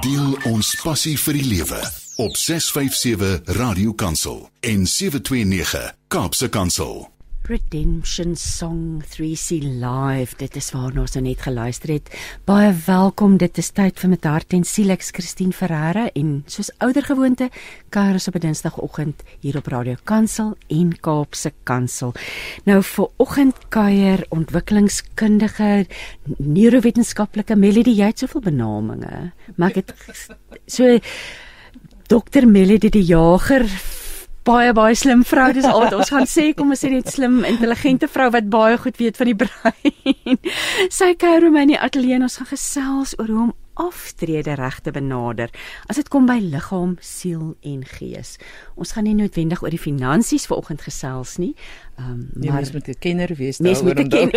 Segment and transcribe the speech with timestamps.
[0.00, 1.78] Deel ons passie vir die lewe
[2.24, 7.02] op 657 Radio Kansel en 729 Kaapse Kansel.
[7.50, 10.36] Redemption Song 3C Live.
[10.38, 12.12] Dit is waarna ons nou net geluister het.
[12.46, 13.40] Baie welkom.
[13.42, 17.48] Dit is tyd vir met hart en siel ek Christine Ferreira en soos ouer gewoonte
[17.90, 22.14] kuier ons op 'n Dinsdagoggend hier op Radio Kansel en Kaapse Kansel.
[22.66, 25.86] Nou vir oggend kuier ontwikkelingskundige
[26.38, 29.32] neurowetenskaplike Melody jy het soveel benamings.
[29.56, 29.94] Maar ek het
[30.66, 30.98] so
[32.06, 33.66] Dr Melody die Jager
[34.50, 38.08] baie baie slim vrou dis al ons gaan sê kom ons sê net slim intelligente
[38.10, 40.38] vrou wat baie goed weet van die brein.
[40.98, 44.80] Sy kuier my in die ateljee en ons gaan gesels oor hoe om aftrede reg
[44.84, 45.52] te benader
[45.88, 48.34] as dit kom by liggaam, siel en gees.
[48.74, 51.54] Ons gaan nie noodwendig oor die finansies vanoggend gesels nie.
[51.96, 54.30] Ehm um, maar mens moet 'n kenner wees daaroor om ken.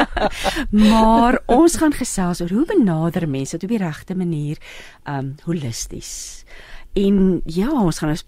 [0.92, 4.58] maar ons gaan gesels oor hoe benader mense op die regte manier
[5.04, 6.44] ehm um, holisties.
[6.92, 8.24] En ja, ons gaan ons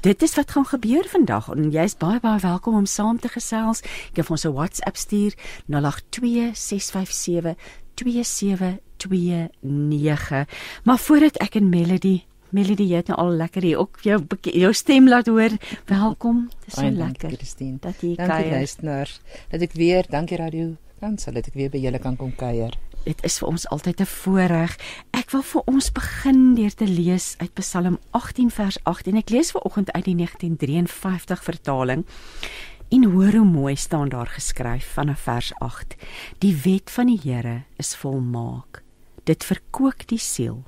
[0.00, 3.82] dit is wat gaan gebeur vandag en jy's baie baie welkom om saam te gesels.
[4.10, 5.34] Ek het ons 'n WhatsApp stuur
[5.70, 5.76] 0826572729.
[10.84, 14.72] Maar voordat ek en Melody Melody jy het nou al lekker hier ook jou jou
[14.72, 15.50] stem laat hoor.
[15.86, 16.50] Welkom.
[16.64, 17.28] Dis so Ai, lekker.
[17.28, 18.28] Dankie, dat jy kuier.
[18.28, 19.20] Dankie luisteraars.
[19.48, 20.76] Dat ek weer, dankie radio.
[20.98, 24.00] Dan sal dit ek weer by julle kan kom kuier dit is vir ons altyd
[24.00, 24.76] 'n voorreg.
[25.10, 29.30] Ek wil vir ons begin deur te lees uit Psalm 18 vers 8 en ek
[29.30, 32.04] lees ver oggend uit die 1953 vertaling.
[32.88, 35.96] En hoor hoe mooi staan daar geskryf vanaf vers 8.
[36.38, 38.82] Die wet van die Here is volmaak.
[39.24, 40.64] Dit verkoop die siel.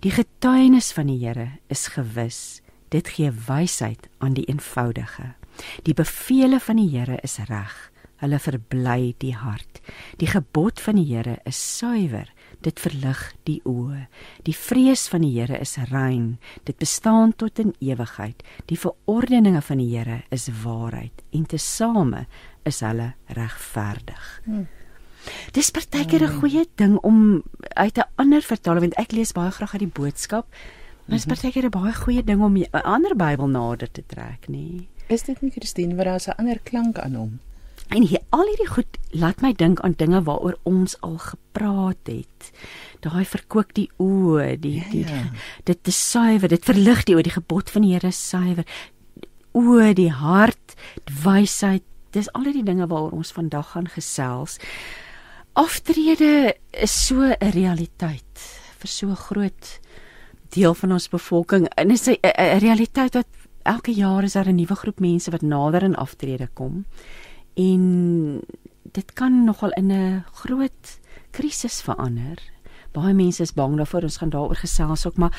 [0.00, 2.60] Die getuienis van die Here is gewis.
[2.88, 5.34] Dit gee wysheid aan die eenvoudige.
[5.82, 7.89] Die beveelings van die Here is reg
[8.20, 9.80] hulle verbly die hart.
[10.20, 12.28] Die gebod van die Here is suiwer,
[12.60, 14.06] dit verlig die oë.
[14.46, 18.42] Die vrees van die Here is rein, dit bestaan tot in ewigheid.
[18.66, 22.26] Die verordeninge van die Here is waarheid en tesame
[22.68, 24.28] is hulle regverdig.
[24.44, 24.68] Hmm.
[25.52, 27.42] Dis partykeer 'n goeie ding om
[27.76, 30.46] uit 'n ander vertaling want ek lees baie graag uit die boodskap.
[31.04, 31.34] Maar dis mhm.
[31.34, 34.86] partykeer 'n baie goeie ding om 'n ander Bybel nader te trek, nê?
[35.08, 37.40] Is dit nie Christine wat daar 'n ander klank aan hom?
[37.90, 42.50] En hier al hierdie goed laat my dink aan dinge waaroor ons al gepraat het.
[43.02, 45.22] Daai verkoop die oë, die ja, die ja.
[45.66, 48.66] dit is suiwer, dit verlig die oë, die gebod van die Here is suiwer.
[49.58, 50.76] Oë, die hart,
[51.08, 54.60] die wysheid, dis al die dinge waaroor ons vandag gaan gesels.
[55.58, 58.46] Aftrede is so 'n realiteit
[58.78, 59.80] vir so 'n groot
[60.54, 61.66] deel van ons bevolking.
[61.74, 62.18] En is 'n
[62.62, 63.26] realiteit wat
[63.62, 66.86] elke jaar is daar 'n nuwe groep mense wat nader aan aftrede kom
[67.60, 67.84] en
[68.92, 70.98] dit kan nogal in 'n groot
[71.30, 72.38] krisis verander.
[72.92, 74.02] Baie mense is bang daarvoor.
[74.02, 75.34] Ons gaan daaroor gesels ook, maar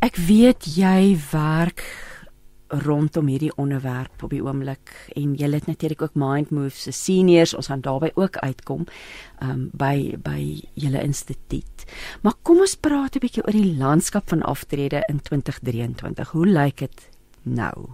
[0.00, 1.84] ek weet jy werk
[2.72, 7.54] rondom hierdie onderwerp op die oomblik en jy het natuurlik ook Mind Moves se seniors
[7.54, 8.86] ons gaan daarbey ook uitkom
[9.42, 11.84] um, by by julle instituut.
[12.22, 16.30] Maar kom ons praat 'n bietjie oor die landskap van aftrede in 2023.
[16.30, 17.08] Hoe lyk dit
[17.42, 17.90] nou?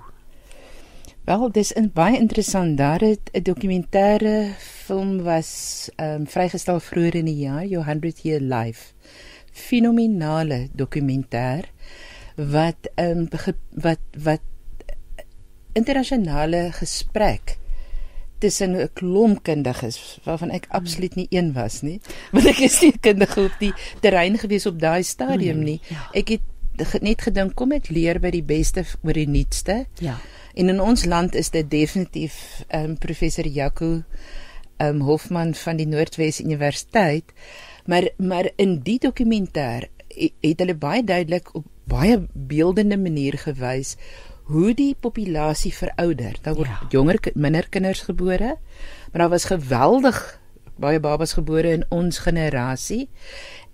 [1.29, 2.79] Wel, dis in baie interessant.
[2.79, 5.51] Daar het 'n dokumentêre film was
[5.97, 8.93] ehm um, vrygestel vroeër in die jaar, Your 100 Year Life.
[9.53, 11.65] Fenominale dokumentêr
[12.35, 13.29] wat ehm um,
[13.71, 14.41] wat wat
[15.73, 17.59] internasionale gesprek
[18.39, 22.01] tussen 'n klomp kundiges waarvan ek absoluut nie een was nie
[22.33, 26.09] want ek is nie kundige op die terrein gewees op daai stadium nie ja.
[26.13, 30.17] ek het net gedink kom ek leer by die beste oor die nuutste ja
[30.59, 33.91] En in ons land is dit definitief ehm um, professor Jaco
[34.77, 37.31] ehm um, Hofman van die Noordwes Universiteit.
[37.87, 39.87] Maar maar in die dokumentêr
[40.41, 43.95] het hulle baie duidelik op baie beeldende manier gewys
[44.51, 46.37] hoe die populasie verouder.
[46.43, 46.87] Daar word ja.
[46.91, 48.57] jonger minder kinders gebore,
[49.13, 50.41] maar daar was geweldig
[50.77, 53.09] baie babas gebore in ons generasie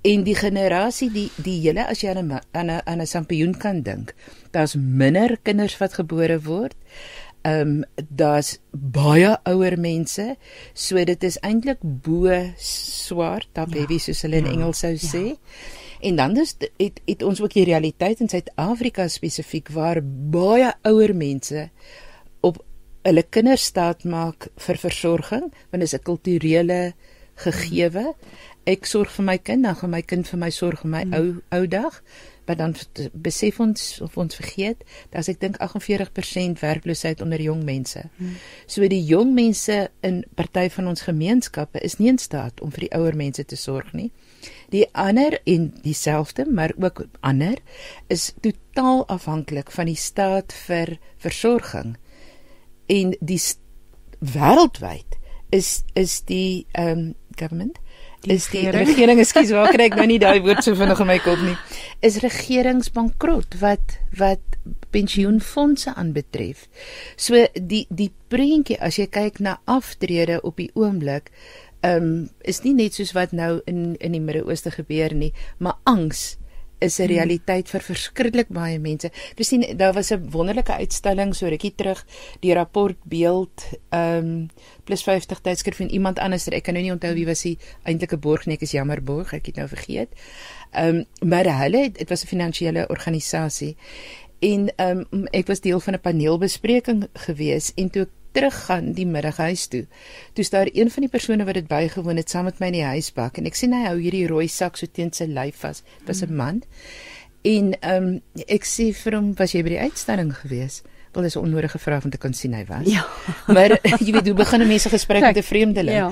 [0.03, 3.57] en die generasie die die hele as jy aan 'n aan 'n aan 'n sampioen
[3.57, 4.15] kan dink
[4.55, 6.77] daar's minder kinders wat gebore word
[7.45, 10.25] ehm um, daar's baie ouer mense
[10.73, 14.95] so dit is eintlik bo swart top ja, heavy soos hulle in ja, Engels sou
[14.95, 15.11] ja.
[15.11, 15.25] sê
[16.05, 20.01] en dan is het het ons ook die realiteit in Suid-Afrika spesifiek waar
[20.39, 21.69] baie ouer mense
[22.41, 22.63] op
[23.05, 26.81] hulle kinders staat maak vir versorging want dit is 'n kulturele
[27.45, 28.15] gegewe
[28.69, 31.15] ek sorg vir my kind, dan gaan my kind vir my sorg vir my hmm.
[31.19, 32.01] ou ou dag.
[32.47, 32.75] Maar dan
[33.13, 38.03] besef ons of ons vergeet, dat ek dink 48% werkloosheid onder jong mense.
[38.17, 38.37] Hmm.
[38.67, 42.89] So die jong mense in party van ons gemeenskappe is nie in staat om vir
[42.89, 44.11] die ouer mense te sorg nie.
[44.75, 47.61] Die ander en dieselfde, maar ook ander
[48.13, 51.97] is totaal afhanklik van die staat vir versorging.
[52.87, 53.41] En die
[54.21, 55.19] wêreldwyd
[55.55, 57.79] is is die ehm um, government
[58.25, 58.89] Die is die regering.
[58.89, 61.57] regering, ekskuus, waar kry ek nou nie daai woord so vinnig in my kop nie.
[62.05, 64.57] Is regeringsbankrot wat wat
[64.95, 66.65] pensioenfonde aanbetref.
[67.21, 71.29] So die die prentjie as jy kyk na aftrede op die oomblik,
[71.85, 75.77] ehm um, is nie net soos wat nou in in die Midde-Ooste gebeur nie, maar
[75.85, 76.39] angs
[76.79, 79.11] is 'n realiteit vir verskriklik baie mense.
[79.35, 82.07] Christine, daar was 'n wonderlike uitstalling so rukkie terug,
[82.41, 84.51] die rapport beeld ehm um,
[84.85, 88.17] plus 50 tydskrif en iemand anders, ek kan nou nie onthou wie was die eintlike
[88.17, 90.09] borg nie, ek is jammer borg, ek het nou vergeet.
[90.73, 93.77] Ehm um, maar hulle, dit was 'n finansiële organisasie.
[94.41, 99.39] En ehm um, ek was deel van 'n paneelbespreking gewees en toe teruggaan die middag
[99.43, 99.85] huis toe.
[100.35, 102.89] Toe staan een van die persone wat dit bygewoon het saam met my in die
[102.89, 105.85] huisbak en ek sien hy hou hierdie rooi sak so teen sy lyf vas.
[106.01, 106.63] Dit was 'n man.
[107.45, 110.83] En ehm um, ek sê vir hom, "Was jy by die uitstalling gewees?"
[111.15, 112.87] Wel, dis 'n onnodige vraag om te kan sien hy was.
[112.91, 113.07] Ja.
[113.55, 115.97] maar jy weet hoe begin 'n mens 'n gesprek met 'n vreemdeling?
[115.97, 116.11] Ja.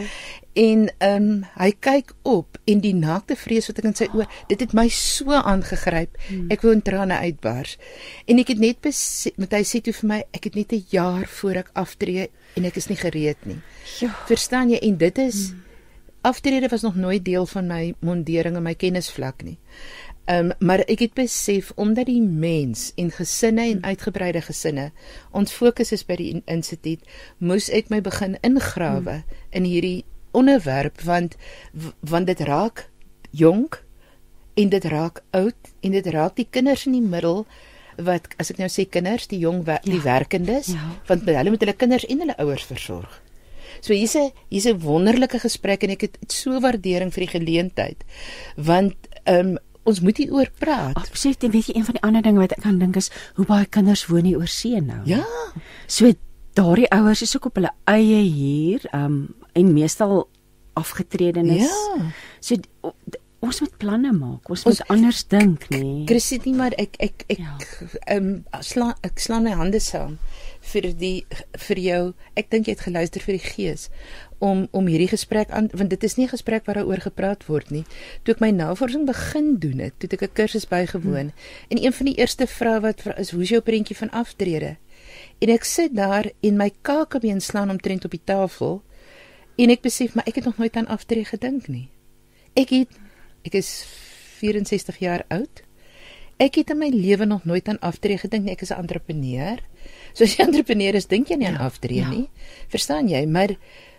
[0.53, 4.27] En ehm um, hy kyk op en die naakte vrees wat ek in sy oë,
[4.49, 6.19] dit het my so aangegryp.
[6.29, 6.51] Hmm.
[6.53, 7.79] Ek wou in trane uitbars.
[8.27, 8.79] En ek het net
[9.37, 12.65] met hy sê toe vir my, ek het net 'n jaar voor ek aftree en
[12.65, 13.61] ek is nie gereed nie.
[14.01, 14.15] Ja.
[14.27, 14.79] Verstaan jy?
[14.79, 15.63] En dit is hmm.
[16.21, 19.59] aftrede was nog nooit deel van my mondering en my kennisvlak nie.
[20.27, 24.93] Ehm um, maar ek het besef omdat die mens en gesinne en uitgebreide gesinne
[25.33, 27.01] ons fokus is by die in- instituut,
[27.39, 31.35] moes ek my begin ingrawe in hierdie onderwerp want
[32.01, 32.89] want dit raak
[33.33, 33.83] jonk
[34.55, 37.47] en dit raak oud en dit raak die kinders in die middel
[37.99, 40.03] wat as ek nou sê kinders, die jong wer die Ja.
[40.03, 40.97] werkendes, Ja.
[41.09, 43.21] want hulle moet hulle kinders en hulle ouers versorg.
[43.81, 48.05] So hier's 'n hier's 'n wonderlike gesprek en ek het so waardering vir die geleentheid
[48.57, 48.95] want
[49.27, 50.97] ehm um, ons moet hieroor praat.
[50.97, 51.43] Absoluut.
[51.45, 53.67] En weet jy een van die ander dinge wat ek kan dink is hoe baie
[53.67, 55.01] kinders woon nie oor see nou.
[55.11, 55.25] Ja.
[55.87, 56.13] So
[56.55, 60.29] daardie ouers is ook op hulle eie hier, um en meestal
[60.79, 61.69] afgetredenes.
[61.69, 62.07] Ja.
[62.41, 62.57] So
[63.43, 64.47] ons moet planne maak.
[64.53, 66.05] Ons, ons moet anders dink, nee.
[66.07, 67.57] Christine maar ek ek ek Ja.
[68.07, 70.19] ehm um, slaan ek slaan my hande saam
[70.73, 71.27] vir die
[71.67, 72.03] vir jou.
[72.39, 73.89] Ek dink jy het geluister vir die gees
[74.43, 77.85] om om hierdie gesprek aan want dit is nie 'n gesprek waaroor gepraat word nie.
[78.23, 81.33] Toe ek my navorsing begin doen het, toe ek 'n kursus bygewoon
[81.69, 84.77] en een van die eerste vrae wat vra is hoe is jou prentjie van aftrede?
[85.39, 88.83] En ek sit daar en my kakebeen slaan omtrent op die tafel
[89.57, 91.89] en ek besef maar ek het nog nooit aan aftrede gedink nie.
[92.55, 92.89] Ek het
[93.45, 93.87] ek is
[94.41, 95.63] 64 jaar oud.
[96.37, 98.53] Ek het in my lewe nog nooit aan aftrede gedink nie.
[98.53, 99.59] Ek is 'n entrepreneur.
[100.15, 102.11] So as jy 'n entrepreneur is, dink jy nie aan aftrede ja.
[102.11, 102.29] nie.
[102.69, 103.27] Verstaan jy?
[103.27, 103.57] Maar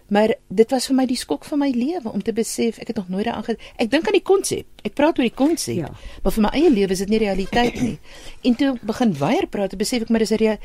[0.09, 2.95] maar dit was vir my die skok van my lewe om te besef ek het
[2.95, 3.61] nog nooit daaraan gedink.
[3.77, 4.65] Ek dink aan die konsep.
[4.83, 5.75] Ek praat oor die konsep.
[5.75, 5.89] Ja.
[6.23, 7.99] Maar vir my eie lewe is dit nie realiteit nie.
[8.43, 10.57] En toe begin weier praat, besef ek maar dis 'n rea-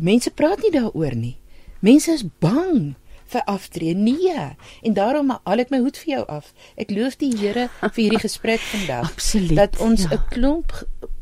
[0.00, 1.36] mense praat nie daaroor nie.
[1.80, 2.94] Mense is bang
[3.26, 3.94] vir aftree.
[3.94, 4.56] Nee.
[4.82, 6.52] En daarom haal ek my hoed vir jou af.
[6.76, 9.10] Ek loof die Here vir hierdie gesprek vandag.
[9.12, 10.24] Absoluut, Dat ons 'n ja.
[10.30, 10.72] klomp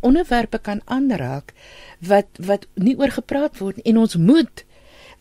[0.00, 1.53] onderwerpe kan aanraak
[2.00, 4.65] wat wat nie oor gepraat word en ons moet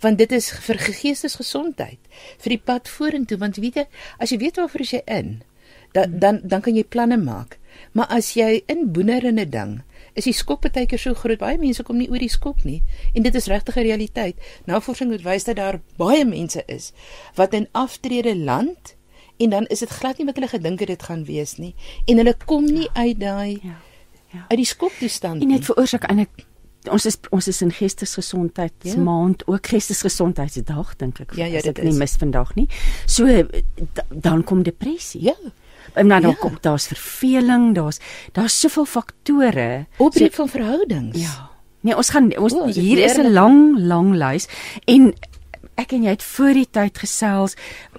[0.02, 2.00] want dit is vir geestesgesondheid
[2.44, 3.38] vir die pad vorentoe.
[3.38, 3.86] Want weet jy
[4.20, 5.42] as jy weet waarvoor jy in
[5.94, 7.58] da, dan dan kan jy planne maak.
[7.94, 9.82] Maar as jy in boener in 'n ding
[10.14, 11.38] is die skok baie keer so groot.
[11.40, 12.82] Baie mense kom nie oor die skok nie.
[13.14, 14.36] En dit is regtig 'n realiteit.
[14.66, 16.92] Navorsing het wys dat daar baie mense is
[17.36, 18.96] wat in aftrede land
[19.40, 21.76] en dan is dit glad nie wat hulle gedink het dit gaan wees nie.
[22.06, 23.80] En hulle kom nie uit daai Ja.
[24.34, 24.46] Ja.
[24.50, 25.56] uit die skoktoestand En nie.
[25.58, 26.46] dit veroorsaak eintlik
[26.90, 29.54] ons is ons is in geestesgesondheidsmaand, ja.
[29.54, 31.34] ook geestesgesondheidsdag dink ek.
[31.36, 31.98] Ja, ja, dit nie is.
[31.98, 32.68] mis vandag nie.
[33.06, 35.22] So d- dan kom depressie.
[35.24, 35.36] ja
[35.94, 36.34] En dan, Ja.
[36.34, 38.00] kom daar's verveling, daar's
[38.34, 39.86] daar's soveel faktore.
[39.98, 41.50] opbreek van verhoudings Ja.
[41.82, 44.48] Nee, ons gaan ons O, ek hier is 'n lang lang lys
[44.86, 45.14] en
[45.78, 47.56] ek en jy het voor die tyd gesels.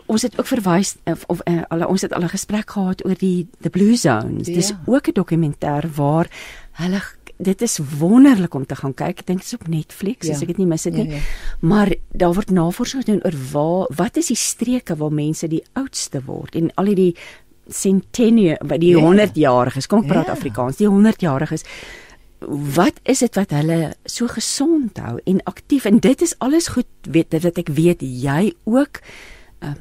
[0.07, 3.14] Ons het ook verwys of, of uh, al ons het al 'n gesprek gehad oor
[3.18, 4.47] die the blue zones.
[4.47, 4.54] Ja.
[4.54, 6.26] Dis ook 'n dokumentêr waar
[6.73, 7.00] hulle
[7.38, 9.21] dit is wonderlik om te gaan kyk.
[9.23, 10.35] Ek dink dit is op Netflix Ja.
[10.35, 11.11] as ek dit nie mis het Ja, nie.
[11.12, 11.18] ja.
[11.61, 16.23] Maar daar word navorsing gedoen oor waar wat is die streke waar mense die oudste
[16.26, 17.14] word en al hierdie
[17.68, 19.02] centennial by die Ja.
[19.04, 19.87] 100-jariges.
[19.87, 20.33] Kom ek praat Ja.
[20.33, 20.76] Afrikaans.
[20.76, 21.64] Die 100-jariges
[22.75, 26.87] wat is dit wat hulle so gesond hou en aktief en dit is alles goed
[27.02, 29.00] weet dat ek weet jy ook
[29.62, 29.73] uh,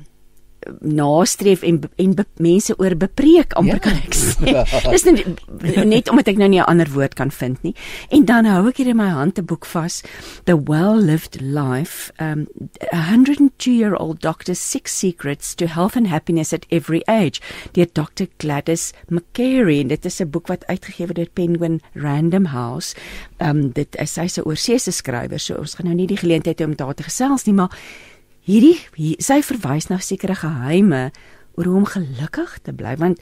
[0.81, 3.79] nastreef en en be, mense oor bepreek amper Ja.
[3.79, 4.63] kan ek sê.
[4.91, 7.75] Dis net net omdat ek nou nie 'n ander woord kan vind nie.
[8.11, 10.03] En dan hou ek hier in my hand 'n boek vas,
[10.45, 12.47] The Well-Lived Life, um
[12.91, 17.39] a 102-year-old doctor's six secrets to health and happiness at every age,
[17.73, 18.27] deur Dr.
[18.39, 22.95] Gladys McCary en dit is 'n boek wat uitgegee word deur Penguin Random House.
[23.39, 26.65] Um dit is sy's 'n oorseese skrywer, so ons gaan nou nie die geleentheid hê
[26.65, 27.69] om daar te gesels nie, maar
[28.47, 31.09] hierdie hier, sy verwys na sekere geheime
[31.57, 33.21] oor hoe om gelukkig te bly want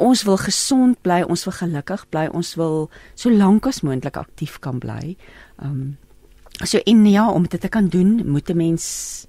[0.00, 4.56] ons wil gesond bly, ons wil gelukkig bly, ons wil so lank as moontlik aktief
[4.64, 5.16] kan bly.
[5.60, 5.98] Um
[6.60, 9.26] so en ja, om dit te kan doen, moet 'n mens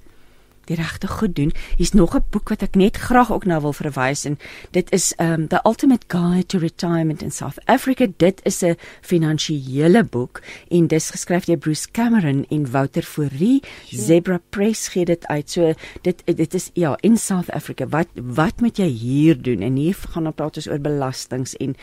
[0.66, 1.52] die regte goed doen.
[1.78, 4.38] Hier's nog 'n boek wat ek net graag ook na wil verwys en
[4.72, 8.08] dit is um The Ultimate Guide to Retirement in South Africa.
[8.18, 13.64] Dit is 'n finansiële boek en dis geskryf deur Bruce Cameron en Wouter Fourie.
[13.90, 15.50] Zebra Press gee dit uit.
[15.50, 17.88] So dit dit is ja, in South Africa.
[17.88, 19.62] Wat wat moet jy hier doen?
[19.62, 21.76] En hier gaan ons praat oor belastings en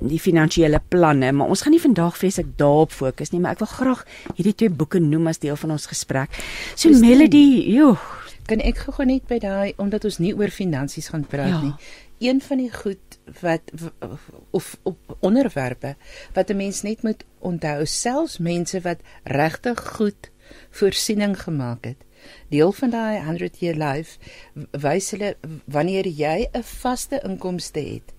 [0.00, 3.68] die finansiële planne, maar ons gaan nie vandag vreeslik daarop fokus nie, maar ek wil
[3.68, 4.04] graag
[4.36, 6.30] hierdie twee boeke noem as deel van ons gesprek.
[6.74, 7.06] So Christine.
[7.08, 7.98] Melody, joh,
[8.46, 11.60] Kan ek gou net by daai omdat ons nie oor finansies gaan praat Ja.
[11.62, 11.74] nie.
[12.28, 13.60] Een van die goed wat
[14.52, 15.96] of op onderwerpe
[16.34, 20.30] wat 'n mens net moet onthou, selfs mense wat regtig goed
[20.70, 21.96] voorsiening gemaak het.
[22.50, 24.18] Deel van daai 100 year life
[24.70, 28.14] wys hulle wanneer jy 'n vaste inkomste het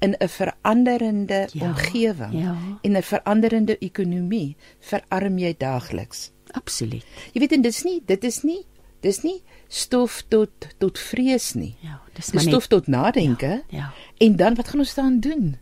[0.00, 2.56] in 'n veranderende Ja, omgewing ja.
[2.82, 6.30] en 'n veranderende ekonomie, verarm jy daagliks.
[6.50, 7.04] absoluut.
[7.32, 8.64] Jy weet en dis nie dit is nie
[9.00, 11.76] dis nie stof tot tot vrees nie.
[11.80, 13.62] Ja, dis Dis maar stof net tot nadenke.
[13.68, 13.92] ja.
[14.18, 15.56] En dan wat gaan ons dan doen?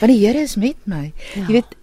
[0.00, 1.12] Want die Here is met my.
[1.34, 1.46] Ja.
[1.48, 1.76] Jy weet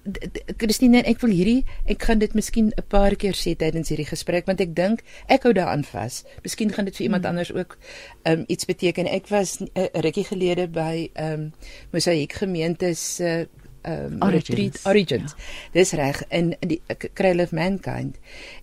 [0.58, 4.46] Christine, ek wil hierdie ek gaan dit miskien 'n paar keer sê tydens hierdie gesprek
[4.46, 6.24] want ek dink ek hou daaraan vas.
[6.44, 7.30] Miskien gaan dit vir iemand Hmm.
[7.30, 7.77] anders ook
[8.24, 9.06] um, iets beteken.
[9.08, 11.51] Ek was 'n uh, rukkie gelede by ehm um,
[11.92, 13.48] Mosaïek gemeente se
[13.84, 15.34] um, Origins, retreat Origins.
[15.38, 15.44] Ja.
[15.74, 16.82] Dis reg in die
[17.13, 18.18] Cradle of Mankind.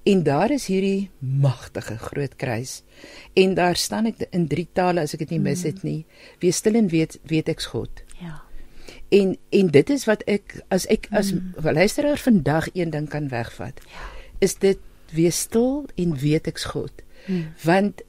[0.05, 2.83] En daar is hierdie magtige groot kruis.
[3.35, 6.05] En daar staan ek in drie tale as ek dit nie mis het nie.
[6.41, 7.91] Wees stil en weet weet ek's God.
[8.21, 8.43] Ja.
[9.15, 11.71] En en dit is wat ek as ek as mm.
[11.77, 13.81] luisteraar vandag een ding kan wegvat.
[13.89, 14.09] Ja.
[14.39, 14.83] Is dit
[15.15, 17.05] wees stil en weet ek's God.
[17.27, 17.47] Mm.
[17.63, 18.03] Want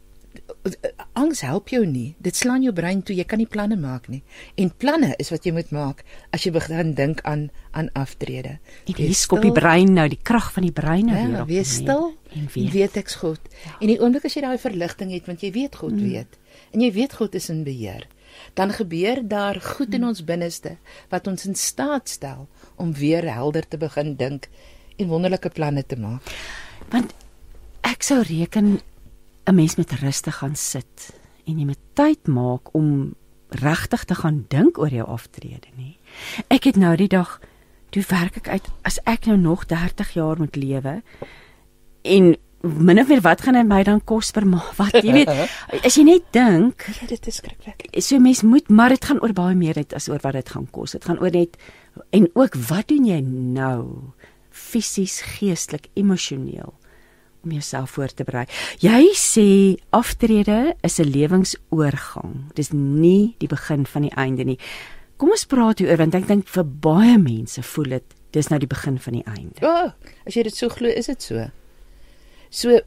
[1.13, 2.15] angs help jou nie.
[2.21, 3.15] Dit slaan jou brein toe.
[3.15, 4.21] Jy kan nie planne maak nie.
[4.59, 6.03] En planne is wat jy moet maak
[6.35, 8.57] as jy begin dink aan aan aftrede.
[8.85, 11.47] En hier skop die brein nou die krag van die brein nou weer Ja, op.
[11.51, 12.71] wees stil en weet.
[12.73, 13.39] weet ek's God.
[13.65, 13.77] Ja.
[13.79, 16.09] En die oomblik as jy daai verligting het want jy weet God mm.
[16.11, 16.39] weet
[16.71, 18.07] en jy weet God is in beheer,
[18.53, 20.77] dan gebeur daar goed in ons binneste
[21.09, 24.49] wat ons in staat stel om weer helder te begin dink
[24.97, 26.23] en wonderlike planne te maak.
[26.89, 27.13] Want
[27.81, 28.79] ek sou reken
[29.45, 31.13] 'n mens met rustig gaan sit
[31.45, 33.15] en jy moet tyd maak om
[33.49, 35.97] regtig te gaan dink oor jou aftrede, nê.
[36.47, 37.39] Ek het nou die dag
[37.89, 41.01] toe werk ek uit as ek nou nog 30 jaar moet lewe
[42.01, 44.75] en min of meer wat gaan dit my dan kos per maand?
[44.77, 45.29] Wat jy weet,
[45.87, 48.03] as jy net dink, Ja, dit is skrikwekkend.
[48.03, 50.67] so mens moet maar dit gaan oor baie meer net as oor wat dit gaan
[50.71, 50.91] kos.
[50.91, 51.57] Dit gaan oor net
[52.11, 54.11] en ook wat doen jy nou
[54.51, 56.73] fisies, geestelik, emosioneel
[57.45, 58.45] om jouself voor te berei.
[58.81, 62.51] Jy sê aftrede is 'n lewensoorgang.
[62.55, 64.57] Dis nie die begin van die einde nie.
[65.17, 68.67] Kom ons praat hieroor want ek dink vir baie mense voel dit dis nou die
[68.67, 69.61] begin van die einde.
[69.61, 69.91] O, oh,
[70.27, 71.45] as jy dit so glo, is dit so.
[72.55, 72.79] So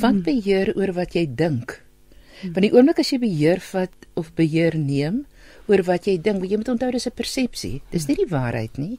[0.00, 1.80] vat beheer oor wat jy dink.
[2.44, 5.24] Want die oomblik as jy beheer vat of beheer neem
[5.68, 7.82] oor wat jy dink, jy moet onthou dis 'n persepsie.
[7.90, 8.98] Dis nie die waarheid nie.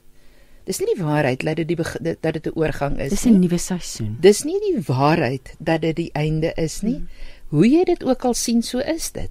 [0.66, 3.26] Dis nie die waarheid dat dit die dat dit 'n oorgang is Dis.
[3.26, 4.16] 'n nuwe seisoen.
[4.20, 7.02] Dis nie die waarheid dat dit die einde is nie.
[7.48, 9.30] Hoe jy dit ook al sien, so is dit.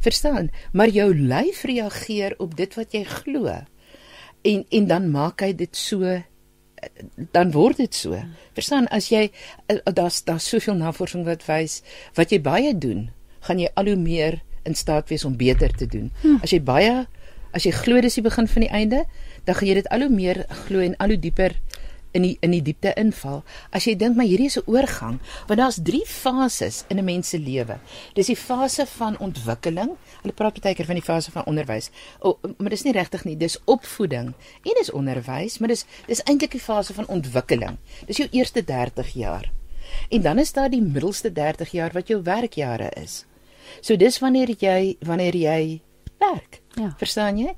[0.00, 0.50] Verstaan?
[0.72, 3.64] Maar jou lyf reageer op dit wat jy glo.
[4.42, 6.22] En en dan maak hy dit so
[7.32, 8.18] dan word dit so.
[8.56, 8.88] Verstaan?
[8.88, 9.30] As jy
[9.66, 11.80] eh, daar's daar's soveel navorsing wat wys
[12.18, 13.08] wat jy baie doen,
[13.46, 16.10] gaan jy al hoe meer in staat wees om beter te doen.
[16.42, 17.06] As jy baie
[17.50, 19.04] as jy glo dis die begin van die einde,
[19.44, 21.56] dan gaan jy dit al hoe meer glo en al hoe dieper
[22.12, 23.42] in die in die diepte inval.
[23.70, 27.28] As jy dink maar hierdie is 'n oorgang, want daar's 3 fases in 'n mens
[27.28, 27.78] se lewe.
[28.14, 29.96] Dis die fase van ontwikkeling.
[30.22, 31.90] Hulle praat baie keer van die fase van onderwys.
[32.20, 33.36] O, oh, maar dis nie regtig nie.
[33.36, 37.78] Dis opvoeding en dis onderwys, maar dis dis eintlik die fase van ontwikkeling.
[38.06, 39.50] Dis jou eerste 30 jaar.
[40.08, 43.24] En dan is daar die middelste 30 jaar wat jou werkjare is.
[43.80, 45.80] So dis wanneer jy wanneer jy
[46.18, 46.59] werk.
[46.78, 46.94] Ja.
[46.98, 47.54] Verstaan jy?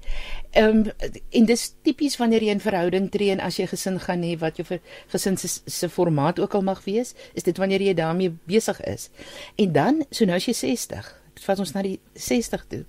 [0.57, 4.25] Ehm um, en dis tipies wanneer jy in verhouding tree en as jy gesin gaan
[4.25, 4.79] hê wat jou
[5.13, 9.11] gesin se se formaat ook al mag wees, is dit wanneer jy daarmee besig is.
[9.57, 12.83] En dan, so nou as jy 60, Dit vat ons na die 60 toe.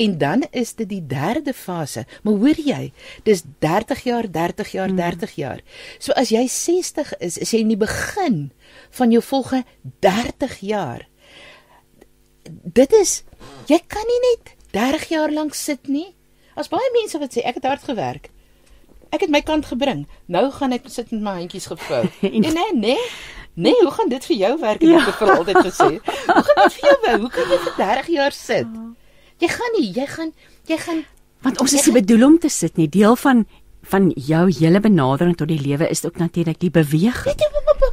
[0.00, 2.06] En dan is dit die derde fase.
[2.24, 2.92] Maar hoor jy,
[3.28, 5.60] dis 30 jaar, 30 jaar, 30 jaar.
[5.98, 8.48] So as jy 60 is, is jy in die begin
[8.96, 9.68] van jou volgende
[10.00, 11.06] 30 jaar.
[12.48, 13.22] Dit is
[13.68, 16.14] jy kan nie net 30 jaar lank sit nie.
[16.56, 18.30] As baie mense wat sê ek het hard gewerk.
[19.12, 20.06] Ek het my kant gebring.
[20.32, 22.02] Nou gaan ek sit met my handjies gevou.
[22.22, 22.98] nee, nee, nee.
[23.54, 24.80] Nee, hoe gaan dit vir jou werk?
[24.80, 25.00] Ek ja.
[25.04, 25.90] het vir altyd gesê.
[26.00, 27.20] Hoe gaan dit vir jou werk?
[27.20, 28.78] Hoe kan jy vir 30 jaar sit?
[29.42, 30.32] Jy gaan nie, jy gaan
[30.70, 31.02] jy gaan
[31.42, 32.88] want ons is nie bedoel om te sit nie.
[32.90, 33.44] Deel van
[33.90, 37.34] van jou hele benadering tot die lewe is ook natuurlik die beweging.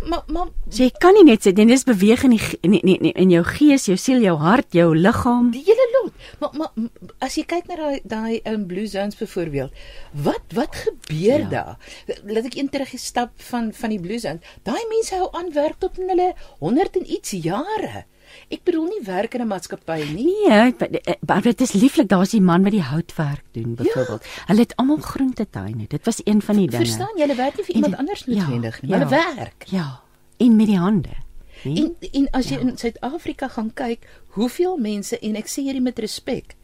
[0.10, 3.10] Maar maar so jy kan nie net sit nie, dis beweeg in die in, in,
[3.12, 5.50] in jou gees, jou siel, jou hart, jou liggaam.
[5.54, 6.14] Die hele lot.
[6.40, 6.90] Maar maar
[7.26, 9.84] as jy kyk na daai daai um, blue zones byvoorbeeld,
[10.26, 11.50] wat wat gebeur ja.
[11.50, 11.92] daar?
[12.26, 14.56] Laat ek een terug stap van van die blue zones.
[14.64, 16.32] Daai mense hou aan werk tot in hulle
[16.62, 18.06] 100 en iets jare.
[18.48, 20.26] Ek bedoel nie werk in 'n maatskappy nie.
[20.48, 24.24] Nee, eh, maar dit is lieflik, daar's die man wat die houtwerk doen byvoorbeeld.
[24.24, 24.44] Ja.
[24.46, 25.86] Hulle het almal groentetuine.
[25.88, 26.86] Dit was een van die dinge.
[26.86, 28.94] Verstaan jy, hulle werk nie vir iemand en, anders noodwendig ja, nie.
[28.94, 29.64] Hulle ja, werk.
[29.66, 30.02] Ja.
[30.38, 31.16] En met die hande.
[31.64, 31.76] Nee?
[31.76, 32.60] En en as jy ja.
[32.60, 36.56] in Suid-Afrika gaan kyk, hoeveel mense en ek sê hierdie met respek.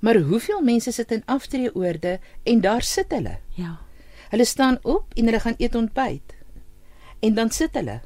[0.00, 3.38] Maar hoeveel mense sit in aftreeoorde en daar sit hulle.
[3.54, 3.78] Ja.
[4.30, 6.34] Hulle staan op en hulle gaan eet ontbyt.
[7.20, 8.00] En dan sit hulle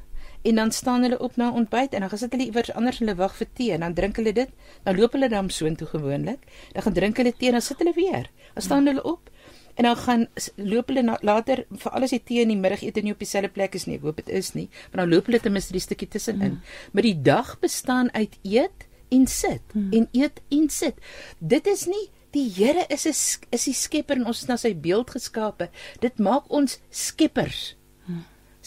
[0.47, 3.35] en dan staan hulle op na ontbyt en dan gesit hulle iewers anders hulle wag
[3.35, 4.51] vir tee en dan drink hulle dit.
[4.83, 6.45] Dan loop hulle dan soontoe gewoonlik.
[6.73, 8.29] Dan gaan drink hulle tee en dan sit hulle weer.
[8.53, 9.31] Dan staan hulle op
[9.77, 13.13] en dan gaan loop hulle na, later vir alles die tee in die middagete nie
[13.13, 13.99] op dieselfde plek is nie.
[13.99, 14.67] Ek hoop dit is nie.
[14.91, 16.57] Maar dan loop hulle ten minste die stukkie tussenin.
[16.57, 16.75] Mm.
[16.91, 19.91] Maar die dag bestaan uit eet en sit mm.
[19.93, 20.97] en eet en sit.
[21.39, 23.15] Dit is nie die Here is 'n
[23.51, 25.69] is die skepper en ons is na sy beeld geskape.
[25.99, 27.76] Dit maak ons skeppers.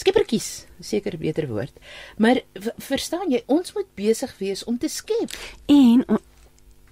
[0.00, 1.76] Skeppertjies, seker beter woord.
[2.16, 2.40] Maar
[2.80, 5.34] verstaan jy, ons moet besig wees om te skep.
[5.68, 6.04] En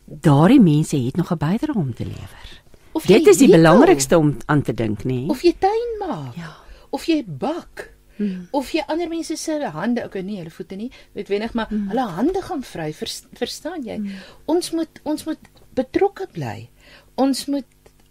[0.04, 2.48] daardie mense het nog 'n bydrae om te lewer.
[2.92, 5.26] Of Dit is die belangrikste om aan te dink, nê?
[5.30, 6.34] Of jy tuin maak.
[6.36, 6.56] Ja.
[6.90, 7.92] Of jy bak.
[8.16, 8.48] Hmm.
[8.50, 11.88] Of jy ander mense se hande, okay nee, hulle voete nie, weet wenig maar hmm.
[11.92, 13.96] hulle hande gaan vry, vers, verstaan jy?
[13.96, 14.22] Hmm.
[14.44, 16.68] Ons moet ons moet betrokke bly.
[17.14, 17.66] Ons moet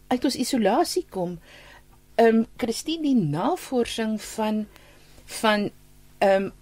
[0.07, 1.39] uit ons isolasie kom.
[2.15, 4.65] Ehm um, Christine die navorsing van
[5.41, 5.69] van
[6.23, 6.53] ehm um,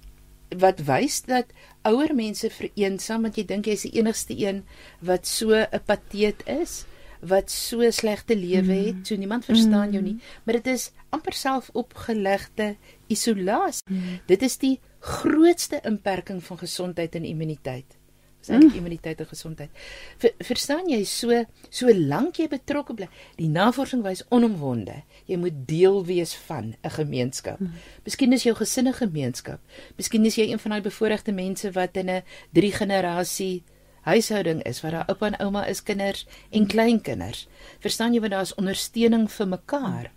[0.55, 1.49] wat wys dat
[1.89, 4.61] ouer mense vereensaam want jy dink jy's die enigste een
[5.01, 6.85] wat so 'n pateet is
[7.25, 9.05] wat so slegte lewe het, mm.
[9.05, 10.21] so niemand verstaan jou nie, mm.
[10.43, 12.75] maar dit is amper selfopgelegde
[13.07, 13.83] isolasie.
[13.89, 14.19] Mm.
[14.27, 17.97] Dit is die grootste inperking van gesondheid en immuniteit
[18.45, 18.79] is eintlik mm.
[18.81, 19.83] immuniteit en gesondheid.
[20.21, 23.09] Ver, verstaan jy so so lank jy betrokke bly.
[23.39, 27.59] Die navorsing wys onomwonde, jy moet deel wees van 'n gemeenskap.
[27.59, 27.73] Mm.
[28.05, 29.59] Miskien is jou gesin 'n gemeenskap.
[29.97, 33.63] Miskien is jy een van daai bevoorregte mense wat in 'n drie generasie
[34.05, 36.67] huishouding is waar daar oupa en ouma is, kinders en mm.
[36.67, 37.47] kleinkinders.
[37.79, 40.11] Verstaan jy wat daar is ondersteuning vir mekaar.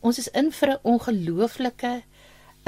[0.00, 2.02] Ons is in vir 'n ongelooflike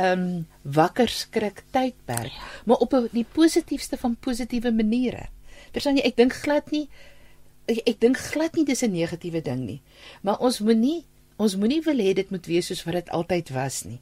[0.02, 0.26] um
[0.62, 2.50] wakker skrik tydperk, ja.
[2.66, 5.28] maar op die positiefste van positiewe maniere.
[5.72, 6.88] Verstaan jy, ek dink glad nie
[7.70, 9.82] ek, dink glad nie dis 'n negatiewe ding nie.
[10.22, 11.04] Maar ons moenie
[11.38, 14.00] ons moenie wil hê dit moet wees soos wat dit altyd was nie.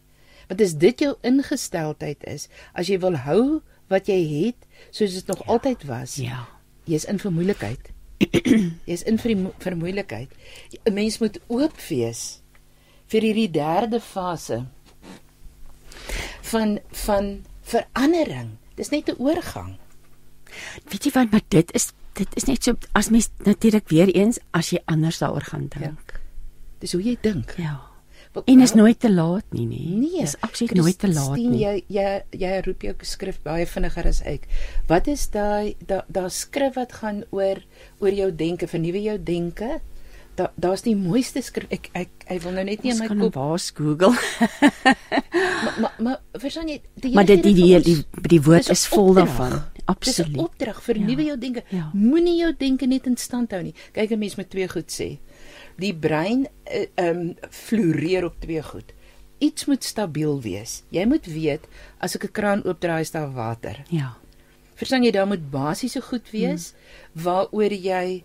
[0.49, 5.27] Want as dit jou ingesteldheid is, as jy wil hou wat jy het soos dit
[5.27, 5.47] nog ja.
[5.47, 6.17] altyd was.
[6.17, 6.49] Ja.
[6.85, 7.93] Jy's in vermoeilikheid.
[8.91, 10.31] Jy's in vir vermoeilikheid.
[10.85, 12.43] 'n Mens moet oop wees
[13.07, 14.67] vir hierdie derde fase
[16.53, 18.57] van van verandering.
[18.75, 19.77] Dis net 'n oorgang.
[20.91, 24.39] Weet jy wat, maar dit is dit is net so as mens natuurlik weer eens
[24.51, 26.13] as jy anders daaroor gaan dink.
[26.13, 26.21] Ja.
[26.79, 27.55] Dis hoe jy dink.
[27.57, 27.91] Ja.
[28.33, 29.97] Wat, en is nooit te laat nie, nee.
[29.99, 31.65] Nee, is absoluut nooit te laat nie.
[31.65, 34.47] Jy jy jy roep jou skrif baie vinniger as ek.
[34.87, 37.59] Wat is daai daai da skrif wat gaan oor
[37.99, 39.81] oor jou denke, vernuwe jou denke?
[40.39, 43.35] Da daar's die mooiste skrif ek ek hy wil nou net nie in my kop
[43.35, 44.15] waar Google.
[45.61, 49.13] Maar maar maar verstaan jy die maar dit die die, die die woord is vol
[49.15, 49.61] daarvan.
[49.85, 51.27] Absoluut dis 'n opdrag vernuwe ja.
[51.33, 51.91] jou denke ja.
[51.93, 53.75] moenie jou denke net in stand hou nie.
[53.93, 55.19] Kyk 'n mens met twee goed sê.
[55.77, 58.93] Die brein eh, ehm uh, um, floreer op twee goed.
[59.39, 60.83] Iets moet stabiel wees.
[60.91, 63.85] Jy moet weet as ek 'n kraan oopdraai is daar water.
[63.89, 64.17] Ja.
[64.75, 67.23] Verstaan jy daar moet basiese goed wees hmm.
[67.23, 68.25] waaroor jy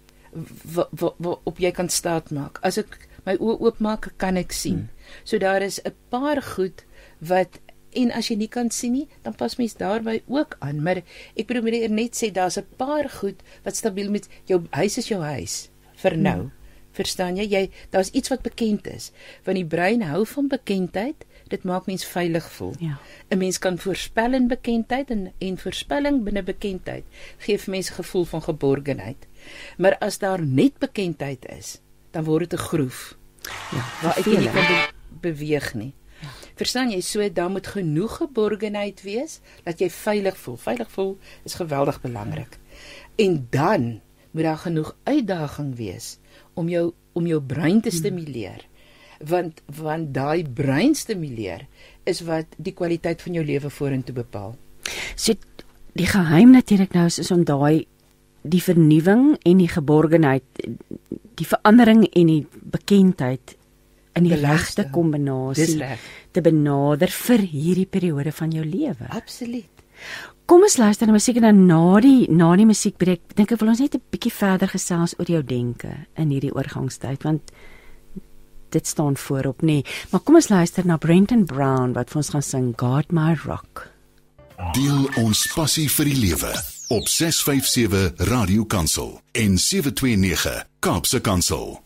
[1.43, 2.59] op jy kan staat maak.
[2.63, 4.85] As ek my oë oopmaak, kan ek sien.
[4.85, 5.21] Hmm.
[5.23, 6.85] So daar is 'n paar goed
[7.19, 7.59] wat
[7.95, 10.83] en as jy nie kan sien nie, dan pas mens daarby ook aan.
[10.83, 11.01] Maar
[11.35, 15.07] ek bedoel meneer net sê daar's 'n paar goed wat stabiel met jou huis is
[15.07, 16.21] jou huis vir hmm.
[16.21, 16.39] nou.
[16.41, 16.51] Hmm.
[16.91, 17.43] Verstaan jy?
[17.43, 19.11] Jy daar's iets wat bekend is.
[19.43, 21.25] Want die brein hou van bekendheid.
[21.47, 22.73] Dit maak mens veilig voel.
[22.79, 22.97] Ja.
[23.29, 27.03] 'n Mens kan voorspel in bekendheid en en voorspelling binne bekendheid
[27.37, 29.27] gee vir mense gevoel van geborgenheid.
[29.77, 31.81] Maar as daar net bekendheid is,
[32.11, 33.17] dan word dit 'n groef
[33.71, 34.89] Ja, waar ek nie kan be
[35.21, 35.93] beweeg nie.
[36.21, 36.31] Ja.
[36.55, 37.01] Verstaan jy?
[37.01, 40.57] So dan moet genoeg geborgenheid wees dat jy veilig voel.
[40.57, 42.59] Veilig voel is geweldig belangrik.
[43.15, 46.17] En dan moet daar genoeg uitdaging wees
[46.53, 48.65] om jou om jou brein te stimuleer.
[49.19, 51.67] Want want daai brein stimuleer
[52.03, 54.55] is wat die kwaliteit van jou lewe vorentoe bepaal.
[55.15, 55.33] So
[55.93, 57.87] die geheim natuurlik nou is, is om daai
[58.45, 60.65] die vernuwing en die geborgenheid
[61.35, 63.55] die verandering en die bekendheid
[64.15, 65.81] in die regte kombinasie
[66.31, 69.09] te benader vir hierdie periode van jou lewe.
[69.09, 69.71] Absoluut.
[70.45, 73.73] Kom ons luister na musiek en dan na die na die musiekbreek dink ek wil
[73.73, 77.51] ons net 'n bietjie verder gesels oor jou denke in hierdie oorgangstyd want
[78.75, 79.79] dit staan voorop nê.
[79.79, 79.85] Nee.
[80.11, 83.87] Maar kom ons luister na Brenton Brown wat vir ons gaan sing God My Rock.
[84.75, 86.51] Deel ons passie vir die lewe
[86.93, 91.79] op 657 Radio Kansel en 729 Kaapse Kansel.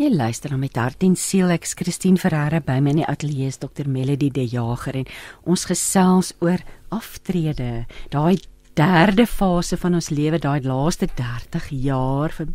[0.00, 3.06] Jy luister na met hart en siel ek is Christine Ferreira by my in die
[3.06, 5.10] ateljee is Dr Melody De Jager en
[5.44, 8.40] ons gesels oor aftrede, daai
[8.78, 12.48] derde fase van ons lewe, daai laaste 30 jaar vir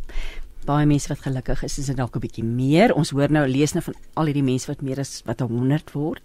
[0.66, 2.94] baie mense wat gelukkig is, is dit dalk 'n bietjie meer.
[2.94, 6.22] Ons hoor nou lees nou van al hierdie mense wat meer as wat 100 word.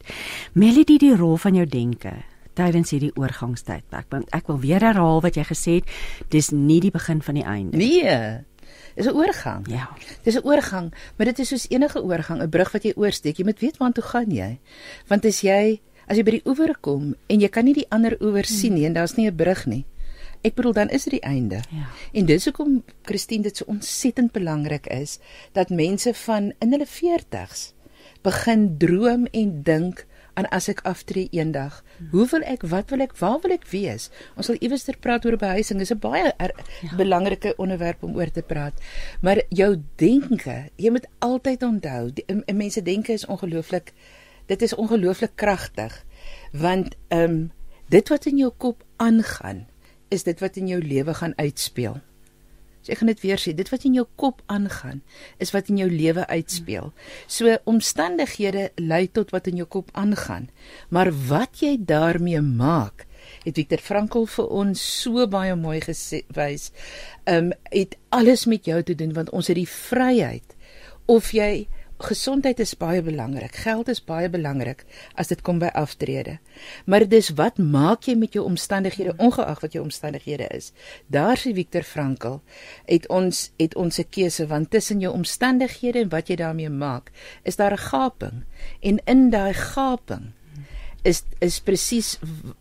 [0.54, 2.12] Melody, die rol van jou denke
[2.54, 4.06] tydens hierdie oorgangstydperk.
[4.10, 5.84] Want ek wil weer herhaal wat jy gesê het,
[6.28, 7.76] dis nie die begin van die einde.
[7.76, 8.44] Nee.
[8.96, 9.68] Dis 'n oorgang.
[9.68, 9.88] Ja.
[10.24, 13.36] Dis 'n oorgang, maar dit is soos enige oorgang, 'n brug wat jy oorsteek.
[13.36, 14.58] Jy moet weet waartoe gaan jy.
[15.08, 18.16] Want as jy as jy by die oewer kom en jy kan nie die ander
[18.20, 19.84] oewer sien nie en daar's nie 'n brug nie.
[20.40, 21.60] Ek bedoel dan is dit die einde.
[21.70, 21.88] Ja.
[22.12, 25.18] En dis hoekom Christine dit so ontsettend belangrik is
[25.52, 27.72] dat mense van in hulle 40's
[28.22, 31.80] begin droom en dink aan as ek aftree eendag.
[32.12, 34.08] Hoe wil ek, wat wil ek, waar wil ek wees?
[34.36, 35.80] Ons sal iewerster praat oor behuising.
[35.80, 36.96] Dis 'n baie er, ja.
[36.96, 38.74] belangrike onderwerp om oor te praat.
[39.20, 43.92] Maar jou denke, jy moet altyd onthou, die, en, en mense denke is ongelooflik
[44.50, 46.04] dit is ongelooflik kragtig.
[46.52, 47.50] Want ehm um,
[47.90, 49.66] dit wat in jou kop aangaan,
[50.10, 52.00] is dit wat in jou lewe gaan uitspeel.
[52.80, 55.02] So ek gaan dit weer sê, dit wat in jou kop aangaan,
[55.42, 56.92] is wat in jou lewe uitspeel.
[57.28, 60.48] So omstandighede lei tot wat in jou kop aangaan,
[60.88, 63.04] maar wat jy daarmee maak,
[63.44, 66.70] het Viktor Frankl vir ons so baie mooi gesê wys,
[67.28, 70.56] ehm um, het alles met jou te doen want ons het die vryheid
[71.06, 71.68] of jy
[72.00, 73.54] gesondheid is baie belangrik.
[73.64, 74.84] Geld is baie belangrik
[75.20, 76.38] as dit kom by aftrede.
[76.86, 80.72] Maar dis wat maak jy met jou omstandighede ongeag wat jou omstandighede is.
[81.06, 82.40] Daar sê Viktor Frankl
[82.86, 87.10] het ons het ons 'n keuse want tussen jou omstandighede en wat jy daarmee maak,
[87.44, 88.44] is daar 'n gaping.
[88.80, 90.32] En in daai gaping
[91.02, 92.18] is is presies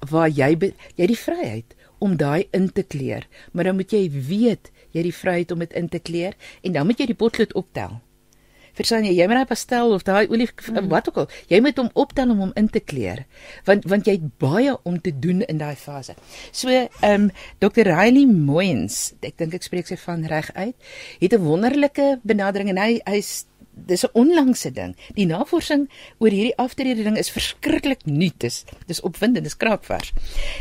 [0.10, 3.28] waar jy be, jy die vryheid om daai in te kleer.
[3.52, 6.86] Maar dan moet jy weet jy die vryheid om dit in te kleer en dan
[6.86, 8.00] moet jy die potlood optel.
[8.80, 10.88] Verstaan jy, jy moet daai pastel of daai olie mm.
[10.92, 13.26] wat ook al, jy moet hom optel om hom in te kleer.
[13.68, 16.16] Want want jy het baie om te doen in daai fase.
[16.52, 17.90] So, ehm um, Dr.
[17.92, 20.76] Riley Moens, ek dink ek spreek sy van reg uit,
[21.20, 23.50] het 'n wonderlike benadering en hy hy's
[23.86, 24.96] dis 'n onlangse ding.
[25.14, 28.40] Die navorsing oor hierdie aftrede ding is verskriklik nuut.
[28.40, 30.14] Dis dis opwindend, dis kraakvers.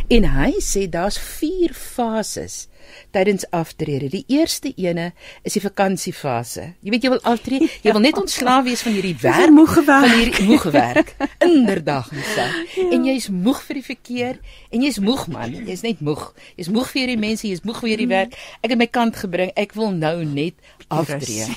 [0.08, 2.67] En hy sê daar's 4 fases
[3.14, 4.08] tydens aftrede.
[4.12, 6.72] Die eerste ene is die vakansiefase.
[6.84, 10.08] Jy weet jy wil aftree, jy wil net ontslaaf wees van hierdie werk, moeg van
[10.10, 11.14] hierdie moeg gewerk.
[11.48, 12.48] Inderdaad, Lisa.
[12.76, 12.88] Ja.
[12.94, 16.30] En jy's moeg vir die verkeer en jy's moeg man, jy's net moeg.
[16.56, 18.36] Jy's moeg vir hierdie mense, jy's moeg vir hierdie werk.
[18.62, 19.54] Ek het my kant gebring.
[19.58, 21.48] Ek wil nou net aftree.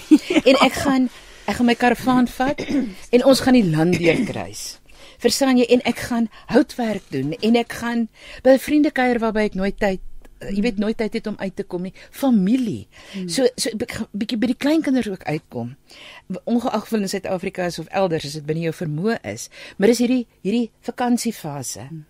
[0.44, 1.10] En ek gaan
[1.50, 4.78] ek gaan my karavaan vat en ons gaan die land deurkruis.
[5.22, 5.68] Verstaan jy?
[5.74, 8.08] En ek gaan houtwerk doen en ek gaan
[8.46, 10.02] by vriende kuier waarby ek nooit tyd
[10.50, 11.94] jy weet nooit tyd het om uit te kom nie.
[12.10, 12.88] Familie.
[13.14, 13.30] Hmm.
[13.30, 15.76] So so 'n bietjie by die kleinkinders ook uitkom.
[16.44, 20.00] Ongeag of in Suid-Afrika is of elders, as dit binne jou vermoë is, maar dis
[20.00, 21.88] hierdie hierdie vakansiefase.
[21.90, 22.06] Hmm.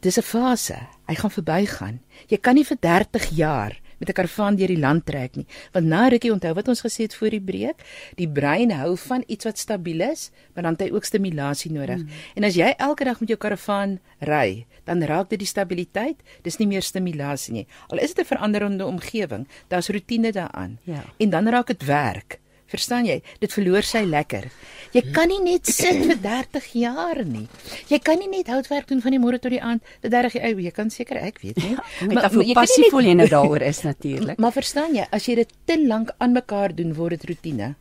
[0.00, 0.78] Dis 'n fase.
[1.06, 2.00] Hy gaan verbygaan.
[2.26, 5.46] Jy kan nie vir 30 jaar met 'n karavaan deur die land trek nie.
[5.72, 7.78] Want na rukkie onthou wat ons gesê het voor die breek,
[8.16, 11.96] die brein hou van iets wat stabiel is, maar dan het hy ook stimulasie nodig.
[11.96, 12.08] Hmm.
[12.34, 16.58] En as jy elke dag met jou karavaan ry, dan raak dit die stabiliteit, dis
[16.58, 17.66] nie meer stimulasie nie.
[17.88, 20.78] Al is dit 'n veranderende omgewing, daar's rotine daaraan.
[20.82, 21.04] Ja.
[21.18, 22.40] En dan raak dit werk
[22.72, 23.18] Verstaan jy?
[23.42, 24.48] Dit verloor sy lekker.
[24.92, 27.44] Jy kan nie net sit vir 30 jaar nie.
[27.88, 29.84] Jy kan nie net houtwerk doen van die môre tot die aand.
[30.04, 31.76] Vir 30 jaar, jy kan seker ek weet nie.
[32.08, 34.40] Met hoe passievol jy nou daaroor is natuurlik.
[34.42, 37.74] Maar verstaan jy, as jy dit te lank aan mekaar doen, word dit rotine.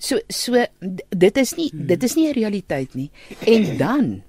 [0.00, 3.10] So so dit is nie dit is nie 'n realiteit nie.
[3.44, 4.22] En dan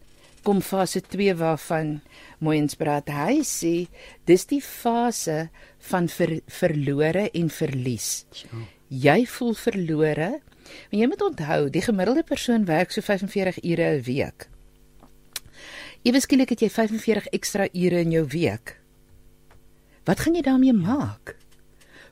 [0.43, 2.01] kom fase 2 waarvan
[2.41, 3.09] Mooiens praat.
[3.13, 3.87] Hy sê
[4.25, 5.49] dis die fase
[5.91, 8.25] van ver, verlore en verlies.
[8.91, 10.41] Jy voel verlore.
[10.91, 14.49] Maar jy moet onthou, die gemiddelde persoon werk so 45 ure 'n week.
[16.03, 18.81] Ewe skielik het jy 45 ekstra ure in jou week.
[20.03, 21.37] Wat gaan jy daarmee maak?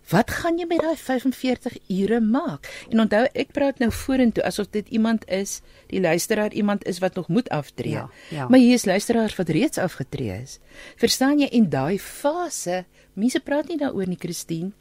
[0.09, 2.65] Wat gaan jy met daai 45 ure maak?
[2.89, 5.59] En onthou, ek praat nou vorentoe asof dit iemand is,
[5.91, 7.91] die luisteraar iemand is wat nog moet aftree.
[7.91, 8.47] Ja, ja.
[8.47, 10.57] Maar hier is luisteraars wat reeds afgetree is.
[10.97, 14.71] Verstaan jy en daai fase, mense praat nie daaroor nie, Christine.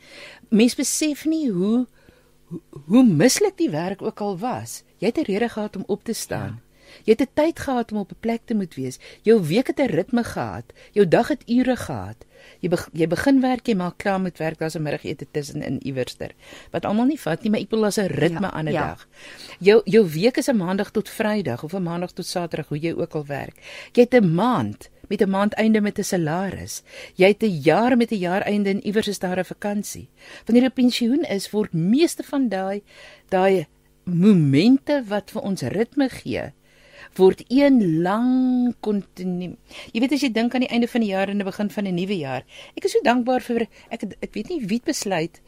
[0.48, 1.86] Mense besef nie hoe
[2.48, 4.82] hoe, hoe mislik die werk ook al was.
[4.98, 6.60] Jy het 'n rede gehad om op te staan.
[6.60, 6.67] Ja.
[7.04, 8.98] Jy het 'n tyd gehad om op 'n plek te moet wees.
[9.22, 10.64] Jou week het 'n ritme gehad.
[10.92, 12.26] Jou dag het ure gehad.
[12.60, 15.80] Jy be, jy begin werk, jy maak klaar met werk, daar's 'n middagete tussen in
[15.82, 16.30] iewerster.
[16.70, 18.86] Wat almal nie vat nie, maar ek bedoel as 'n ritme ja, aan 'n ja.
[18.86, 19.08] dag.
[19.58, 22.92] Jou jou week is 'n maandag tot Vrydag of 'n maandag tot Saterdag, hoe jy
[22.92, 23.56] ook al werk.
[23.92, 26.82] Jy het 'n maand met 'n maandeinde met 'n salaris.
[27.14, 30.08] Jy het 'n jaar met 'n jaareinde en iewers is daar 'n vakansie.
[30.44, 32.82] Wanneer jy op pensioen is, word meeste van daai
[33.28, 33.66] daai
[34.04, 36.52] momente wat vir ons ritme gee,
[37.16, 39.56] word een lang kontinu.
[39.92, 41.86] Jy weet as jy dink aan die einde van die jaar en die begin van
[41.86, 42.44] 'n nuwe jaar.
[42.76, 45.40] Ek is so dankbaar vir ek ek weet nie wie besluit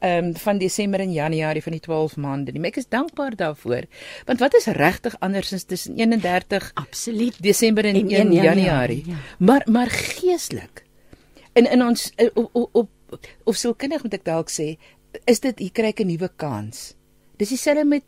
[0.00, 2.60] ehm um, van Desember en Januarie van die 12 maande nie.
[2.60, 3.86] Maar ek is dankbaar daarvoor.
[4.24, 9.02] Want wat is regtig andersins tussen 31 Absoluut Desember en, en 1 Januarie?
[9.06, 9.14] Ja.
[9.38, 10.84] Maar maar geestelik.
[11.52, 14.76] In in ons eh, op op, op of sielkundig moet ek dalk sê,
[15.24, 16.94] is dit hier kry ek 'n nuwe kans.
[17.36, 18.04] Dis dieselfde met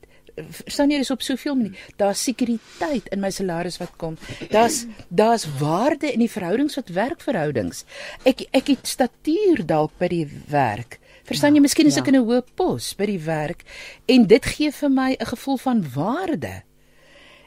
[0.67, 1.77] staan jy dis op soveel maniere.
[1.97, 4.17] Daar's sekuriteit in my salaris wat kom.
[4.51, 7.85] Daar's daar's waarde in die verhoudings wat werkverhoudings.
[8.25, 10.99] Ek ek het statuur dalk by die werk.
[11.29, 12.03] Verstaan ja, jy, miskien is ja.
[12.03, 13.65] ek in 'n hoë pos by die werk
[14.07, 16.63] en dit gee vir my 'n gevoel van waarde.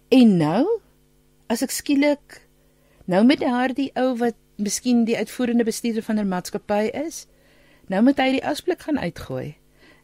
[0.10, 0.82] En nou
[1.47, 2.41] as ek skielik
[3.06, 7.27] nou met daardie ou wat miskien die uitvoerende bestuurder van 'n maatskappy is,
[7.88, 9.56] nou moet hy die asblik gaan uitgooi.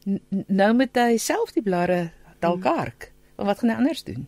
[0.05, 3.11] N nou moet hy self die blare dalk hark.
[3.37, 4.27] Maar wat gaan hy anders doen?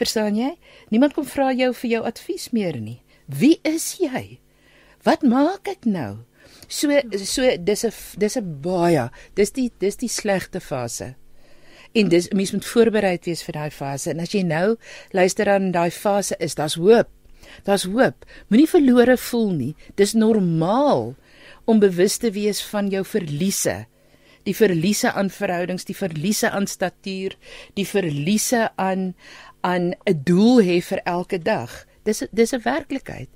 [0.00, 0.54] Verstaan jy?
[0.88, 3.02] Niemand kom vra jou vir jou advies meer nie.
[3.26, 4.40] Wie is jy?
[5.04, 6.24] Wat maak ek nou?
[6.68, 6.88] So
[7.24, 9.10] so dis 'n dis 'n baie.
[9.34, 11.14] Dis die dis die slegte fase.
[11.92, 14.10] En dis mens moet voorbereid wees vir daai fase.
[14.10, 14.76] En as jy nou
[15.10, 17.08] luister aan daai fase is, daar's hoop.
[17.64, 18.24] Daar's hoop.
[18.48, 19.74] Moenie verlore voel nie.
[19.94, 21.14] Dis normaal
[21.64, 23.86] om bewus te wees van jou verliese
[24.50, 27.36] die verliese aan verhoudings, die verliese aan statuur,
[27.78, 29.14] die verliese aan
[29.60, 31.86] aan 'n doel hê vir elke dag.
[32.02, 33.28] Dis dis 'n werklikheid.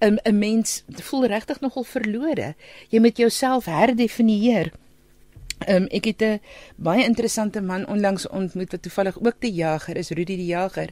[0.00, 2.54] 'n 'n mens voel regtig nogal verlore.
[2.88, 4.72] Jy moet jouself herdefinieer.
[5.68, 6.40] Um, ek het 'n
[6.76, 10.88] baie interessante man onlangs ontmoet wat toevallig ook die jager is, Rudy die jager.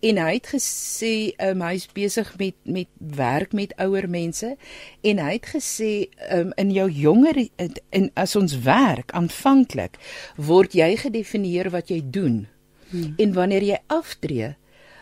[0.00, 4.56] En hy het gesê um, hy's besig met met werk met ouer mense
[5.00, 7.48] en hy het gesê um, in jou jonger
[7.90, 9.98] in as ons werk aanvanklik
[10.36, 12.46] word jy gedefinieer wat jy doen.
[12.90, 13.14] Hmm.
[13.16, 14.56] En wanneer jy aftree,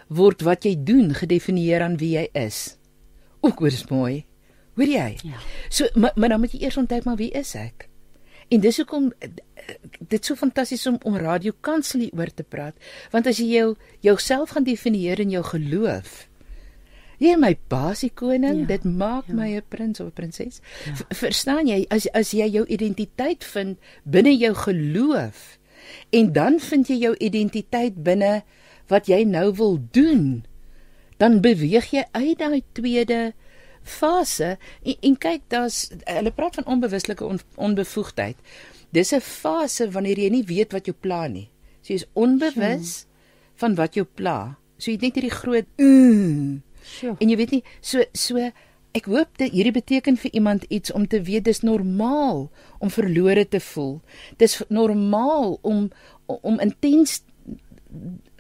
[0.09, 2.77] word wat jy doen gedefinieer aan wie jy is.
[3.41, 4.25] Ook hoor is mooi.
[4.77, 5.19] Hoor jy?
[5.25, 5.41] Ja.
[5.69, 7.89] So maar, maar dan moet jy eers onthou maar wie is ek?
[8.49, 9.11] En dis hoekom
[10.09, 12.77] dit so fantasties om om radio kanselie oor te praat,
[13.11, 13.75] want as jy jou
[14.07, 16.29] jouself gaan definieer in jou geloof,
[17.19, 19.35] jy my basie koning, ja, dit maak ja.
[19.35, 20.61] my 'n prins of 'n prinses.
[20.85, 20.95] Ja.
[21.11, 25.59] Verstaan jy as as jy jou identiteit vind binne jou geloof
[26.11, 28.43] en dan vind jy jou identiteit binne
[28.89, 30.45] wat jy nou wil doen,
[31.19, 33.35] dan beweeg jy uit daai tweede
[33.87, 38.37] fase en, en kyk daar's hulle praat van onbewuslike on, onbevoegdheid.
[38.91, 41.49] Dis 'n fase wanneer jy nie weet wat jou pla nie.
[41.83, 43.09] So jy's onbewus sure.
[43.55, 44.57] van wat jou pla.
[44.79, 47.17] So jy het net hierdie groot mm, sure.
[47.19, 48.51] en jy weet nie so so
[48.97, 53.45] ek hoop dit hierdie beteken vir iemand iets om te weet dis normaal om verlore
[53.49, 54.01] te voel.
[54.37, 55.91] Dis normaal om
[56.27, 57.23] om intens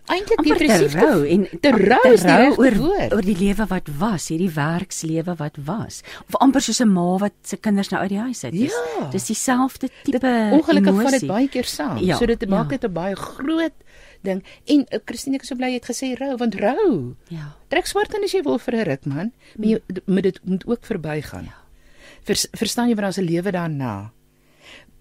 [0.07, 3.15] eintlik depressief te rou en te rou is die oor woord.
[3.17, 6.03] oor die lewe wat was, hierdie werkslewe wat was.
[6.29, 8.53] Of amper soos 'n ma wat se kinders nou uit die huis het.
[8.53, 9.09] Dis ja.
[9.11, 11.99] dis dieselfde tipe ongelukkig van dit baie keer saam.
[11.99, 12.49] Ja, so dit ja.
[12.49, 13.77] maak dit 'n baie groot
[14.23, 14.45] ding.
[14.65, 17.15] En uh, Christine ek is so bly jy het gesê rou want rou.
[17.29, 17.55] Ja.
[17.69, 20.67] Trek swart en as jy wil vir 'n ruk man, maar jy moet dit moet
[20.67, 21.45] ook verbygaan.
[21.45, 21.59] Ja.
[22.27, 24.13] Vers, verstaan jy wat daar's 'n lewe daarna?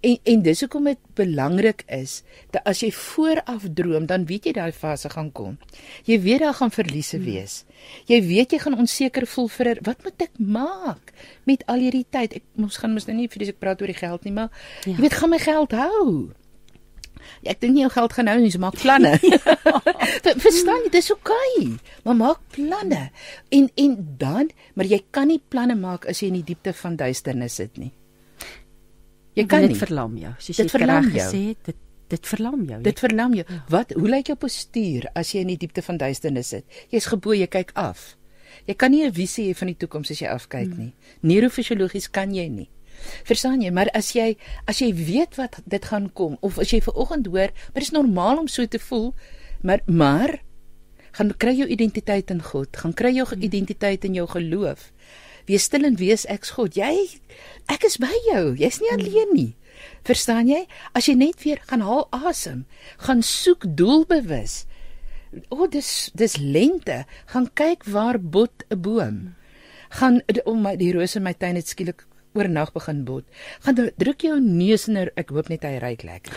[0.00, 2.20] En en dis hoekom dit belangrik is
[2.54, 5.56] dat as jy vooraf droom, dan weet jy daai fase gaan kom.
[6.04, 7.64] Jy weet daar gaan verliese wees.
[8.10, 11.14] Jy weet jy gaan onseker voel vir wat moet ek maak
[11.48, 12.36] met al hierdie tyd?
[12.40, 14.50] Ek mos gaan mos nou nie vir dis ek praat oor die geld nie, maar
[14.84, 14.92] ja.
[14.92, 16.06] jy weet gaan my geld hou.
[17.42, 19.16] Ja, ek dink nie jou geld gaan hou nie, so maak planne.
[20.24, 21.52] Ver, verstaan jy, dis oukei.
[21.56, 23.06] Okay, maar maak planne.
[23.54, 26.98] En en dan, maar jy kan nie planne maak as jy in die diepte van
[27.00, 27.92] duisternis sit nie.
[29.36, 30.32] Jy kan dit verlam jou.
[30.40, 32.78] Soos dit jy reg gesê het, dit dit verlam jou.
[32.86, 33.44] Dit verlam jou.
[33.50, 33.56] Ja.
[33.72, 36.78] Wat hoe lyk jou postuur as jy in die diepte van duisternis sit?
[36.94, 38.14] Jy's geboue, jy kyk af.
[38.66, 40.78] Jy kan nie 'n visie hê van die toekoms as jy afkyk hmm.
[40.78, 40.94] nie.
[41.20, 42.68] Neurofisiologies kan jy nie.
[43.24, 43.70] Verstaan jy?
[43.70, 47.26] Maar as jy as jy weet wat dit gaan kom of as jy ver oggend
[47.26, 49.14] hoor, maar dit is normaal om so te voel,
[49.62, 50.42] maar maar
[51.12, 53.42] gaan kry jou identiteit in God, gaan kry jou hmm.
[53.42, 54.92] identiteit in jou geloof.
[55.46, 56.76] Wees stil en wees ek's God.
[56.76, 57.20] Jy
[57.72, 58.54] ek is by jou.
[58.58, 59.52] Jy's nie alleen nie.
[60.06, 60.64] Verstaan jy?
[60.96, 62.64] As jy net weer gaan haal asem,
[63.02, 64.64] gaan soek doelbewus.
[65.50, 67.04] O, oh, dis dis lente.
[67.32, 69.16] Gaan kyk waar bot 'n boom.
[69.90, 72.06] Gaan om my die rose in my tuin het skielik
[72.36, 73.24] oornag begin bot.
[73.64, 76.34] Gaan druk jou neus in 'n ek hoop net hy ryk lekker.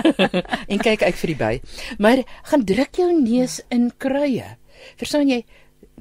[0.72, 1.54] en kyk uit vir die by.
[1.98, 4.56] Maar gaan druk jou neus in kruie.
[4.96, 5.44] Verstaan jy?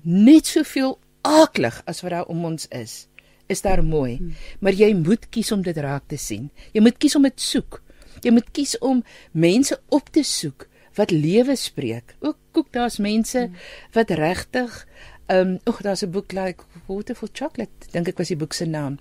[0.03, 3.07] Net soveel aaklig as wat daar om ons is,
[3.47, 4.17] is daar mooi.
[4.17, 4.33] Hmm.
[4.59, 6.49] Maar jy moet kies om dit raak te sien.
[6.73, 7.81] Jy moet kies om dit soek.
[8.21, 12.15] Jy moet kies om mense op te soek wat lewe spreek.
[12.19, 13.55] Ook koek daar's mense hmm.
[13.95, 14.85] wat regtig
[15.29, 16.63] ehm um, oek daar's 'n boek like
[17.13, 18.97] for Chocolate dink ek was die boek se naam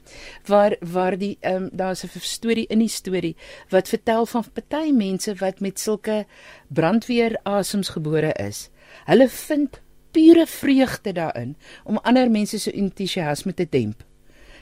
[0.47, 3.37] waar waar die ehm um, daar's 'n storie in die storie
[3.71, 6.27] wat vertel van party mense wat met sulke
[6.69, 8.69] brandweer asems gebore is.
[9.07, 14.05] Hulle vind pure vreugde daarin om ander mense se entoesiasme te demp.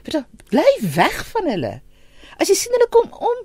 [0.03, 1.73] Verstaan, bly weg van hulle.
[2.37, 3.39] As jy sien hulle kom om,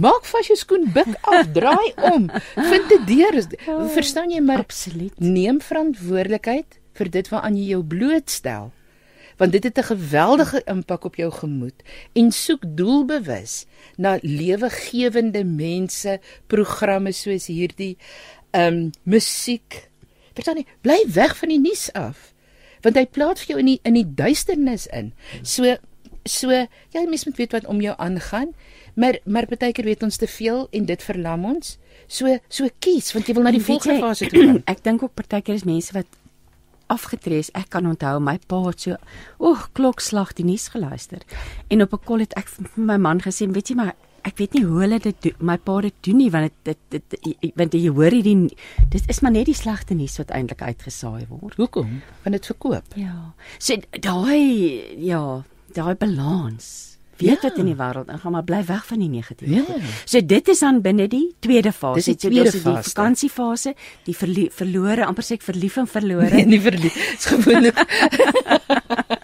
[0.00, 3.40] maak vas jou skoen, buk af, draai om, vind dit deur.
[3.92, 5.18] Verstaan jy maar absoluut.
[5.20, 8.70] Neem verantwoordelikheid vir dit waaraan jy jou blootstel.
[9.40, 11.82] Want dit het 'n geweldige impak op jou gemoed
[12.14, 17.96] en soek doelbewus na lewegewende mense, programme soos hierdie,
[18.50, 19.91] ehm um, musiek,
[20.34, 20.66] Verstaan jy?
[20.80, 22.32] Bly weg van die nuus af.
[22.82, 25.12] Want hy plaas vir jou in die in die duisternis in.
[25.42, 25.76] So
[26.28, 28.54] so jy mens moet weet wat om jou aangaan.
[28.94, 31.76] Maar maar baie keer weet ons te veel en dit verlam ons.
[32.06, 34.62] So so kies want jy wil na die volgende fase toe gaan.
[34.72, 36.08] Ek dink ook baie keer is mense wat
[36.92, 37.50] afgetree is.
[37.56, 38.96] Ek kan onthou my pa het so
[39.40, 41.22] oeg klokslag die nuus geluister.
[41.68, 43.94] En op 'n kol het ek vir my man gesê, weet jy maar
[44.28, 47.02] ek weet nie hoe hulle dit doen, my pa dit doen nie want dit dit,
[47.14, 48.36] dit want jy hoor hierdie
[48.92, 51.58] dit is maar net die slegte nuus wat eintlik uitgesaai word.
[51.58, 51.98] Hoekom?
[52.24, 52.96] Want dit verkoop.
[53.00, 53.32] Ja.
[53.58, 55.42] So daai ja,
[55.74, 56.92] daai balans.
[57.22, 57.48] Weet ja.
[57.48, 59.50] wat in die wêreld ingaan, maar bly weg van die negatief.
[59.52, 59.80] Ja.
[60.08, 62.00] So dit is dan binne die tweede fase.
[62.00, 62.72] Dis die tweede so, fase.
[62.72, 63.74] Die vakansiefase,
[64.08, 66.30] die verlore, amper sê ek verlief en verlore.
[66.42, 66.96] Nee, nie verlief.
[67.12, 67.76] Dis gewoonlik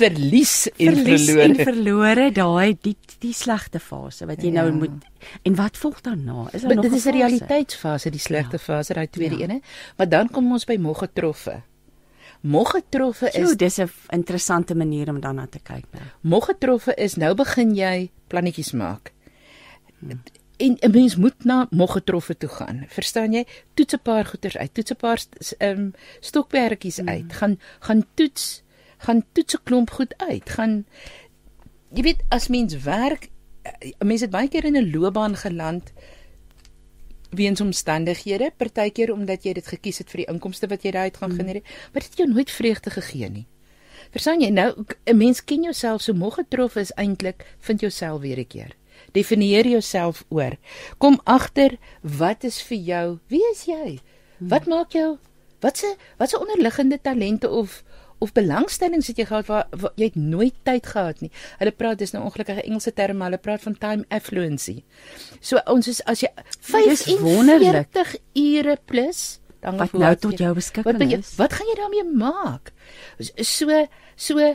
[0.00, 1.48] verlies en verlies verlore.
[1.48, 4.74] En verlore daai die die slegte fase wat jy nou ja.
[4.74, 5.06] nou moet
[5.42, 6.46] en wat volg daarna?
[6.52, 8.62] Is daar nog Dit is 'n realiteitsfase, die slegte ja.
[8.62, 9.44] fase, daai tweede ja.
[9.44, 9.60] ene.
[9.96, 11.62] Maar dan kom ons by moggetroffe.
[12.40, 16.04] Moggetroffe is so, dis 'n interessante manier om daarna te kyk nou.
[16.20, 19.12] Moggetroffe is nou begin jy plannetjies maak.
[19.98, 20.22] Hmm.
[20.56, 22.84] En 'n mens moet na moggetroffe toe gaan.
[22.88, 23.46] Verstaan jy?
[23.74, 24.74] Toets 'n paar goeters uit.
[24.74, 25.24] Toets 'n paar
[25.58, 27.20] ehm um, stokperdjies uit.
[27.20, 27.30] Hmm.
[27.30, 28.62] Gaan gaan toets
[28.98, 30.50] gaan toets 'n klomp goed uit.
[30.50, 30.86] Gaan
[31.94, 33.30] jy weet as mens werk,
[33.62, 35.92] eh, mense het baie keer in 'n loopbaan geland
[37.30, 41.30] weens omstandighede, partykeer omdat jy dit gekies het vir die inkomste wat jy daaruit gaan
[41.30, 41.38] hmm.
[41.38, 43.46] genereer, maar dit het jou nooit vreugde gegee nie.
[44.10, 48.38] Verstaan jy nou 'n mens ken jouself so moeg getrof is eintlik vind jouself weer
[48.38, 48.76] 'n keer.
[49.12, 50.56] Definieer jouself oor.
[50.98, 53.18] Kom agter wat is vir jou?
[53.28, 54.00] Wie is jy?
[54.38, 54.48] Hmm.
[54.48, 55.18] Wat maak jou?
[55.60, 57.84] Wat se wat se onderliggende talente of
[58.18, 61.30] of belangstellings het jy gehad waar, waar jy het nooit tyd gehad nie.
[61.58, 64.82] Hulle praat dis nou ongelukkige Engelse terme, hulle praat van time affluency.
[65.40, 71.18] So ons is as jy 45 ure plus dan wat nou tot jou beskikking wat,
[71.18, 71.34] is.
[71.38, 72.72] Wat gaan jy daarmee maak?
[73.18, 74.54] So so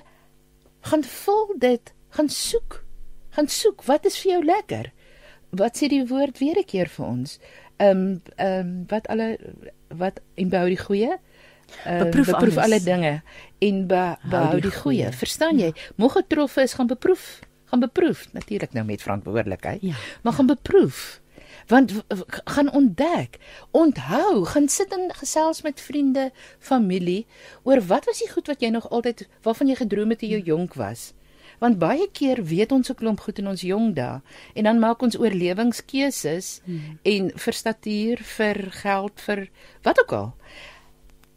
[0.83, 2.81] gaan vul dit, gaan soek.
[3.33, 4.91] Gaan soek, wat is vir jou lekker?
[5.53, 7.39] Wat sê die woord weer 'n keer vir ons?
[7.77, 9.37] Ehm um, ehm um, wat alle
[9.87, 11.19] wat en bou die goeie?
[11.85, 13.21] Uh, beproef, beproef alle dinge
[13.59, 15.09] en be, behou die goeie.
[15.11, 15.73] Verstaan jy?
[15.95, 19.81] Moeg getroffe is gaan beproef, gaan beproef natuurlik nou met verantwoordelikheid.
[19.81, 19.99] Ja.
[20.21, 21.21] Maar gaan beproef
[21.67, 21.93] want
[22.27, 23.37] gaan ontdek
[23.71, 27.25] onthou gaan sit en gesels met vriende familie
[27.63, 30.41] oor wat was die goed wat jy nog altyd waarvan jy gedroom het toe jy
[30.43, 31.13] jonk was
[31.63, 34.19] Want baie keer weet ons 'n klomp goed in ons jong dae
[34.53, 36.99] en dan maak ons oorlewingskeuses hmm.
[37.03, 39.49] en vir statuur, vir geld, vir
[39.83, 40.33] wat ook al.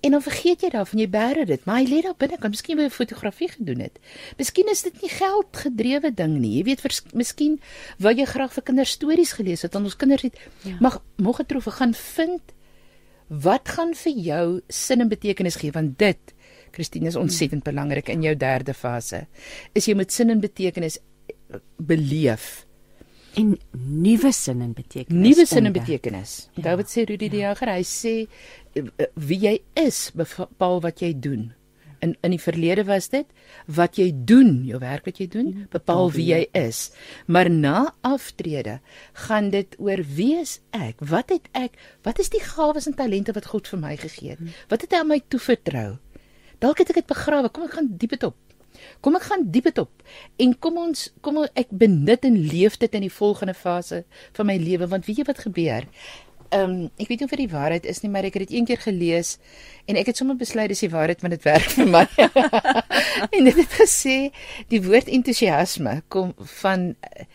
[0.05, 2.79] En dan vergeet jy daarvan, jy bære dit, maar hy lê daar binne, kan miskien
[2.79, 3.97] by fotografie gedoen het.
[4.39, 6.53] Miskien is dit nie geld gedrewe ding nie.
[6.59, 7.57] Jy weet, vers, miskien
[8.03, 10.39] wou jy graag vir kinders stories gelees het, want ons kinders het
[10.69, 10.77] ja.
[10.85, 12.55] mag moge troef gaan vind
[13.27, 16.35] wat gaan vir jou sin en betekenis gee want dit
[16.77, 17.73] Christine is ontsettend hmm.
[17.73, 19.25] belangrik in jou derde fase.
[19.75, 22.67] Is jy met sin en betekenis eh, beleef
[23.37, 25.23] en nuwe sin en betekenis.
[25.23, 26.37] Nuwe sin en betekenis.
[26.55, 26.63] Ja.
[26.71, 27.33] David sê Rudy ja.
[27.35, 28.15] die Jager, hy sê
[29.15, 31.53] wie jy is bepaal wat jy doen.
[32.05, 33.27] In in die verlede was dit
[33.73, 36.91] wat jy doen, jou werk wat jy doen, bepaal wie jy is.
[37.27, 38.81] Maar na aftrede
[39.27, 41.01] gaan dit oor wie is ek?
[41.01, 41.79] Wat het ek?
[42.05, 44.43] Wat is die gawes en talente wat God vir my gegee het?
[44.69, 45.97] Wat het hy aan my toevertrou?
[46.61, 47.49] Dalk het ek dit begrawe.
[47.53, 48.37] Kom ek gaan diep dit op.
[49.01, 50.05] Kom ek gaan diep dit op.
[50.43, 54.05] En kom ons kom ek benut en leef dit in die volgende fase
[54.37, 55.89] van my lewe want weet jy wat gebeur?
[56.57, 58.59] Ehm um, ek weet nie of dit die waarheid is nie, maar ek het dit
[58.59, 59.37] een keer gelees
[59.85, 62.07] en ek het sommer besluit dis die waarheid want dit werk vir my.
[63.37, 64.17] en dit het gesê
[64.73, 67.27] die woord entoesiasme kom van uh,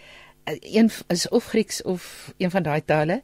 [0.61, 3.21] een is of Grieks of een van daai tale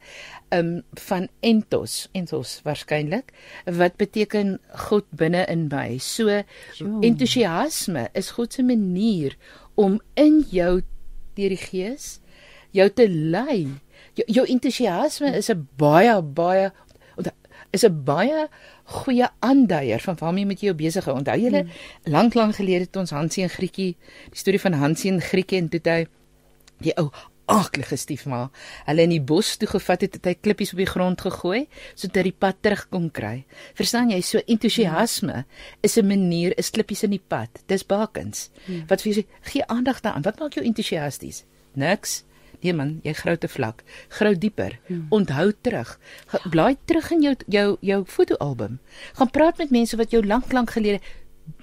[0.53, 3.33] um van entos entos waarskynlik
[3.65, 6.43] wat beteken God binne in my so
[7.01, 9.35] entoesiasme is God se manier
[9.75, 10.81] om in jou
[11.35, 12.19] deur die gees
[12.71, 13.67] jou te lei
[14.17, 16.71] jou, jou entoesiasme is 'n baie baie
[17.71, 18.47] is 'n baie
[18.83, 21.71] goeie aanduier van waarmee jy met jou besig hou onthou julle hmm.
[22.03, 23.95] lank lank gelede het ons Hansie en Grietjie
[24.31, 26.05] die storie van Hansie en Grietjie en toe hy
[26.79, 27.11] die ou
[27.47, 28.49] aaklige stiefma
[28.87, 31.65] hulle in die bos toe gevat het, het hy klippies op die grond gegooi
[31.95, 33.45] sodat hy die pad terug kon kry.
[33.77, 34.21] Verstaan jy?
[34.21, 35.45] So entoesiasme
[35.81, 37.49] is 'n manier, is klippies in die pad.
[37.67, 38.49] Dis bakens.
[38.65, 38.83] Hmm.
[38.87, 40.23] Wat vir jy gee aandag daaraan.
[40.23, 41.45] Wat maak jou entoesiasties?
[41.73, 42.23] Niks.
[42.61, 43.83] Nee man, jy grou te vlak.
[44.09, 44.79] Grou dieper.
[44.87, 45.05] Hmm.
[45.09, 45.99] Onthou terug.
[46.49, 48.79] Blaai terug in jou jou jou fotoalbum.
[49.13, 50.99] Gaan praat met mense wat jou lank lank gelede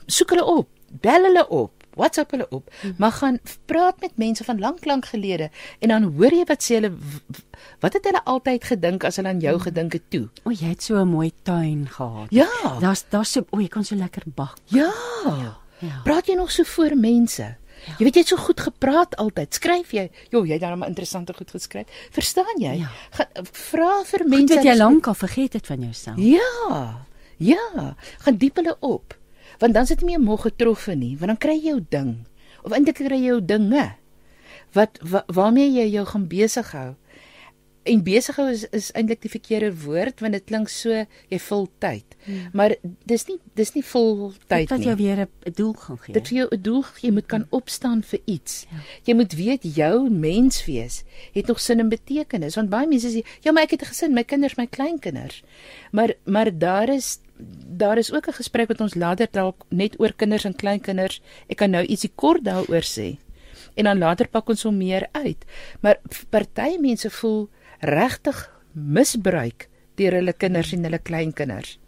[0.07, 0.69] soek hulle op.
[1.01, 1.85] Bel hulle op.
[1.95, 2.95] WhatsApp hulle op, mm -hmm.
[2.99, 6.75] maar gaan praat met mense van lank lank gelede en dan hoor jy wat sê
[6.75, 6.93] hulle
[7.81, 9.69] wat het hulle altyd gedink as hulle aan jou mm -hmm.
[9.69, 10.29] gedink het toe.
[10.43, 12.27] O, jy het so 'n mooi tuin gehad.
[12.31, 12.49] Ja.
[12.81, 14.57] Daar's daar's so o, jy kon so lekker bak.
[14.65, 14.93] Ja.
[15.25, 15.57] ja.
[15.79, 16.01] ja.
[16.05, 17.57] Praat jy nog so voor mense?
[17.85, 17.97] Ja.
[17.99, 19.55] Jy weet jy het so goed gepraat altyd.
[19.55, 20.07] Skryf jy?
[20.33, 21.87] Jo, jy het maar interessante goed geskryf.
[22.15, 22.79] Verstaan jy?
[22.85, 22.93] Ja.
[23.19, 26.19] Gaan vra vir mense wat jy lankal vergeet het van jouself.
[26.19, 27.05] Ja.
[27.37, 27.95] Ja.
[28.25, 29.19] Gaan diep hulle op
[29.59, 32.15] want dan sit jy nie meer getroffe nie, want dan kry jy jou ding.
[32.65, 33.85] Of eintlik kry jy jou dinge.
[34.75, 36.95] Wat wa, waarmee jy jou gaan besig hou.
[37.85, 41.67] En besig hou is is eintlik die verkeerde woord want dit klink so jy vul
[41.85, 42.17] tyd.
[42.25, 42.47] Hmm.
[42.53, 44.79] Maar dis nie dis nie vol tyd nie.
[44.79, 46.15] Dit jou weer 'n doel gaan gee.
[46.15, 48.67] Dit vir jou 'n doel gee, jy moet kan opstaan vir iets.
[48.71, 48.79] Ja.
[49.05, 53.53] Jy moet weet jou menswees het nog sin en betekenis want baie mense sê ja,
[53.53, 55.43] maar ek het 'n gesin, my kinders, my kleinkinders.
[55.93, 57.19] Maar maar daar is
[57.67, 61.21] daar is ook 'n gesprek wat ons later dalk net oor kinders en kleinkinders.
[61.49, 63.19] Ek kan nou ietsie kort daaroor sê.
[63.75, 65.45] En dan later pak ons hom meer uit.
[65.81, 67.49] Maar party mense voel
[67.85, 69.69] regtig misbruik
[69.99, 71.79] deur hulle kinders en hulle kleinkinders.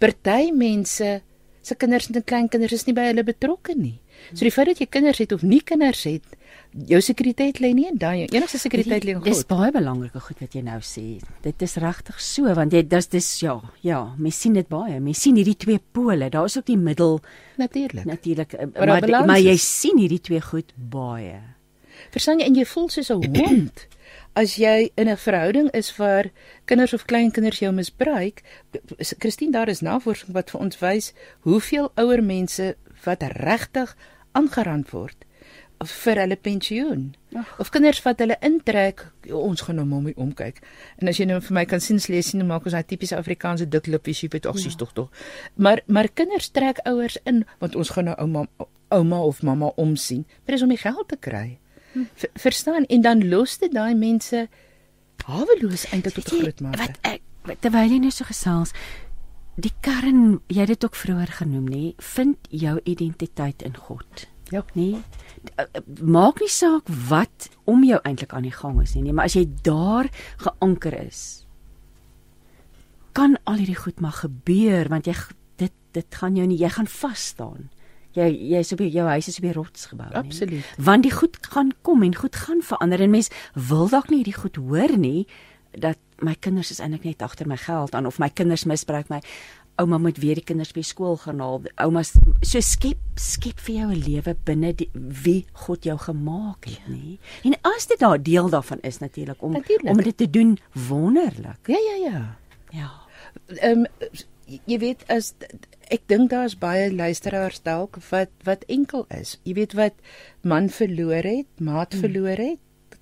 [0.00, 1.20] Party mense
[1.68, 3.98] se kinders en kleinkinders is nie by hulle betrokke nie.
[4.32, 6.24] So die feit dat jy kinders het of nie kinders het,
[6.88, 9.28] jou sekuriteit lê nie in daai enigste sekuriteit lê in God.
[9.28, 11.04] Dis baie belangrike goed wat jy nou sê.
[11.44, 14.98] Dit is regtig so want jy dis dis ja, ja, mens sien dit baie.
[15.04, 16.30] Mens sien hierdie twee pole.
[16.32, 17.20] Daar is ook die middel
[17.60, 18.08] natuurlik.
[18.08, 21.40] Natuurlik, eh, maar maar, maar jy sien hierdie twee goed baie.
[22.14, 23.86] Verstaan jy en jy voel soos 'n hond
[24.38, 26.30] as jy in 'n verhouding is waar
[26.64, 28.42] kinders of kleinkinders jou misbruik.
[29.18, 33.96] Christine, daar is navorsing wat vir ons wys hoeveel ouer mense wat regtig
[34.32, 35.24] aangerand word
[35.84, 37.14] vir hulle pensioen.
[37.36, 37.58] Ach.
[37.58, 40.58] Of kinders wat hulle intrek, ons gaan nou mommie omkyk.
[40.98, 43.68] En as jy nou vir my kan sien lees sien maak ons daai tipiese Afrikaanse
[43.68, 44.78] diklippies, jy weet ag sies ja.
[44.78, 45.10] tog tog.
[45.54, 48.46] Maar maar kinders trek ouers in want ons gaan nou ouma
[48.88, 50.26] ouma of mamma omsien.
[50.46, 51.58] Dit is om die geld te kry.
[51.98, 52.30] Hm.
[52.38, 54.46] Verstaan en dan los dit daai mense
[55.26, 56.78] haweloos eintlik tot 'n groot mate.
[56.78, 58.72] Wat ek terwyl jy nou so gesels
[59.58, 61.84] Die kern, jy het dit ook vroeër genoem, nê,
[62.14, 64.28] vind jou identiteit in God.
[64.54, 65.00] Ja, nee.
[65.98, 69.34] Maak nie saak wat om jou eintlik aan die gang is nie, nee, maar as
[69.34, 70.06] jy daar
[70.44, 71.22] geanker is,
[73.18, 75.16] kan al hierdie goed maar gebeur want jy
[75.58, 77.66] dit dit gaan jou nie jy gaan vas staan.
[78.18, 80.22] Jy jy's op jou huis is op die rots gebou, nee.
[80.22, 80.72] Absoluut.
[80.88, 83.30] Want die goed gaan kom en goed gaan verander en mens
[83.68, 85.26] wil dalk nie hierdie goed hoor nie
[85.78, 89.20] dat my kinders is eintlik net agter my geld aan of my kinders misbruik my
[89.78, 91.60] ouma moet weer die kinders by skool gaan haal.
[91.84, 96.80] Ouma so skep skep vir jou 'n lewe binne die wie God jou gemaak het,
[96.86, 96.94] ja.
[96.94, 97.18] nê?
[97.44, 99.96] En as dit daar deel daarvan is natuurlik om natuurlijk.
[99.96, 100.58] om dit te doen
[100.88, 101.66] wonderlik.
[101.66, 102.38] Ja, ja, ja.
[102.70, 102.90] Ja.
[103.46, 103.86] Ehm um,
[104.64, 105.34] jy weet as
[105.90, 109.38] ek dink daar's baie luisteraars dalk wat wat enkel is.
[109.44, 109.94] Jy weet wat
[110.42, 112.00] man verloor het, maat hmm.
[112.00, 112.58] verloor het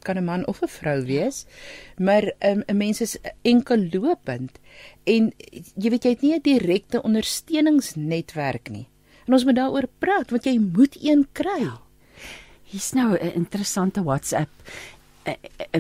[0.06, 1.46] kan 'n man of 'n vrou wees.
[1.98, 4.52] Maar um, 'n mens is enkel lopend
[5.04, 5.32] en
[5.82, 8.88] jy weet jy het nie 'n direkte ondersteuningsnetwerk nie.
[9.26, 11.60] En ons moet daaroor praat want jy moet een kry.
[11.60, 11.80] Ja.
[12.62, 14.50] Hier's nou 'n interessante WhatsApp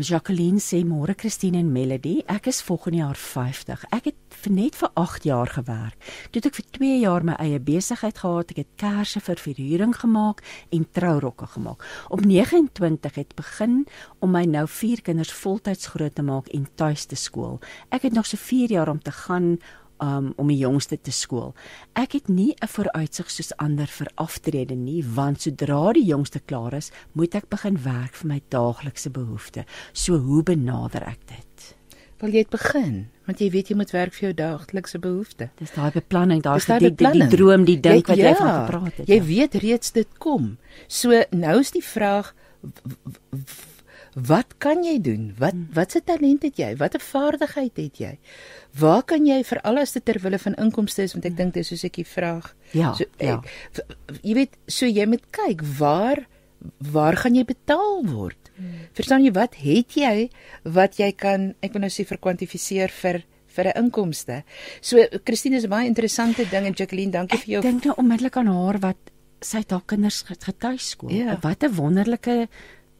[0.02, 3.84] Jacqueline sê môre Christine en Melody, ek is volgende jaar 50.
[3.94, 6.08] Ek het vir net vir 8 jaar gewerk.
[6.30, 8.50] Toe het ek vir 2 jaar my eie besigheid gehad.
[8.52, 10.42] Ek het kersse vir verhuuring gemaak
[10.74, 11.86] en trourokke gemaak.
[12.10, 13.84] Op 29 het begin
[14.20, 17.60] om my nou 4 kinders voltyds groot te maak en tuis te skool.
[17.94, 19.56] Ek het nog so 4 jaar om te gaan
[20.00, 21.54] um, om die jongste te skool.
[21.94, 26.74] Ek het nie 'n vooruitsig soos ander vir aftrede nie, want sodra die jongste klaar
[26.74, 29.64] is, moet ek begin werk vir my daaglikse behoeftes.
[29.92, 31.76] So hoe benader ek dit?
[32.18, 33.08] Wil jy dit begin?
[33.26, 35.50] Want jy weet jy moet werk vir jou daaglikse behoeftes.
[35.58, 38.96] Dis daai beplanning, daai die, die, die droom, die dink wat jy ja, van gepraat
[38.96, 39.08] het.
[39.08, 39.26] Jy ja.
[39.28, 40.56] weet reeds dit kom.
[40.88, 42.32] So nou is die vraag
[44.16, 45.34] Wat kan jy doen?
[45.36, 45.68] Wat hmm.
[45.76, 46.70] watse talent het jy?
[46.80, 48.14] Watter vaardigheid het jy?
[48.80, 51.42] Waar kan jy vir alles te ter wille van inkomste is want ek hmm.
[51.42, 52.48] dink dis soos ek die vraag.
[52.72, 52.94] Ja.
[52.96, 53.36] So, ja.
[53.36, 56.24] Ek, jy weet, so jy moet kyk waar
[56.80, 58.50] waar gaan jy betaal word?
[58.56, 58.86] Hmm.
[58.96, 60.28] Verstaan jy wat het jy
[60.64, 63.20] wat jy kan ek wil nou sê verkwantifiseer vir
[63.56, 64.42] vir 'n inkomste.
[64.80, 67.60] So Christine is 'n baie interessante ding en Jacqueline, dankie ek vir jou.
[67.60, 71.10] Ek dink nou onmiddellik aan haar wat sy het haar kinders getuiskool.
[71.10, 71.38] Ja.
[71.42, 72.48] Wat 'n wonderlike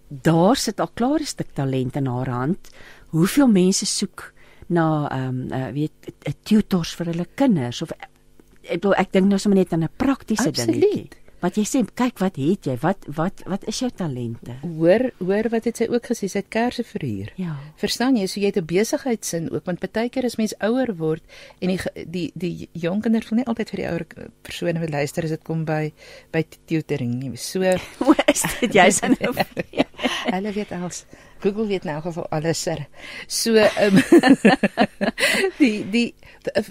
[0.09, 2.71] daar sit al klaar 'n stuk talent in haar hand.
[3.11, 4.33] Hoeveel mense soek
[4.67, 5.93] na ehm um, uh, weet
[6.25, 9.97] 'n tutors vir hulle kinders of ek bedoel ek dink nou sommer net aan 'n
[9.97, 11.09] praktiese dingetjie.
[11.45, 12.75] Wat jy sê, kyk wat het jy?
[12.81, 14.57] Wat wat wat is jou talente?
[14.63, 16.31] Hoor, hoor wat het sy ook gesê?
[16.33, 17.33] Sy het kersse verhuur.
[17.37, 17.59] Ja.
[17.77, 18.27] Verstaan jy?
[18.27, 21.23] So jy het 'n besigheidsin ook, want baie keer as mens ouer word
[21.61, 24.07] en die die die jong kinders wil nie altyd vir die ouer
[24.43, 25.93] persone wil luister as dit kom by
[26.33, 27.37] by tutoring nie.
[27.37, 27.61] So
[28.33, 29.35] is dit jy's nou
[30.35, 31.05] Hulle weet alles.
[31.41, 32.87] Google weet nou geval alles ser.
[33.27, 34.03] So um,
[35.61, 36.15] die die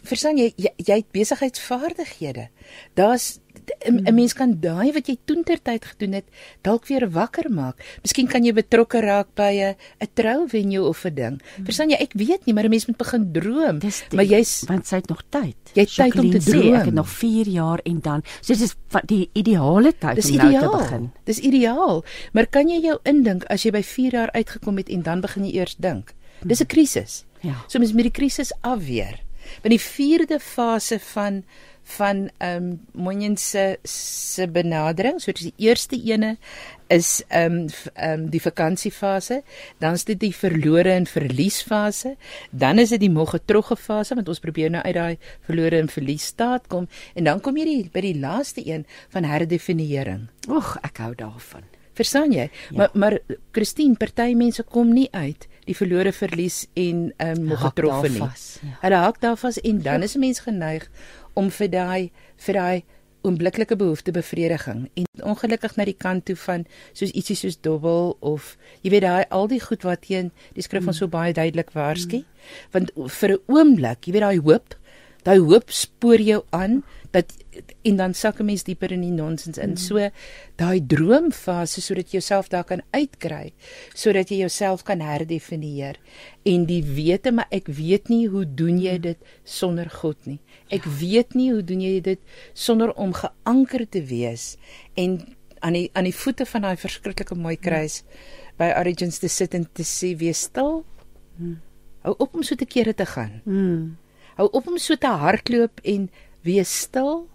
[0.03, 2.49] verstaan jy jy, jy het besigheidsvaardighede.
[2.93, 3.39] Daar's
[3.85, 6.25] 'n mens kan daai wat jy toentertyd gedoen het
[6.61, 7.79] dalk weer wakker maak.
[8.01, 11.41] Miskien kan jy betrokke raak by 'n 'n trouvenue of 'n ding.
[11.63, 13.79] Verstaan jy, ek weet nie, maar 'n mens moet begin droom.
[13.79, 15.55] Die, maar jy's want sy het nog tyd.
[15.73, 16.73] Jy het tyd om te droom.
[16.73, 18.23] Sê, ek het nog 4 jaar en dan.
[18.41, 20.51] So dit is die ideale tyd dis om ideaal.
[20.51, 21.11] nou te begin.
[21.23, 22.03] Dis ideaal.
[22.33, 25.45] Maar kan jy jou indink as jy by 4 jaar uitgekom het en dan begin
[25.45, 26.13] jy eers dink?
[26.43, 27.25] Dis 'n krisis.
[27.41, 27.63] Ja.
[27.67, 29.21] So mens moet die krisis afweer.
[29.61, 31.43] Want die 4de fase van
[31.85, 35.21] van ehm um, Monyen se se benadering.
[35.21, 36.37] So die eerste ene
[36.87, 39.41] is ehm um, ehm um, die vakansiefase,
[39.77, 42.15] dan is dit die verlore en verliesfase,
[42.49, 46.25] dan is dit die moggetrogge fase want ons probeer nou uit daai verlore en verlies
[46.25, 50.27] staat kom en dan kom jy die, by die laaste een van herdefinieering.
[50.49, 51.65] Oeg, ek hou daarvan.
[51.95, 52.49] Verstaan jy?
[52.69, 52.77] Ja.
[52.77, 53.19] Maar maar
[53.51, 58.21] Christine, party mense kom nie uit die verlore verlies en ehm um, moggetrogge nie.
[58.21, 58.77] Ja.
[58.81, 60.89] Hulle hak daar vas en dan is 'n mens geneig
[61.39, 62.11] om vir daai
[62.47, 62.83] vir daai
[63.25, 68.53] oombliklike behoefte bevrediging en ongelukkig na die kant toe van soos ietsie soos dobbel of
[68.83, 71.01] jy weet daai al die goed wat teen die skrif ons mm.
[71.01, 72.25] so baie duidelik waarsku mm.
[72.75, 74.77] want vir 'n oomblik jy weet daai hoop
[75.25, 76.83] daai hoop spoor jou aan
[77.15, 77.31] dat
[77.87, 79.75] en dan sak 'n mens dieper in die nonsens in.
[79.75, 79.77] Mm.
[79.77, 80.09] So
[80.55, 83.53] daai droomfase sodat jy jouself daar kan uitkry,
[83.93, 85.95] sodat jy jouself kan herdefinieer
[86.43, 90.39] en die wete maar ek weet nie hoe doen jy dit sonder God nie.
[90.69, 90.91] Ek ja.
[90.99, 92.19] weet nie hoe doen jy dit
[92.53, 94.57] sonder om geanker te wees
[94.93, 98.43] en aan die aan die voete van daai verskriklike mooi kruis mm.
[98.57, 100.83] by Origins te sit en te sê wees stil.
[101.37, 101.59] Mm.
[102.05, 103.41] Hou op om so te kere te gaan.
[103.45, 103.95] Mm.
[104.37, 106.09] Hou op om so te hardloop en
[106.45, 107.27] wees stil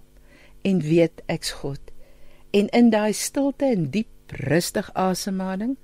[0.66, 1.80] en weet ek's God.
[2.56, 5.76] En in daai stilte en diep rustig asemhaling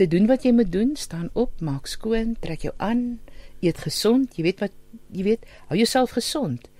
[0.00, 3.20] te doen wat jy moet doen, staan op, maak skoon, trek jou aan,
[3.60, 4.76] eet gesond, jy weet wat
[5.12, 6.70] jy weet, hou jouself gesond.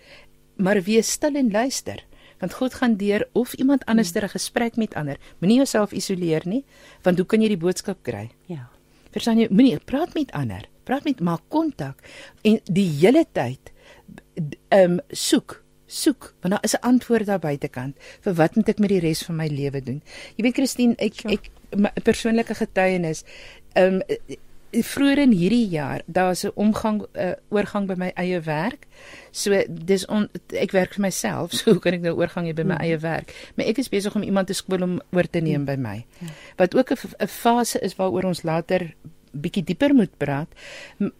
[0.57, 2.01] Maar wees stil en luister,
[2.41, 5.19] want God gaan deur of iemand anders ter 'n gesprek met ander.
[5.41, 6.65] Moenie jouself isoleer nie,
[7.03, 8.31] want hoe kan jy die boodskap kry?
[8.47, 8.71] Ja.
[9.11, 9.49] Verstaan jy?
[9.51, 10.69] Moenie praat met ander.
[10.85, 11.99] Praat met maak kontak
[12.43, 13.73] en die hele tyd
[14.69, 15.60] ehm um, soek
[15.91, 19.23] soek want daar is 'n antwoord daar buitekant vir wat moet ek met die res
[19.23, 20.03] van my lewe doen.
[20.37, 21.35] Jy weet Christine, ek sure.
[21.35, 23.25] ek 'n persoonlike getuienis.
[23.75, 24.39] Ehm um,
[24.71, 28.87] vroeër in hierdie jaar, daar's 'n omgang uh, oorgang by my eie werk.
[29.31, 32.63] So dis on, ek werk vir myself, so hoe kan ek nou oorgang hê by
[32.63, 32.81] my mm.
[32.81, 33.35] eie werk?
[33.57, 35.67] Maar ek is besig om iemand te skool om oor te neem mm.
[35.67, 36.05] by my.
[36.21, 36.27] Ja.
[36.57, 38.95] Wat ook 'n fase is waaroor ons later
[39.33, 40.49] bietjie dieper moet praat,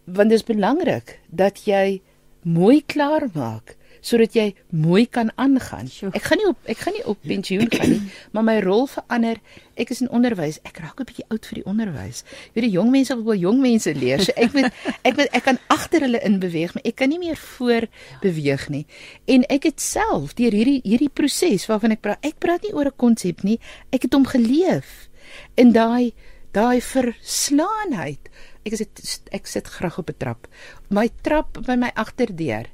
[0.05, 2.01] want dit is belangrik dat jy
[2.43, 5.89] mooi klaar maak sodat jy mooi kan aangaan.
[6.11, 8.01] Ek gaan nie op ek gaan nie op pensioen gaan nie,
[8.33, 9.37] maar my rol verander.
[9.79, 10.59] Ek is in onderwys.
[10.67, 12.23] Ek raak 'n bietjie oud vir die onderwys.
[12.53, 14.23] Jy weet die jong mense wil jong mense leer.
[14.25, 14.73] So ek moet
[15.07, 17.87] ek moet ek kan agter hulle in beweeg, maar ek kan nie meer voor
[18.21, 18.85] beweeg nie.
[19.27, 22.89] En ek het self deur hierdie hierdie proses waarvan ek praat, ek praat nie oor
[22.89, 23.59] 'n konsep nie.
[23.91, 25.09] Ek het hom geleef.
[25.55, 26.13] In daai
[26.51, 28.29] daai verslaanheid.
[28.65, 30.47] Ek sit ek sit graag op 'n trap.
[30.89, 32.67] My trap by my agterdeur.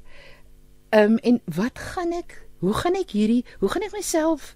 [0.90, 2.38] Ehm um, en wat gaan ek?
[2.58, 3.44] Hoe gaan ek hierdie?
[3.58, 4.54] Hoe gaan ek myself?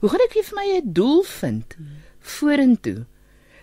[0.00, 1.76] Hoe gaan ek vir my 'n doel vind
[2.18, 3.06] vorentoe?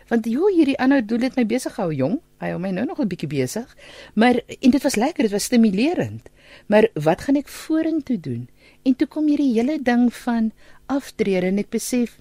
[0.10, 2.20] Want joh, hierdie ander doel het my besig gehou, jong.
[2.42, 3.76] Hy hou my nou nog 'n bietjie besig.
[4.16, 6.30] Maar en dit was lekker, dit was stimulerend.
[6.68, 8.50] Maar wat gaan ek vorentoe doen?
[8.84, 10.52] En toe kom hierdie hele ding van
[10.86, 12.20] aftrede en ek besef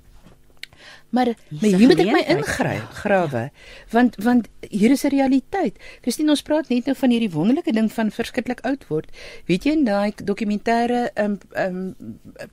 [1.11, 2.89] Maar maar hier moet ek my ingryp, ja.
[3.01, 3.45] grawe.
[3.91, 5.77] Want want hier is 'n realiteit.
[6.01, 9.11] Christine, ons praat net nou van hierdie wonderlike ding van verskriklik oud word.
[9.47, 11.97] Weet jy in daai dokumentêre um um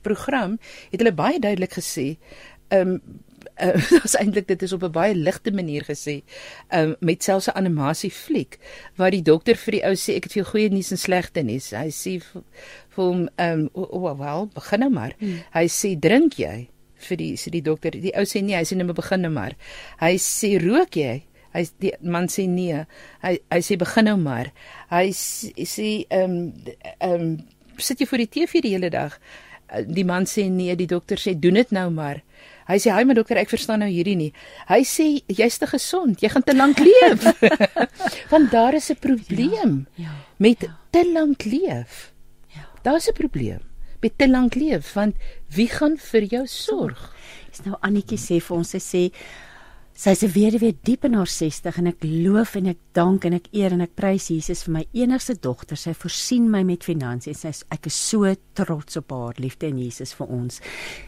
[0.02, 0.58] program
[0.90, 2.16] het hulle baie duidelik gesê,
[2.68, 3.00] um
[3.60, 6.22] uh, dit is eintlik dit is op 'n baie ligte manier gesê
[6.70, 8.58] um, met selfs 'n animasie fliek
[8.96, 11.42] waar die dokter vir die ou sê ek het vir jou goeie nuus en slegte
[11.42, 12.42] nuus hy sê vir
[12.94, 15.40] hom um, oh, well begin nou maar hmm.
[15.52, 16.68] hy sê drink jy
[17.08, 17.96] vir die sê die dokter.
[17.96, 19.56] Die ou sê nee, hy sê net begin nou maar.
[20.00, 21.22] Hy sê rook jy?
[21.56, 22.84] Hy die man sê nee.
[23.24, 24.52] Hy hy sê begin nou maar.
[24.92, 26.38] Hy sê ehm
[27.00, 27.36] ehm
[27.78, 29.18] sit jy voor die TV die hele dag?
[29.68, 32.22] Eh, die man sê nee, die dokter sê doen dit nou maar.
[32.66, 34.32] Hy sê hy maar dokter, ek verstaan nou hierdie nie.
[34.66, 37.28] Hy sê jy's te gesond, jy gaan te lank leef.
[38.32, 40.74] Want daar is 'n probleem ja, ja, met ja.
[40.90, 42.12] te lank leef.
[42.50, 42.66] Ja.
[42.82, 43.62] Daar's 'n probleem
[44.06, 45.18] met te lank leef want
[45.56, 47.10] wie gaan vir jou sorg?
[47.50, 49.02] Dis nou Annetjie sê vir ons sy sê
[49.96, 53.48] sy's 'n weduwee diep in haar 60 en ek loof en ek dank en ek
[53.52, 55.76] eer en ek prys Jesus vir my enigste dogter.
[55.76, 57.40] Sy voorsien my met finansies.
[57.40, 60.60] Sy ek is so trots op haar liefde en Jesus vir ons.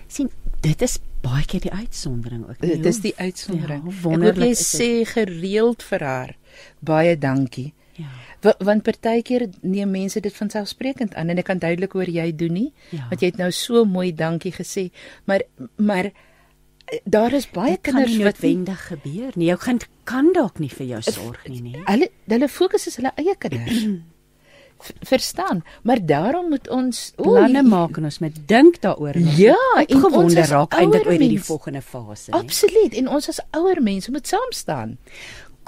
[0.08, 0.30] sien
[0.62, 2.60] dit is baie keer die uitsondering ook.
[2.60, 3.84] Dit is die uitsondering.
[3.84, 4.50] Ja, wonderlik.
[4.50, 6.36] Ek sê gereeld vir haar
[6.80, 7.74] baie dankie.
[7.98, 8.08] Ja.
[8.40, 12.54] Want partykeer neem mense dit van selfsprekend aan en ek kan duidelik hoor jy doen
[12.54, 13.08] nie ja.
[13.10, 14.88] want jy het nou so mooi dankie gesê
[15.26, 15.42] maar
[15.76, 19.48] maar eh, daar is baie dit kinders wat wendig gebeur nie.
[19.50, 23.12] Jou kind kan dalk nie vir jou sorg nie nê hulle hulle fokus is hulle
[23.18, 23.82] eie kinders.
[25.10, 30.46] Verstaan maar daarom moet ons planne maak en ons moet dink daaroor ja en gewonder
[30.46, 34.94] raak eintlik oor die volgende fase absoluut en ons as ouer mense moet saam staan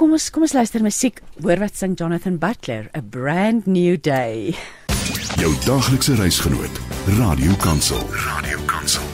[0.00, 1.18] Kom ons kom ons luister musiek.
[1.44, 4.54] Hoor wat sing Jonathan Butler, A Brand New Day.
[5.36, 6.78] Jou daglikse reisgenoot,
[7.18, 8.00] Radio Kansel.
[8.22, 9.04] Radio Kansel.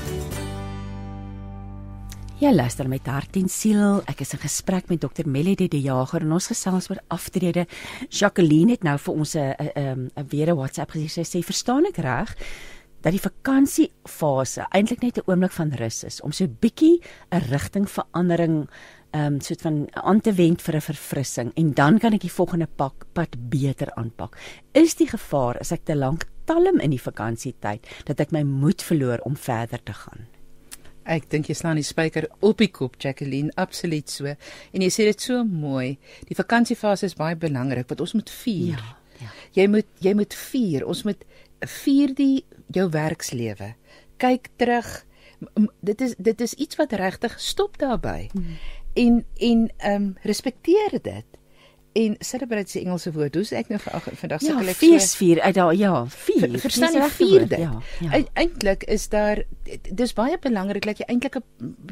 [2.39, 3.99] Ja, luister met hart en siel.
[4.07, 5.27] Ek is in gesprek met Dr.
[5.27, 7.67] Melody de Jager en ons gesels oor aftrede.
[8.07, 11.09] Jacqueline het nou vir ons 'n 'n 'n weer 'n WhatsApp gesê.
[11.11, 12.31] Sy sê, "Verstaan ek reg?"
[13.07, 18.69] dat die vakansiefase eintlik net 'n oomblik van rus is om so bietjie 'n rigtingverandering
[19.11, 22.33] ehm um, soort van aan te wend vir 'n verfrissing en dan kan ek die
[22.33, 24.37] volgende pak pad beter aanpak.
[24.73, 28.83] Is die gevaar as ek te lank talm in die vakansietyd dat ek my moed
[28.83, 30.27] verloor om verder te gaan?
[31.05, 34.27] Ek dink jy slaan die spyker op die kop, Jacqueline, absoluut so.
[34.27, 35.99] En jy sê dit so mooi.
[36.27, 38.75] Die vakansiefase is baie belangrik wat ons moet vier.
[38.75, 39.31] Ja, ja.
[39.63, 40.87] Jy moet jy moet vier.
[40.87, 41.25] Ons moet
[41.61, 42.45] vier die
[42.75, 43.75] jou werkslewe.
[44.19, 45.07] Kyk terug.
[45.81, 48.31] Dit is dit is iets wat regtig stop daarbey.
[48.33, 48.59] Hmm
[48.97, 51.37] en en ehm um, respekteer dit
[51.97, 53.35] en celebrate se Engelse woord.
[53.35, 56.43] Hoe sê ek nou vir vandag sê hulle feesvier uit daar ja, vier.
[56.45, 57.61] Ver, verstaan jy vierde?
[57.63, 57.73] Ja.
[58.05, 58.21] ja.
[58.43, 59.43] Eintlik is daar
[59.89, 61.41] dis baie belangrik dat jy eintlik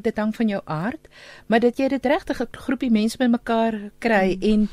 [0.04, 1.08] dit hang van jou aard,
[1.48, 4.48] maar dat jy dit regtig 'n groepie mense bymekaar kry hmm.
[4.52, 4.68] en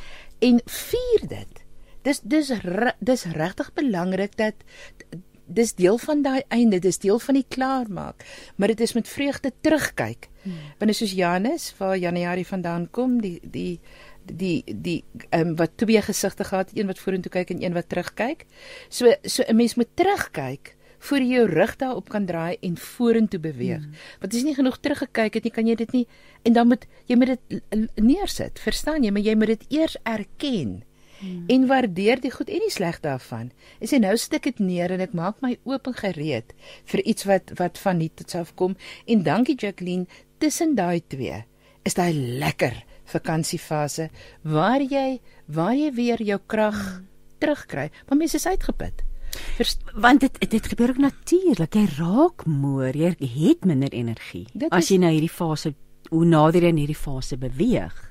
[0.52, 1.66] en vier dit.
[2.04, 2.52] Dis dis
[3.00, 4.56] dis regtig belangrik dat
[5.54, 8.26] dis deel van daai einde, dis deel van die klaarmaak,
[8.56, 10.30] maar dit is met vreugde terugkyk.
[10.44, 10.58] Hmm.
[10.80, 13.80] Binne soos Janus waar Januarie vandaan kom, die die
[14.26, 17.90] die die ehm um, wat twee gesigte gehad, een wat vorentoe kyk en een wat
[17.90, 18.46] terugkyk.
[18.90, 23.40] So so 'n mens moet terugkyk voor jy jou rug daarop kan draai en vorentoe
[23.40, 23.82] beweeg.
[23.84, 23.94] Hmm.
[24.20, 26.08] Want as jy nie genoeg teruggekyk het nie, kan jy dit nie
[26.44, 27.62] en dan moet jy moet dit
[27.96, 28.60] neersit.
[28.60, 29.12] Verstaan jy?
[29.12, 30.84] Maar jy moet dit eers erken.
[31.22, 31.44] Hmm.
[31.54, 33.52] En waardeer die goed en die sleg daarvan.
[33.80, 36.54] En sê nou stik dit neer en ek maak my oop en gereed
[36.90, 38.76] vir iets wat wat van nie tot self kom.
[39.06, 40.08] En dankie Jacqueline,
[40.42, 41.44] tussen daai twee
[41.86, 42.74] is daai lekker
[43.06, 44.10] vakansiefase
[44.44, 47.08] waar jy waar jy weer jou krag Hmm.
[47.42, 47.90] terugkry.
[48.08, 49.02] Maar mense is uitgeput.
[49.58, 51.74] Vers, Want dit dit gebeur ook natuurlik.
[51.74, 53.16] Jy raak moer, jy
[53.48, 55.74] het minder energie as jy na hierdie fase
[56.10, 58.11] hoe nader jy in hierdie fase beweeg.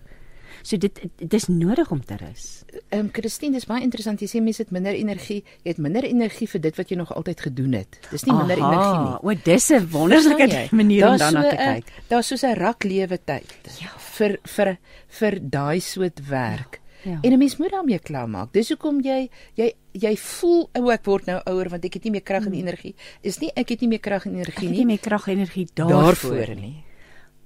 [0.62, 2.64] So dit dit is nodig om te rus.
[2.90, 4.20] Ehm um, Christine, dis baie interessant.
[4.20, 5.44] Jy sê mense het minder energie.
[5.64, 7.98] Jy het minder energie vir dit wat jy nog altyd gedoen het.
[8.10, 9.16] Dis nie minder Aha, energie nie.
[9.22, 11.84] O, dis 'n wonderlike manier om daarna so te kyk.
[12.08, 13.88] Daar's soos 'n rak lewe tyd ja.
[13.98, 14.76] vir vir
[15.08, 16.80] vir daai soort werk.
[17.04, 17.18] Ja, ja.
[17.22, 18.52] En 'n mens moet daarmee klaarmaak.
[18.52, 22.10] Dis hoekom jy jy jy voel ou ek word nou ouer want ek het nie
[22.12, 22.94] meer krag en energie.
[23.22, 24.78] Is nie ek het nie meer krag en Ek energie het nie.
[24.78, 26.60] nie meer krag en energie daarvoor, daarvoor nie.
[26.60, 26.84] nie.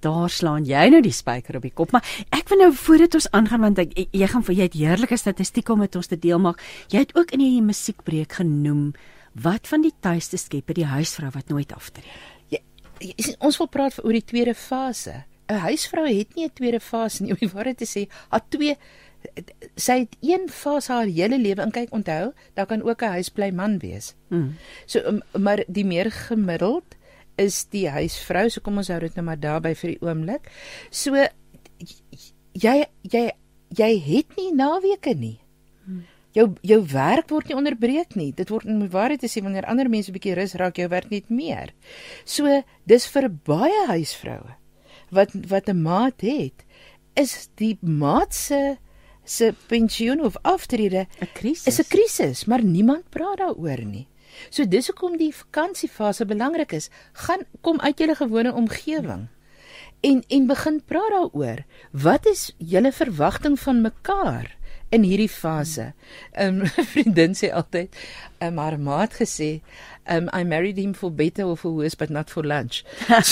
[0.05, 1.95] Daar slaan jy nou die spyker op die kop.
[1.95, 2.05] Maar
[2.37, 5.73] ek wil nou voordat ons aangaan want ek, jy gaan vir jy het heerlike statistieke
[5.73, 6.63] om met ons te deel maak.
[6.93, 8.93] Jy het ook in die musiekbreek genoem
[9.35, 12.11] wat van die tuiste skepper die huisvrou wat nooit aftree.
[12.53, 12.61] Jy,
[13.01, 15.25] jy sien, ons wil praat oor die tweede fase.
[15.49, 17.33] 'n Huisvrou het nie 'n tweede fase nie.
[17.35, 18.77] Om die waarheid te sê, haar twee
[19.77, 23.51] sy het een fase haar hele lewe in kyk onthou, daar kan ook 'n huisbly
[23.51, 24.15] man wees.
[24.29, 24.57] Hmm.
[24.87, 26.85] So maar die meer gemiddeld
[27.37, 28.49] is die huisvrou.
[28.51, 30.51] So kom ons hou dit nou maar daarby vir die oomblik.
[30.91, 31.15] So
[32.55, 33.25] jy jy
[33.75, 35.39] jy het nie naweke nie.
[36.35, 38.33] Jou jou werk word nie onderbreek nie.
[38.33, 41.11] Dit word in waarheid te sê wanneer ander mense 'n bietjie rus raak, jou werk
[41.11, 41.75] net meer.
[42.25, 44.57] So dis vir baie huisvroue
[45.11, 46.65] wat wat 'n maat het,
[47.15, 48.77] is die maat se
[49.25, 51.67] se pensioen of aftrede 'n Krisis.
[51.67, 54.07] is 'n krisis, maar niemand praat daaroor nie.
[54.51, 56.91] So dis hoekom die vakansiefase belangrik is.
[57.13, 59.29] Gaan kom uit julle gewone omgewing
[60.05, 61.65] en en begin praat daaroor.
[61.91, 64.57] Wat is julle verwagting van mekaar
[64.89, 65.93] in hierdie fase?
[66.37, 67.97] 'n um, Vriendin sê altyd,
[68.45, 69.61] um, haar maat gesê,
[70.11, 72.85] um, I married him for better or for worse but not for lunch.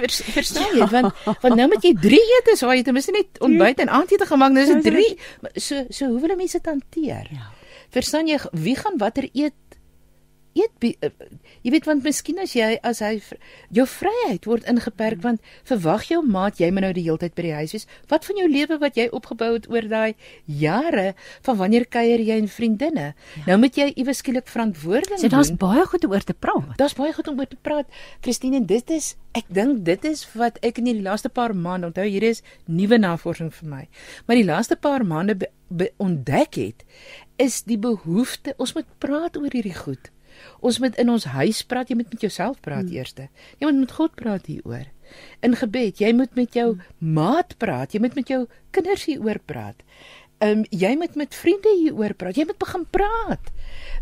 [0.00, 0.86] Vers, verstaan jy?
[0.90, 4.26] Want want nou moet jy 3 etes, waar jy ten minste net ontbyt en aandete
[4.26, 5.08] gemaak, nou is dit 3.
[5.54, 7.26] So so hoe wil mense dit hanteer?
[7.30, 7.59] Ja.
[7.90, 9.56] Verstaan jy wie gaan watter eet
[10.58, 11.10] eet uh,
[11.62, 13.12] jy weet want miskien as jy as hy
[13.76, 17.44] jou vryheid word ingeperk want verwag jou maat jy moet nou die hele tyd by
[17.46, 20.14] die huis wees wat van jou lewe wat jy opgebou het oor daai
[20.46, 21.12] jare
[21.46, 23.44] van wanneer kuier jy en vriendinne ja.
[23.46, 26.74] nou moet jy iewes skielik verantwoording So daar's baie goed om oor te praat.
[26.80, 27.88] Daar's baie goed om oor te praat.
[28.24, 31.90] Christine, en dit is ek dink dit is wat ek in die laaste paar maande,
[31.90, 33.82] onthou hier is nuwe navorsing vir my.
[34.26, 36.84] Maar die laaste paar maande be, be, ontdek het
[37.40, 40.10] is die behoefte ons moet praat oor hierdie goed.
[40.64, 42.96] Ons moet in ons huis praat, jy moet met jouself praat hmm.
[42.96, 43.14] eers.
[43.58, 44.88] Jy moet met God praat hieroor.
[45.44, 46.68] In gebed, jy moet met jou
[46.98, 48.44] maat praat, jy moet met jou
[48.76, 49.82] kinders hieroor praat.
[50.40, 52.38] Ehm um, jy moet met vriende hieroor praat.
[52.40, 53.50] Jy moet begin praat.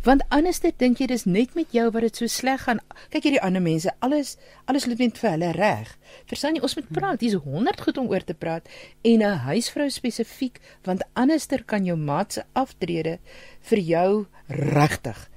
[0.06, 2.78] Want anders dit dink jy dis net met jou wat dit so sleg gaan.
[3.10, 4.36] Kyk hierdie ander mense, alles
[4.70, 5.90] alles loop net vir hulle reg.
[6.30, 7.24] Verstaan jy, ons moet praat.
[7.24, 8.68] Hier's 100 goed om oor te praat
[9.02, 13.18] en 'n huisvrou spesifiek, want anderster kan jou maat se aftrede
[13.60, 15.28] vir jou regtig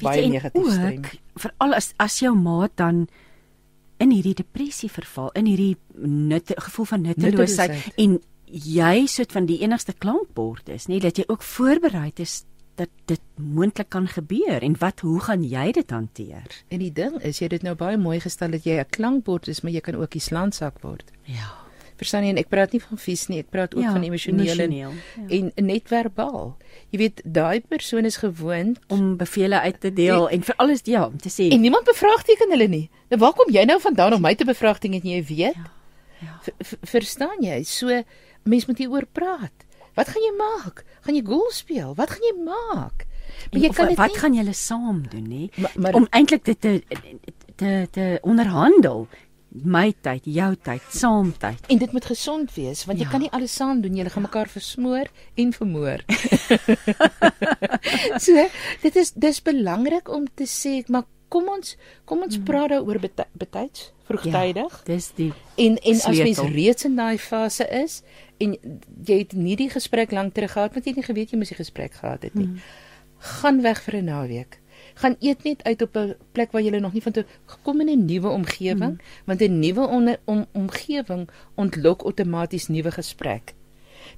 [0.00, 1.04] baie negatief stem.
[1.40, 3.06] Veral as as jou maat dan
[4.02, 7.98] in hierdie depressie verval, in hierdie nutte gevoel van nutteloosheid Nutteloosheid.
[8.02, 8.20] en
[8.52, 12.42] jy soort van die enigste klankbord is, nê, dat jy ook voorberei is
[12.80, 16.46] dat dit moontlik kan gebeur en wat hoe gaan jy dit hanteer?
[16.72, 19.48] En die ding is, jy het dit nou baie mooi gestel dat jy 'n klankbord
[19.48, 21.10] is, maar jy kan ook die slaansak word.
[21.24, 21.52] Ja.
[21.96, 22.30] Verstaan jy?
[22.30, 25.52] En ek praat nie van fisies nie, ek praat ook Ja, van emosioneel en, emosioneel,
[25.54, 26.56] en net verbaal.
[26.90, 31.06] Jy weet, daai persoon is gewoond om bevele uit te deel en vir alles ja,
[31.06, 32.90] om te sê en niemand bevraagteken hulle nie.
[33.10, 35.54] Nou waar kom jy nou vandaan om my te bevraagteken en jy weet?
[35.54, 35.70] Ja,
[36.20, 36.40] ja.
[36.42, 37.62] V- v- Verstaan jy?
[37.62, 38.02] So
[38.44, 39.52] mens moet hieroor praat.
[39.94, 40.84] Wat gaan jy maak?
[41.04, 41.94] Gaan jy golf speel?
[41.94, 43.06] Wat gaan jy maak?
[43.52, 45.50] Maar jy of kan dit wat nie gaan julle saam doen nê?
[45.92, 46.82] Om eintlik dit te
[47.56, 49.06] te te onderhandel.
[49.52, 51.60] My tyd, jou tyd, saam tyd.
[51.68, 53.10] En dit moet gesond wees want jy Ja.
[53.10, 53.94] kan nie alles saam doen.
[53.96, 56.00] Jy gaan mekaar versmoor en vermoor.
[58.24, 58.46] so,
[58.82, 61.76] dit is dis belangrik om te sê, maar kom ons
[62.08, 64.72] kom ons praat daaroor bety- betyds, vroegtydig.
[64.82, 66.52] Ja, dis die En en as mens Sleutel.
[66.54, 68.02] reeds in daai fase is
[68.42, 68.56] en
[69.06, 71.52] jy het nie die gesprek lank terug gehad want jy het nie geweet jy moes
[71.54, 72.48] die gesprek gehad het nie.
[72.48, 72.60] Hmm.
[73.38, 74.58] Gaan weg vir 'n naweek.
[74.94, 77.88] Gaan eet net uit op 'n plek waar jy nog nie van toe gekom in
[77.88, 79.24] 'n nuwe omgewing hmm.
[79.24, 83.54] want 'n nuwe onder, om, omgewing ontlok outomaties nuwe gesprek.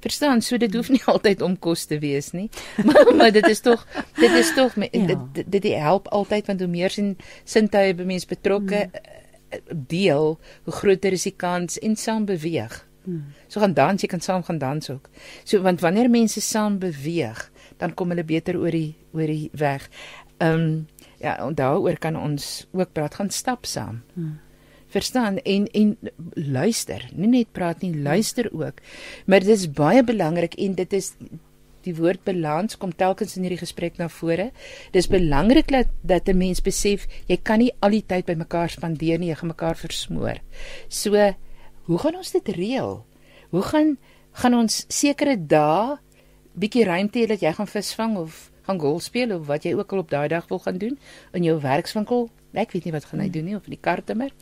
[0.00, 2.48] Verstaan, so dit hoef nie altyd om kos te wees nie.
[2.86, 5.06] Maar maar dit is tog dit is tog Ja.
[5.06, 9.84] dit, dit dit help altyd want hoe meer sin sintuie by mens betrokke mm.
[9.86, 12.84] deel, hoe groter is die kans en saam beweeg.
[13.04, 13.34] Hmm.
[13.48, 15.10] So gaan dans, jy kan saam gaan dans ook.
[15.44, 19.88] So want wanneer mense saam beweeg, dan kom hulle beter oor die oor die weg.
[20.38, 20.86] Ehm um,
[21.20, 24.02] ja, en daaroor kan ons ook praat gaan stap saam.
[24.14, 24.38] Hmm.
[24.92, 25.38] Verstaan?
[25.42, 25.96] En en
[26.34, 28.80] luister, nie net praat nie, luister ook.
[29.26, 31.14] Maar dit is baie belangrik en dit is
[31.84, 34.50] die woord balans kom telkens in hierdie gesprek na vore.
[34.94, 38.70] Dis belangrik dat dat 'n mens besef jy kan nie al die tyd by mekaar
[38.70, 40.40] spandeer nie, jy gaan mekaar versmoor.
[40.88, 41.34] So,
[41.84, 43.04] hoe gaan ons dit reël?
[43.50, 43.96] Hoe gaan
[44.34, 45.98] gaan ons sekere dae
[46.58, 49.92] bietjie ruimte hê dat jy gaan visvang of gaan golf speel of wat jy ook
[49.92, 50.98] al op daai dag wil gaan doen
[51.32, 52.28] in jou werkswinkel?
[52.54, 54.32] Ek weet nie wat gaan hy doen nie of in die kartemer.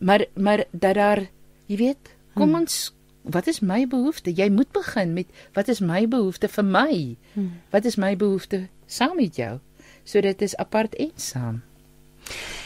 [0.00, 1.26] Maar maar dat daar
[1.66, 2.64] jy weet, kom hmm.
[2.64, 4.32] ons wat is my behoefte?
[4.32, 7.16] Jy moet begin met wat is my behoefte vir my?
[7.34, 7.52] Hmm.
[7.72, 9.58] Wat is my behoefte saam met jou?
[10.04, 11.62] So dit is apart en saam.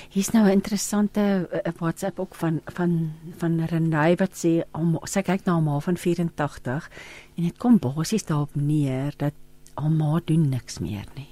[0.08, 5.22] Hier's nou 'n interessante uh, WhatsApp ook van van van Renay wat sê om sy
[5.22, 6.90] kyk na haar ma van 84
[7.36, 9.34] en dit kom basies daarop neer dat
[9.74, 11.28] haar ma doen niks meer nie.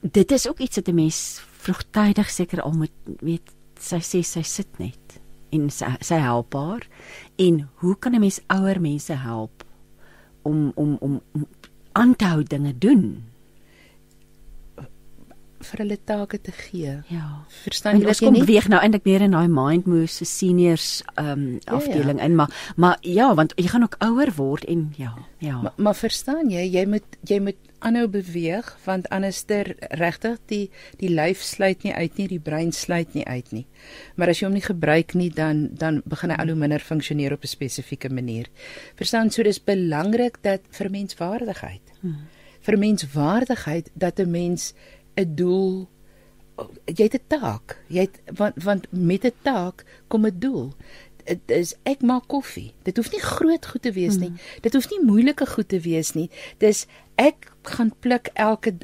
[0.00, 4.42] Dit is ook iets wat 'n mens vroegtydig seker al moet weet sy sê sy
[4.42, 6.88] sit net en sy, sy help haar
[7.36, 9.64] en hoe kan 'n mens ouer mense help
[10.42, 11.46] om om om, om
[11.92, 13.29] aan te hou dinge doen
[15.60, 16.96] vir hulle take te gee.
[17.08, 17.44] Ja.
[17.64, 18.06] Verstaan jy?
[18.06, 18.44] Ons kom nie...
[18.44, 22.28] beweeg nou eintlik weer in daai mind moves se seniors ehm um, afdeling ja, ja.
[22.28, 25.60] in, maar maar ja, want jy gaan ook ouer word en ja, ja.
[25.60, 30.64] Maar, maar verstaan jy, jy moet jy moet aanhou beweeg want anderster regtig die
[31.00, 33.66] die lyf sluit nie uit nie, die brein sluit nie uit nie.
[34.16, 37.36] Maar as jy hom nie gebruik nie, dan dan begin hy al hoe minder funksioneer
[37.36, 38.48] op 'n spesifieke manier.
[38.96, 41.82] Verstaan, so dis belangrik dat vir menswaardigheid.
[42.00, 42.28] Hmm.
[42.60, 44.74] Vir menswaardigheid dat 'n mens
[45.20, 45.88] 'n doel
[46.84, 47.78] jy het 'n taak.
[47.88, 50.74] Jy het want want met 'n taak kom 'n doel
[51.30, 52.72] dit is ek maak koffie.
[52.86, 54.30] Dit hoef nie groot goed te wees nie.
[54.32, 54.60] Hmm.
[54.64, 56.28] Dit hoef nie moeilike goed te wees nie.
[56.62, 56.86] Dis
[57.20, 58.74] ek gaan pluk elke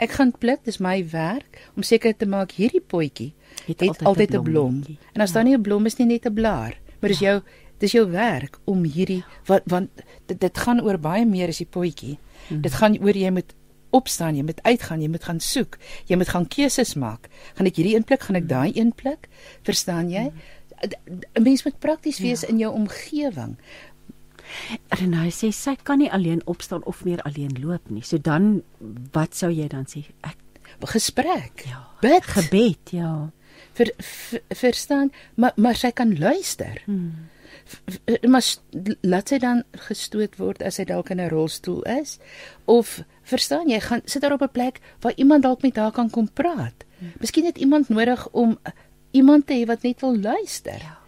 [0.00, 3.32] ek gaan pluk, dis my werk om seker te maak hierdie potjie
[3.66, 4.80] het, het altyd 'n blom.
[4.82, 4.98] blom.
[5.12, 5.34] En as ja.
[5.34, 6.80] daar nie 'n blom is nie, net 'n blaar.
[7.00, 7.30] Maar dis ja.
[7.30, 7.42] jou
[7.78, 9.90] dis jou werk om hierdie wat want
[10.26, 12.18] dit, dit gaan oor baie meer as die potjie.
[12.48, 12.60] Hmm.
[12.60, 13.54] Dit gaan oor jy moet
[13.92, 15.78] opstaan, jy moet uitgaan, jy moet gaan soek,
[16.10, 17.28] jy moet gaan keuses maak.
[17.58, 18.54] Gaan ek hierdie een pluk, gaan ek hmm.
[18.54, 19.28] daai een pluk?
[19.68, 20.28] Verstaan jy?
[20.30, 20.50] Hmm.
[20.82, 22.48] 'n mens moet prakties wees ja.
[22.48, 23.56] in jou omgewing.
[24.88, 28.02] Renai sê sy kan nie alleen opstaan of meer alleen loop nie.
[28.02, 28.62] So dan
[29.12, 30.04] wat sou jy dan sê?
[30.20, 30.36] Ek
[30.90, 31.64] gesprek.
[31.68, 31.86] Ja.
[32.00, 32.26] Bid.
[32.26, 33.30] Gebed, ja.
[33.72, 36.82] Ver, ver verstaan, maar maar sy kan luister.
[36.84, 37.28] Hmm.
[38.28, 38.44] Maar
[39.00, 42.18] laat sy dan gestoot word as sy dalk in 'n rolstoel is
[42.64, 46.10] of verstaan jy gaan sit daar op 'n plek waar iemand dalk met haar kan
[46.10, 46.84] kom praat.
[46.98, 47.12] Hmm.
[47.18, 48.58] Miskien het iemand nodig om
[49.10, 50.78] iemand te hê wat net wil luister.
[50.78, 50.98] Ja.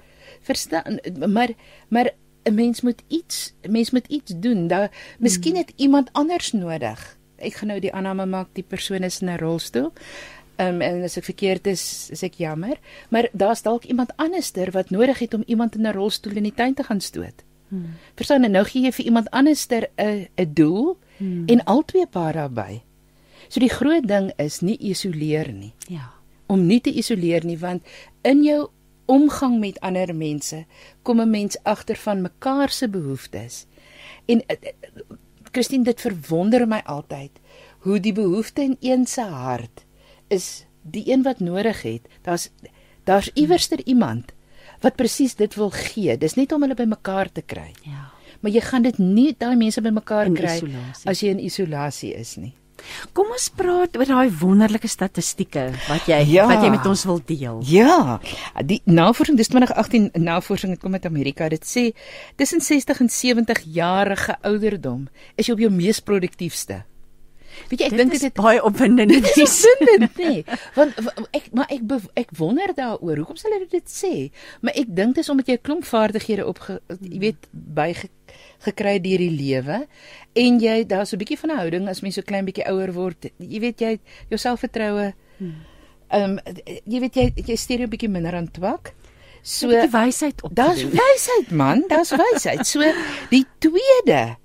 [0.40, 1.50] Verstaan, maar
[1.88, 2.10] maar
[2.44, 4.66] 'n mens moet iets, mens moet iets doen.
[4.68, 5.60] Daar miskien hmm.
[5.60, 7.18] het iemand anders nodig.
[7.36, 9.92] Ek gaan nou die aanname maak die persoon is in 'n rolstoel.
[10.56, 12.78] Um, en as ek verkeerd is, is ek jammer,
[13.10, 16.54] maar daar's dalk iemand anderster wat nodig het om iemand in 'n rolstoel in die
[16.54, 17.42] tuin te gaan stoot.
[17.68, 17.96] Hmm.
[18.14, 21.46] Verstaan, nou gee jy vir iemand anderster 'n 'n doel hmm.
[21.46, 22.82] en albei paar daarbey.
[23.48, 25.74] So die groot ding is nie isoleer nie.
[25.88, 26.14] Ja
[26.46, 27.84] om nie te isoleer nie want
[28.26, 28.68] in jou
[29.10, 30.64] omgang met ander mense
[31.02, 33.66] kom 'n mens agter van mekaar se behoeftes.
[34.26, 34.72] En eh, eh,
[35.52, 37.30] Christine dit verwonder my altyd
[37.78, 39.83] hoe die behoefte in een se hart
[40.34, 42.08] is die een wat nodig het.
[42.26, 42.50] Daar's
[43.04, 44.32] daar's iewerster iemand
[44.84, 46.16] wat presies dit wil gee.
[46.18, 47.70] Dis net om hulle by mekaar te kry.
[47.84, 48.10] Ja.
[48.40, 51.08] Maar jy gaan dit nie daai mense by mekaar kry isolatie.
[51.08, 52.52] as jy in isolasie is nie.
[53.16, 57.20] Kom ons praat oor daai wonderlike statistieke wat jy ja, wat jy met ons wil
[57.24, 57.62] deel.
[57.70, 58.18] Ja.
[58.66, 61.48] Die navorsing dis 2018 navorsing het kom uit Amerika.
[61.48, 61.86] Dit sê
[62.36, 65.06] tussen 60 en 70 jarige ouderdom
[65.36, 66.82] is jy op jou mees produktiefste.
[67.70, 69.14] Weet jy, ek dink dit is baie opwindend.
[69.28, 70.44] Dit is opwindend, nee.
[70.76, 70.98] Want
[71.36, 71.82] ek maar ek
[72.24, 73.22] ek wonder daaroor.
[73.22, 74.30] Hoekom sal hulle dit sê?
[74.64, 76.58] Maar ek dink dit is omdat jy 'n klomp vaardighede op
[77.00, 77.92] jy weet by
[78.64, 79.84] gekry deur die lewe
[80.34, 83.30] en jy daar's 'n bietjie van 'n houding as mens so klein bietjie ouer word.
[83.38, 83.98] Jy weet jy
[84.30, 85.54] jou selfvertroue hmm.
[86.08, 86.38] ehm um,
[86.84, 88.94] jy weet jy jy stuur 'n bietjie minder aan twak.
[89.42, 90.54] So die wysheid op.
[90.56, 92.66] Daar's wysheid man, daar's wysheid.
[92.66, 92.80] So
[93.30, 94.36] die tweede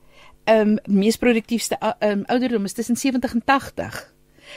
[0.49, 3.99] ehm um, mees produktiefste ehm um, ouderdom is tussen 70 en 80.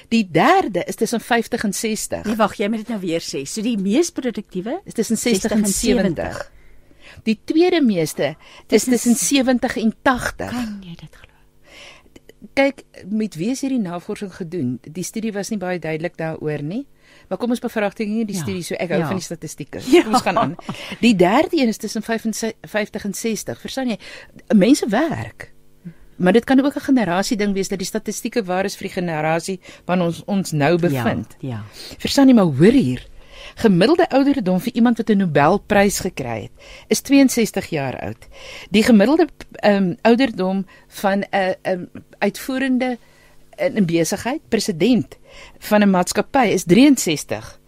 [0.08, 2.24] Die derde is tussen 50 en 60.
[2.24, 3.44] Nee, wag, jy moet dit nou weer sê.
[3.44, 6.32] So die mees produktiewe is tussen 60, 60 en 70.
[6.32, 6.50] 70.
[7.28, 8.36] Die tweede meeste
[8.68, 10.48] is tussen 70 en 80.
[10.50, 11.28] Kan jy dit glo?
[12.58, 14.74] Kyk, met wie is hierdie navorsing gedoen?
[14.82, 16.82] Die studie was nie baie duidelik daaroor nie.
[17.28, 18.42] Maar kom ons bevraagteken nie die ja.
[18.42, 19.06] studie so ek hou ja.
[19.12, 19.82] van die statistieke.
[19.92, 20.02] Ja.
[20.06, 20.56] Kom ons gaan aan.
[21.00, 23.60] Die derde een is tussen 55 en 60.
[23.60, 23.98] Verstaan jy?
[24.56, 25.51] Mense werk.
[26.22, 28.94] Maar dit kan ook 'n generasie ding wees dat die statistieke waar is vir die
[29.00, 31.36] generasie waarna ons ons nou bevind.
[31.38, 31.48] Ja.
[31.48, 31.62] ja.
[31.98, 33.10] Verstaan jy maar hoor hier.
[33.54, 36.52] Gemiddelde ouderdom vir iemand wat 'n Nobelprys gekry het,
[36.86, 38.28] is 62 jaar oud.
[38.70, 39.28] Die gemiddelde
[39.64, 42.98] um, ouderdom van 'n uh, um, uitvoerende
[43.56, 45.18] in 'n besigheid, president
[45.58, 47.60] van 'n maatskappy is 63.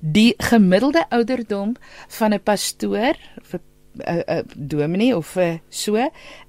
[0.00, 1.76] Die gemiddelde ouderdom
[2.08, 3.71] van 'n pastoor of 'n
[4.08, 5.96] uh, uh, dominee of uh, so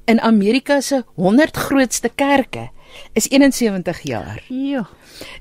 [0.06, 2.70] in Amerika se 100 grootste kerke
[3.14, 4.44] is 71 jaar.
[4.50, 4.86] Ja.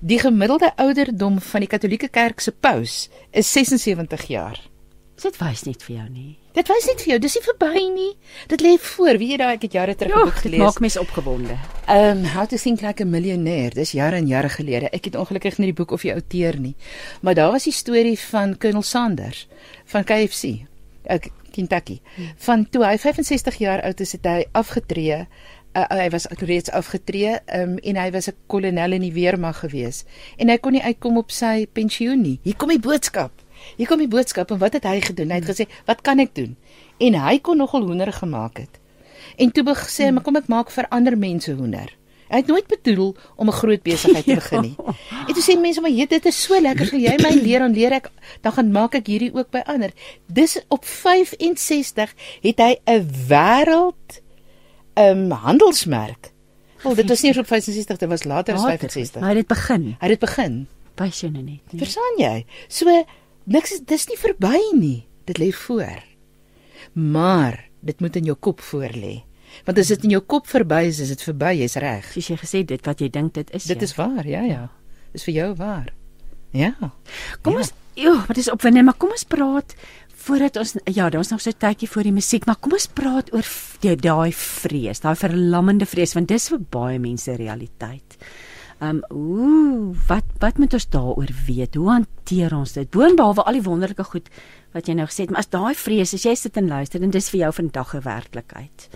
[0.01, 4.61] Die gemiddelde ouderdom van die Katolieke Kerk se paus is 76 jaar.
[5.23, 6.39] Dit wys net vir jou nie.
[6.53, 8.17] Dit wys net vir jou, dis nie verby nie.
[8.49, 9.19] Dit lê voor.
[9.21, 10.59] Wie jy daai ek het jare terug 'n Ja, boek dit gelees.
[10.61, 11.57] maak mens opgewonde.
[11.89, 13.71] Um How to Think Like a Millionaire.
[13.75, 14.89] Dis jare en jare gelede.
[14.91, 16.75] Ek het ongelukkig nie die boek of die outeur nie.
[17.21, 19.47] Maar daar was die storie van Colonel Sanders
[19.85, 20.67] van KFC.
[21.05, 22.01] Ek Kentucky.
[22.47, 25.27] Van toe hy 65 jaar oud is, het hy afgetree.
[25.73, 30.05] Uh, hy was reeds afgetree um, en hy was 'n kolonel in die weermag gewees
[30.37, 32.41] en hy kon nie uitkom op sy pensioen nie.
[32.45, 33.33] Hier kom die boodskap.
[33.79, 35.31] Hier kom die boodskap en wat het hy gedoen?
[35.31, 36.57] Hy het gesê, "Wat kan ek doen?"
[37.01, 38.79] En hy kon nogal hoender gemaak het.
[39.39, 42.02] En toe gesê, "Maar kom ek maak vir ander mense hoender."
[42.33, 44.77] Hy het nooit bedoel om 'n groot besigheid te begin nie.
[45.29, 47.73] En toe sê mense, "Maar jy, dit is so lekker, sal jy my leer en
[47.73, 48.11] leer ek
[48.41, 49.93] dan gaan maak ek hierdie ook by ander."
[50.27, 54.21] Dis op 65 het hy 'n wêreld
[54.97, 56.33] um handelsmerk.
[56.83, 59.21] Wel, dit was nie op 65, dit was later as Later, 65.
[59.21, 59.85] Maar dit begin.
[59.85, 60.67] Hy het dit begin.
[60.95, 61.61] Wys jou nou net.
[61.71, 61.81] Nie.
[61.81, 62.45] Verstaan jy?
[62.69, 63.05] So
[63.45, 65.07] niks is dis nie verby nie.
[65.25, 66.03] Dit lê voor.
[66.93, 69.23] Maar dit moet in jou kop voor lê.
[69.65, 72.13] Want as dit in jou kop verby is, is dit verby, jy's reg.
[72.13, 73.65] Soos jy gesê dit wat jy dink dit is.
[73.65, 73.83] Dit ja.
[73.83, 74.69] is waar, ja ja.
[75.13, 75.93] Dis vir jou waar.
[76.53, 76.73] Ja.
[77.43, 79.75] Kom ons ja, wat is opwindend, maar kom ons praat
[80.23, 83.33] voordat ons ja, daar's nog so 'n tydjie voor die musiek, maar kom ons praat
[83.35, 83.47] oor
[83.81, 88.17] daai vrees, daai verlammende vrees want dis vir baie mense realiteit.
[88.81, 91.75] Um ooh, wat wat moet ons daaroor weet?
[91.75, 92.91] Hoe hanteer ons dit?
[92.91, 94.29] Boonbehalwe al die wonderlike goed
[94.73, 97.11] wat jy nou gesê het, maar as daai vrees, as jy sit en luister en
[97.11, 98.89] dis vir jou vandag 'n werklikheid.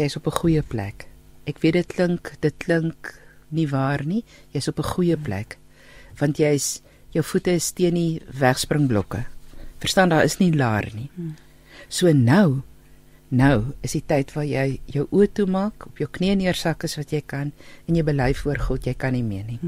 [0.00, 1.06] Jy's op 'n goeie plek.
[1.46, 3.14] Ek weet dit klink, dit klink
[3.50, 4.24] nie waar nie.
[4.52, 5.58] Jy's op 'n goeie plek.
[6.18, 6.80] Want jy's
[7.10, 9.24] jou voete is teen die wegspringblokke.
[9.78, 11.10] Verstaan, daar is nie laer nie.
[11.88, 12.62] So nou,
[13.28, 17.10] nou is die tyd waar jy jou oë toemaak, op jou knieë neersak as wat
[17.10, 17.52] jy kan
[17.88, 19.58] en jy bely voor God, jy kan nie meer nie.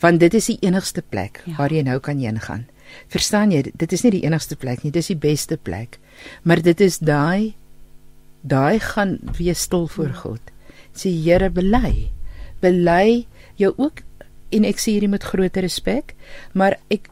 [0.00, 1.56] Want dit is die enigste plek Ja.
[1.56, 2.66] waar jy nou kan heen gaan.
[3.08, 5.98] Verstaan jy, dit is nie die enigste plek nie, dis die beste plek.
[6.42, 7.54] Maar dit is daai
[8.42, 10.52] daai gaan wees stil voor God.
[10.94, 12.10] Sê Here bely.
[12.60, 13.26] Bely
[13.56, 14.02] jou ook
[14.52, 16.14] en ek sê hierdie met groot respek,
[16.52, 17.08] maar ek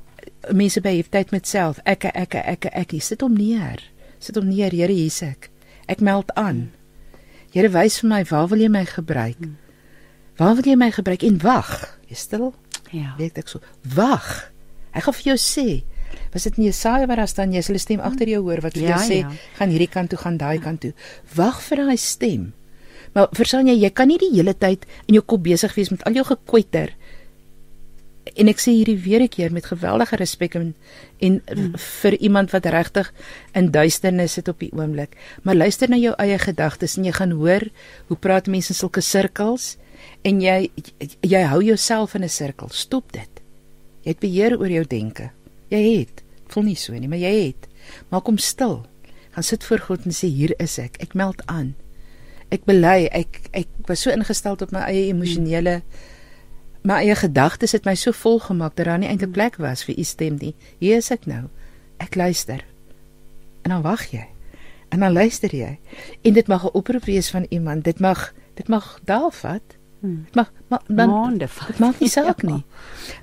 [0.53, 1.81] mense behef tyd met self.
[1.89, 3.81] Ek ek ek ek ek sit hom neer.
[4.21, 5.49] Sit hom neer, Here, hier's ek.
[5.89, 6.71] Ek meld aan.
[7.55, 9.41] Here wys vir my waar wil jy my gebruik?
[10.39, 11.73] Waar wil jy my gebruik en wag.
[12.09, 12.53] Jy stil?
[12.95, 13.15] Ja.
[13.19, 13.63] Weet ek so.
[13.97, 14.51] Wag.
[14.95, 15.67] Hy gaan vir jou sê.
[16.33, 18.73] Was dit in Jesaja waar daar staan jy sal 'n stem agter jou hoor wat
[18.75, 19.31] vir Ja, jou sê ja.
[19.59, 20.93] gaan hierdie kant toe gaan daai kant toe.
[21.35, 22.53] Wag vir daai stem.
[23.15, 26.05] Maar verstaan jy, jy kan nie die hele tyd in jou kop besig wees met
[26.05, 26.91] al jou gekwetter.
[28.37, 30.75] En ek sê hierdie weer 'n keer met geweldige respek en
[31.21, 31.73] en Hmm.
[31.77, 33.13] vir iemand wat regtig
[33.55, 35.17] in duisternis sit op die oomblik.
[35.43, 37.63] Maar luister na jou eie gedagtes en jy gaan hoor
[38.09, 39.77] hoe praat mense in sulke sirkels
[40.23, 40.71] en jy
[41.23, 42.69] jy hou jouself in 'n sirkel.
[42.71, 43.29] Stop dit.
[44.05, 45.31] Jy het beheer oor jou denke.
[45.71, 46.20] Jy het.
[46.51, 47.69] Voel nie so nie, maar jy het.
[48.11, 48.81] Maak hom stil.
[49.31, 50.97] Gaan sit voor God en sê hier is ek.
[51.03, 51.75] Ek meld aan.
[52.51, 53.07] Ek bely.
[53.15, 55.83] Ek ek was so ingestel op my eie emosionele
[56.83, 59.99] my eie gedagtes het my so vol gemaak dat daar nie eintlik plek was vir
[60.01, 60.55] u stem nie.
[60.81, 61.45] Hier is ek nou.
[62.01, 62.65] Ek luister.
[63.63, 64.25] En dan wag jy.
[64.91, 65.79] En dan luister jy.
[66.25, 67.85] En dit mag 'n oproep wees van iemand.
[67.85, 69.63] Dit mag dit mag daal vat.
[70.01, 70.25] Hmm.
[70.25, 71.67] Dit mag maar dan Maande vat.
[71.69, 72.49] Dit maak nie saak Ja.
[72.55, 72.65] nie.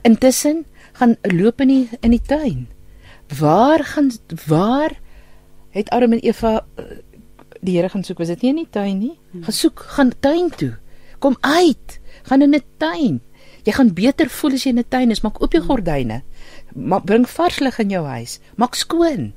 [0.04, 2.68] Intussen gaan loop in die in die tuin.
[3.40, 4.12] Waar gaan
[4.48, 5.00] waar
[5.70, 6.86] het Adam en Eva eh,
[7.62, 8.18] die Here gaan soek?
[8.18, 9.20] Was dit nie in die tuin nie?
[9.42, 10.78] Gaan soek, gaan tuin toe.
[11.20, 12.00] Kom uit.
[12.24, 13.22] Gaan in 'n tuin.
[13.64, 15.22] Jy gaan beter voel as jy in 'n tuin is.
[15.22, 16.22] Maak oop jou gordyne.
[16.74, 18.40] Maak bring vars lig in jou huis.
[18.56, 19.34] Maak skoon.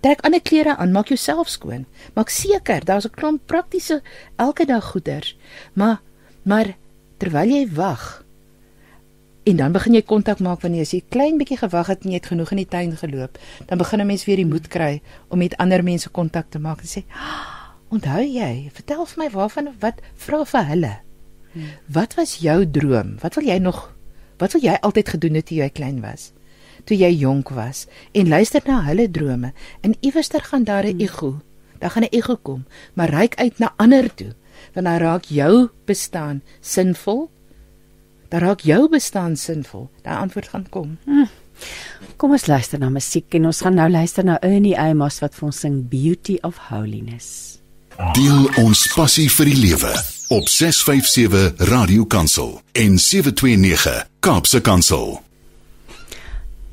[0.00, 1.86] Trek ander klere aan, maak jouself skoon.
[2.14, 4.02] Maak seker daar's 'n klomp praktiese
[4.36, 5.36] elke dag goeders.
[5.72, 6.00] Maar
[6.42, 6.76] maar
[7.18, 8.24] terwyl jy wag
[9.46, 12.18] en dan begin jy kontak maak wanneer jy 'n klein bietjie gewag het en jy
[12.18, 15.38] het genoeg in die tuin geloop, dan begin 'n mens weer die moed kry om
[15.38, 19.68] met ander mense kontak te maak en sê, "Ah, "Onthou jy, vertel vir my waarvan
[19.80, 20.98] wat vra vir hulle.
[21.86, 23.16] Wat was jou droom?
[23.20, 23.94] Wat wil jy nog
[24.38, 26.32] wat wil jy altyd gedoen het toe jy klein was?"
[26.84, 31.40] toe jy jonk was en luister na hulle drome en iewerster gaan daar 'n ego
[31.78, 34.34] dan gaan 'n ego kom maar reik uit na ander toe
[34.74, 37.30] want dan raak jou bestaan sinvol
[38.30, 40.96] dan raak jou bestaan sinvol daai antwoord gaan kom
[42.16, 45.48] Kom ons luister na musiek en ons gaan nou luister na Ernie Amos wat vir
[45.48, 47.58] ons sing Beauty of Holiness.
[48.16, 49.92] Deel ons passie vir die lewe
[50.36, 55.14] op 657 Radio Kansel en 729 Kaapse Kansel.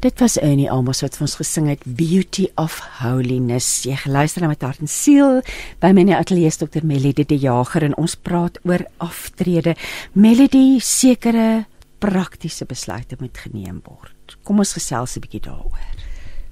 [0.04, 3.86] Dit was Ernie Amos wat vir ons gesing het Beauty of Holiness.
[3.88, 5.38] Jy geluister na met hart en siel
[5.80, 6.84] by my ateljee is Dr.
[6.84, 9.78] Melody de Jager en ons praat oor aftrede.
[10.12, 11.64] Melody sekere
[12.04, 14.36] praktiese besluite moet geneem word.
[14.44, 15.80] Kom ons gesels 'n bietjie daaroor.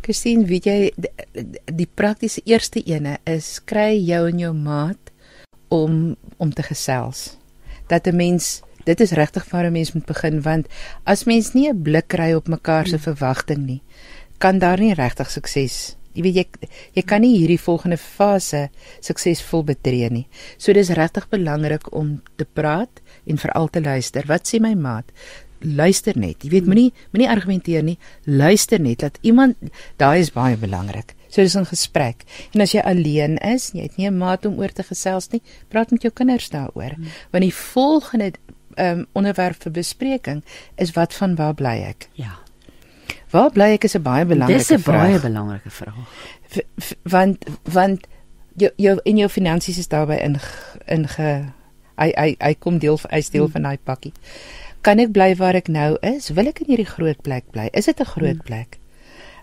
[0.02, 0.92] Christine, weet jy
[1.76, 5.12] die praktiese eerste ene is kry jou en jou maat
[5.68, 7.36] om om te gesels.
[7.90, 10.68] Dat 'n mens dit is regtig waar 'n mens moet begin want
[11.04, 13.82] as mens nie 'n blik kry op mekaar se verwagting nie,
[14.38, 15.96] kan daar nie regtig sukses.
[16.14, 16.46] Jy weet jy
[16.94, 18.70] jy kan nie hierdie volgende fase
[19.00, 20.28] suksesvol betree nie.
[20.58, 24.28] So dis regtig belangrik om te praat en veral te luister.
[24.28, 25.06] Wat sê my maat?
[25.62, 26.44] Luister net.
[26.44, 27.98] Jy weet moenie moenie argumenteer nie.
[28.26, 29.58] Luister net dat iemand
[29.98, 31.16] daai is baie belangrik.
[31.32, 32.26] So dis 'n gesprek.
[32.52, 35.42] En as jy alleen is, jy het nie 'n maat om oor te gesels nie,
[35.70, 36.94] praat met jou kinders daaroor.
[36.96, 37.08] Hmm.
[37.32, 38.32] Want die volgende
[38.78, 40.44] um, onderwerp vir bespreking
[40.76, 42.10] is wat van waar bly ek?
[42.14, 42.38] Ja.
[43.32, 44.78] Waar bly ek is 'n baie belangrike vraag.
[44.78, 45.96] Dis 'n baie belangrike vraag.
[46.78, 48.08] V want want
[48.56, 50.40] jou jou in jou finansies is daarbey in
[50.86, 51.46] in ge
[51.98, 53.52] hy hy hy kom deel hy deel hmm.
[53.52, 54.14] van daai pakkie.
[54.82, 56.30] Kan ek bly waar ek nou is?
[56.30, 57.70] Wil ek in hierdie groot plek bly?
[57.74, 58.46] Is dit 'n groot hmm.
[58.46, 58.80] plek?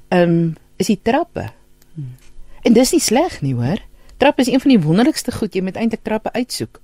[0.08, 1.50] Ehm um, is die trappe?
[1.94, 2.16] Hmm.
[2.62, 3.78] En dis nie sleg nie, hoor.
[4.18, 5.54] Trappe is een van die wonderlikste goed.
[5.54, 6.80] Jy moet eintlik trappe uitsoek.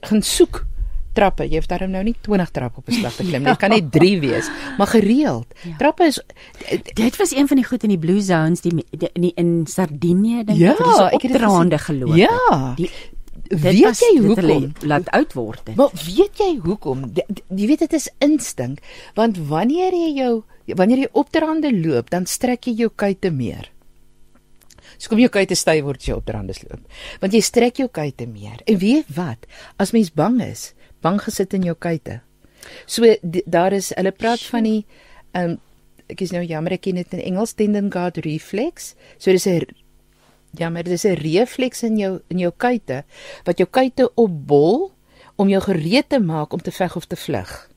[0.00, 0.64] Gaan soek
[1.16, 1.46] trappe.
[1.48, 3.50] Jy hoef daarom nou nie 20 trappe op 'n slag te klim nie.
[3.50, 5.46] Dit kan net 3 wees, maar gereeld.
[5.62, 5.76] Ja.
[5.78, 6.20] Trappe is
[6.94, 10.44] dit was een van die goed in die Blue Zones die, die in in Sardinië
[10.44, 12.16] dink ja, ek dis op draande geloop.
[12.16, 12.74] Ja.
[12.76, 12.90] Die,
[13.48, 15.76] weet jy hoekom laat oud word dit?
[15.76, 17.12] Maar weet jy hoekom?
[17.48, 18.80] Jy weet dit is instink,
[19.14, 23.70] want wanneer jy jou wanneer jy op draande loop, dan strek jy jou kuite meer.
[24.96, 26.80] So kom jou kuite styf word as jy op draande loop.
[27.20, 28.62] Want jy strek jou kuite meer.
[28.64, 29.44] En weet wat?
[29.76, 30.72] As mens bang is,
[31.04, 32.20] bang gesit in jou kuite.
[32.88, 34.80] So die, daar is hulle praat van die
[35.36, 35.58] um,
[36.10, 38.94] ek is nou jammer ek ken dit in Engels tendon guard reflex.
[39.18, 39.68] So dis 'n
[40.56, 43.04] jammer dis 'n reflex in jou in jou kuite
[43.44, 44.92] wat jou kuite opbol
[45.36, 47.73] om jou gereed te maak om te veg of te vlug.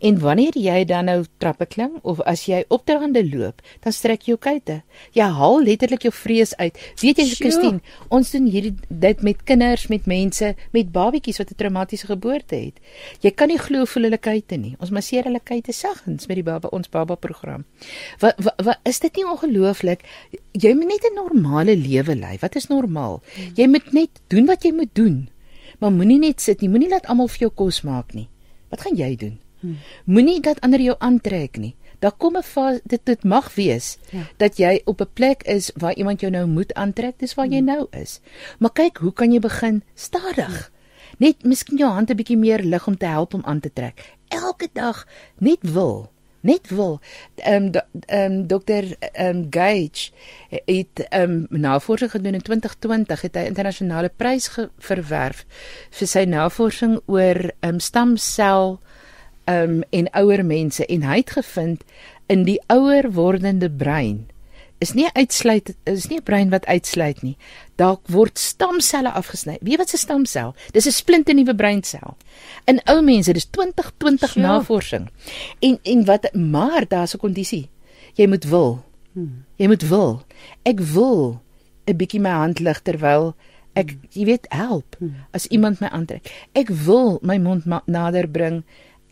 [0.00, 4.26] En wanneer jy dan nou trappe klim of as jy op terande loop, dan strek
[4.26, 4.82] jy jou kuite.
[5.16, 6.78] Jy haal letterlik jou vrees uit.
[7.00, 11.58] Weet jy, Christine, ons doen hierdie dit met kinders, met mense, met babatjies wat 'n
[11.60, 12.80] traumatiese geboorte het.
[13.20, 14.74] Jy kan nie glo hoe hulle kuite nie.
[14.78, 17.64] Ons masseer hulle kuite saggens met die baba ons baba program.
[18.20, 20.04] Wat wat wa, is dit nie ongelooflik?
[20.52, 22.36] Jy moet net 'n normale lewe lei.
[22.40, 23.22] Wat is normaal?
[23.54, 25.28] Jy moet net doen wat jy moet doen.
[25.78, 26.68] Maar moenie net sit nie.
[26.68, 28.28] Moenie laat almal vir jou kos maak nie.
[28.70, 29.38] Wat gaan jy doen?
[29.64, 29.78] Hmm.
[30.04, 31.72] Moenie dat ander jou aantrek nie.
[32.04, 34.26] Daar kom 'n fase dit dit mag wees ja.
[34.36, 37.54] dat jy op 'n plek is waar iemand jou nou moet aantrek, dis waar hmm.
[37.54, 38.20] jy nou is.
[38.58, 40.70] Maar kyk, hoe kan jy begin stadig?
[40.70, 40.72] Hmm.
[41.18, 44.14] Net miskien jou hand 'n bietjie meer lig om te help om aan te trek.
[44.28, 45.06] Elke dag
[45.38, 46.12] net wil
[46.44, 47.00] net wil
[47.34, 47.70] ehm um,
[48.06, 50.10] ehm um, dokter ehm um, Gage
[50.50, 55.44] het ehm um, navorsing gedoen in 2020 het hy internasionale prys verwerf
[55.90, 58.78] vir sy navorsing oor ehm um, stamsel
[59.50, 61.84] um en ouer mense en hy het gevind
[62.26, 64.26] in die ouer wordende brein
[64.84, 67.36] is nie uitsluit is nie 'n brein wat uitsluit nie.
[67.76, 69.56] Daar word stamselle afgesny.
[69.60, 70.54] Weet wat 'n stamsel?
[70.72, 72.16] Dis 'n splinternuwe breinsel.
[72.64, 74.40] In ou mense, dis 2020 ja.
[74.40, 75.08] navorsing.
[75.60, 77.70] En en wat maar daar's 'n kondisie.
[78.14, 78.84] Jy moet wil.
[79.12, 79.44] Hmm.
[79.56, 80.22] Jy moet wil.
[80.62, 81.40] Ek wil
[81.86, 83.34] 'n bietjie my hand lig terwyl
[83.72, 84.00] ek hmm.
[84.10, 85.14] jy weet help hmm.
[85.30, 86.48] as iemand my aantrek.
[86.52, 88.64] Ek wil my mond nader bring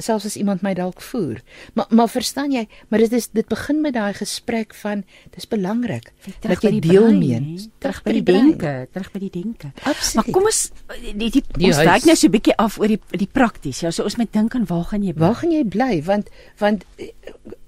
[0.02, 1.40] selfs as iemand my dalk voer.
[1.74, 5.04] Maar maar verstaan jy, maar dit is dit begin met daai gesprek van
[5.36, 7.58] dis belangrik dat jy deelneem.
[7.78, 9.72] Terug by die denke, terug by die denke.
[9.82, 10.14] Absoluut.
[10.14, 10.60] Maar kom ons
[11.00, 13.80] die, die, die, ons kyk nou so 'n bietjie af oor die die prakties.
[13.80, 15.26] Ja, so ons moet dink aan waar gaan jy bly?
[15.26, 16.02] Waar gaan jy bly?
[16.02, 16.28] Want
[16.58, 16.84] want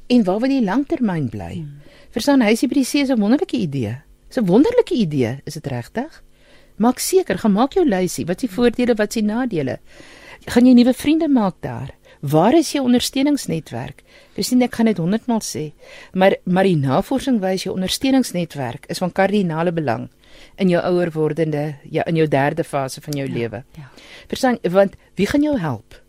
[0.06, 1.54] en waar wil jy lanktermyn bly?
[1.54, 1.80] Hmm.
[2.14, 4.02] Verstaan, huisie by die see is 'n wonderlike idee.
[4.28, 6.22] Dis 'n wonderlike idee, is dit regtig?
[6.76, 8.26] Maak seker, gemaak jou lysie.
[8.26, 9.78] Wat is die voordele, wat is die nadele?
[10.46, 11.94] Gaan jy nuwe vriende maak daar?
[12.24, 14.00] Waar is jou ondersteuningsnetwerk?
[14.34, 15.72] Nie ek gaan dit 100 maal sê,
[16.12, 20.08] maar maar die navorsing wys jou ondersteuningsnetwerk is van kardinale belang
[20.56, 23.62] in jou ouer wordende ja in jou derde fase van jou ja, lewe.
[23.76, 23.90] Ja.
[24.28, 26.00] Verstaan, want wie gaan jou help?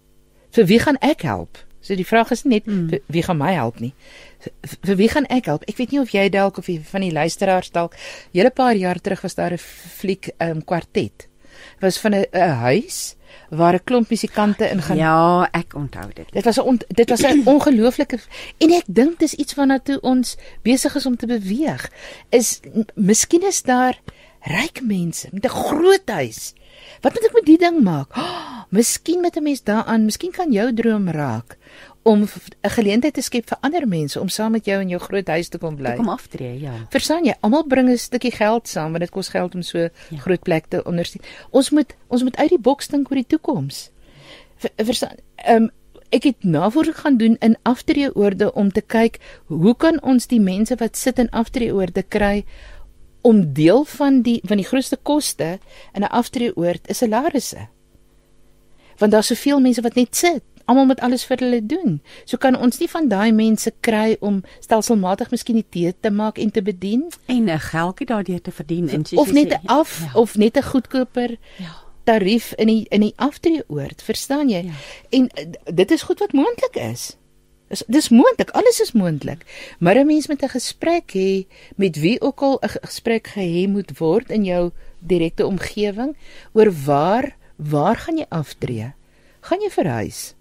[0.55, 1.59] Vir wie gaan ek help?
[1.81, 2.87] So die vraag is net hmm.
[2.89, 3.91] vir wie gaan my help nie.
[4.39, 5.67] Vir, vir wie gaan ek help?
[5.67, 7.99] Ek weet nie of jy dalk of jy van die luisteraars dalk
[8.31, 9.59] hele paar jaar terug was daar 'n
[9.99, 11.27] fliek 'n um, kwartet.
[11.81, 12.25] Was van 'n
[12.63, 13.15] huis
[13.49, 14.97] waar 'n klomp musikante ingaan.
[14.97, 16.25] Ja, ek onthou dit.
[16.31, 18.19] Dit was 'n on, dit was 'n ongelooflike
[18.57, 21.91] en ek dink dis iets waarna toe ons besig is om te beweeg.
[22.29, 22.59] Is
[22.95, 23.99] miskien is daar
[24.41, 26.53] ryk mense met 'n groot huis.
[27.01, 28.17] Wat moet ek met die ding maak?
[28.17, 31.57] Oh, miskien met 'n mens daaraan, miskien kan jou droom raak
[32.05, 35.27] om 'n geleentheid te skep vir ander mense om saam met jou in jou groot
[35.27, 35.95] huis te kom bly.
[35.95, 36.73] Kom aftree, ja.
[36.89, 37.33] Verstaan jy?
[37.39, 39.89] Almal bring 'n stukkie geld saam want dit kos geld om so ja.
[40.17, 41.21] groot plek te ondersteun.
[41.49, 43.91] Ons moet ons moet uit die boks dink oor die toekoms.
[44.55, 45.15] Ver, verstaan?
[45.35, 45.71] Ehm um,
[46.09, 50.75] ek het navorsing gaan doen in aftreeoorde om te kyk hoe kan ons die mense
[50.75, 52.45] wat sit in aftreeoorde kry
[53.21, 55.59] om deel van die van die grootste koste
[55.93, 57.67] in 'n aftreeoord is salarisse.
[58.97, 62.01] Want daar's soveel mense wat net sit almal moet alles vir hulle doen.
[62.25, 66.37] So kan ons nie van daai mense kry om stelselmatig miskien die tee te maak
[66.41, 69.99] en te bedien En 'n geldjie daardeur te verdien en soos of net 'n af
[69.99, 71.75] ja, of net 'n goedkoper ja.
[72.03, 74.63] tarief in die in die aftreeoord, verstaan jy?
[74.65, 74.73] Ja.
[75.09, 77.17] En uh, dit is goed wat moontlik is.
[77.67, 79.45] Dis dis moontlik, alles is moontlik.
[79.79, 83.97] Maar 'n mens met 'n gesprek hê met wie ook al 'n gesprek gehê moet
[83.97, 86.15] word in jou direkte omgewing
[86.53, 88.93] oor waar waar gaan jy aftree?
[89.39, 90.34] Gaan jy verhuis?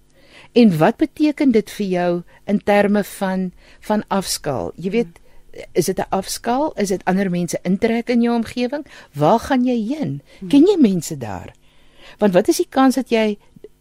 [0.55, 2.11] En wat beteken dit vir jou
[2.47, 4.71] in terme van van afskaal?
[4.79, 5.19] Jy weet,
[5.73, 6.73] is dit 'n afskaal?
[6.79, 8.87] Is dit ander mense intrek in jou omgewing?
[9.13, 10.23] Waar gaan jy heen?
[10.49, 11.55] Ken jy mense daar?
[12.19, 13.39] Want wat is die kans dat jy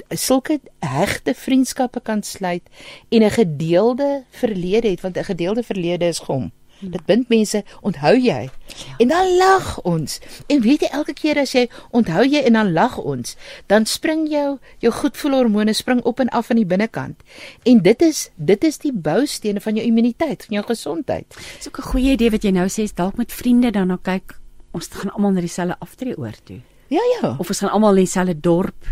[0.10, 2.64] sulke hegte vriendskappe kan sluit
[3.10, 6.52] en 'n gedeelde verlede het want 'n gedeelde verlede is gom.
[6.92, 8.50] Dit bind mense, onthou jy?
[8.98, 10.20] En dan lag ons.
[10.48, 13.36] En weet jy elke keer as jy onthou jy en dan lag ons,
[13.72, 17.24] dan spring jou jou goedvoelhormone spring op en af aan die binnekant.
[17.64, 21.28] En dit is dit is die boustene van jou immuniteit, van jou gesondheid.
[21.58, 24.00] Dis ook 'n goeie idee wat jy nou sê, is dalk met vriende dan nou
[24.02, 24.40] kyk,
[24.72, 26.60] ons gaan almal na dieselfde aftreeoord toe.
[26.88, 27.36] Ja ja.
[27.40, 28.86] Of ons gaan almal in dieselfde dorp,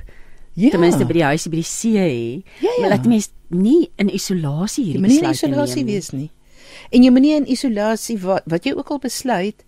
[0.53, 0.69] ja.
[0.69, 2.43] ten minste by die huisie by die see hê.
[2.59, 2.81] Ja, ja.
[2.81, 5.93] Maar laat mense nie in isolasie Jy hierdie moenie in besluite isolasie neem nie.
[5.93, 6.29] wees nie.
[6.91, 9.63] En jy moenie in isolasie wat wat jy ook al besluit.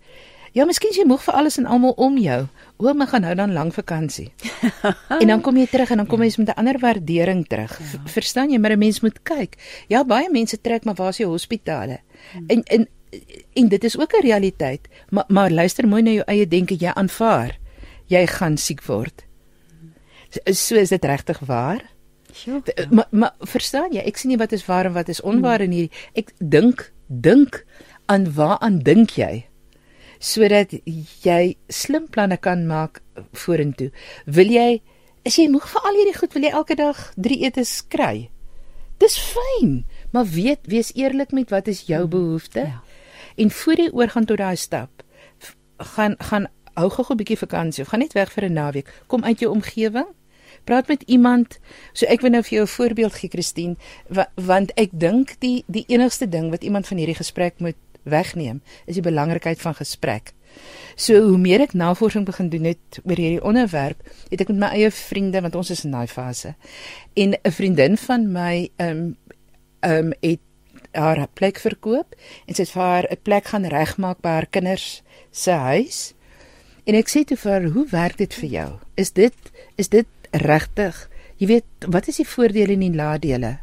[0.54, 2.44] Ja, miskien is jy moeg vir alles en almal om jou.
[2.78, 4.28] O, my gaan nou dan lang vakansie.
[5.20, 7.74] en dan kom jy terug en dan kom jy met 'n ander waardering terug.
[7.78, 8.04] Ja.
[8.06, 8.58] Verstaan jy?
[8.58, 9.58] Maar 'n mens moet kyk.
[9.88, 12.00] Ja, baie mense trek maar waar is jou hospitale?
[12.32, 12.44] Hmm.
[12.46, 12.88] En en
[13.54, 14.88] en dit is ook 'n realiteit.
[15.10, 16.76] Maar maar luister mooi na jou eie denke.
[16.78, 17.58] Jy aanvaar
[18.10, 19.24] jy gaan siek word.
[20.50, 21.84] So, is dit regtig waar?
[22.34, 22.60] Sjoe.
[22.64, 22.86] Ja.
[22.90, 25.74] Maar maar verstaan jy, ek sien nie wat is waar en wat is onwaar in
[25.74, 25.94] hierdie.
[26.18, 27.64] Ek dink dink
[28.06, 29.46] aan waaraan dink jy?
[30.18, 30.72] Sodat
[31.24, 33.02] jy slim planne kan maak
[33.32, 33.90] vorentoe.
[34.26, 34.82] Wil jy
[35.24, 38.28] is jy moeg vir al hierdie goed, wil jy elke dag 3 etes kry?
[39.00, 42.60] Dis fyn, maar weet wees eerlik met wat is jou behoefte?
[42.60, 42.82] Ja.
[43.36, 45.02] En voor jy oorgaan tot daai stap,
[45.96, 48.88] gaan gaan hou gou 'n bietjie vakansie of gaan net weg vir 'n naweek.
[49.06, 50.06] Kom uit jou omgewing.
[50.64, 51.58] Praat met iemand.
[51.92, 53.76] So ek wil nou vir jou 'n voorbeeld gee, Christine,
[54.08, 58.62] wa, want ek dink die die enigste ding wat iemand van hierdie gesprek moet wegneem,
[58.86, 60.32] is die belangrikheid van gesprek.
[60.96, 64.70] So hoe meer ek navorsing begin doen het oor hierdie onderwerp, het ek met my
[64.78, 66.54] eie vriende, want ons is in daai fase.
[67.14, 69.16] En 'n vriendin van my ehm um,
[69.80, 70.40] ehm um, het
[70.94, 72.14] haar plek verkoop
[72.46, 76.14] en sy het vir haar 'n plek gaan regmaak by haar kinders se huis.
[76.86, 78.70] En ek sê toe vir haar, "Hoe werk dit vir jou?
[78.94, 79.34] Is dit
[79.76, 80.06] is dit
[80.42, 80.96] regtig?
[81.40, 83.58] Jy weet, wat is die voordele en die nadele?"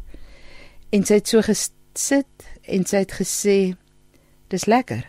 [0.92, 3.76] En sy het so gesit en sy het gesê,
[4.48, 5.06] "Dis lekker."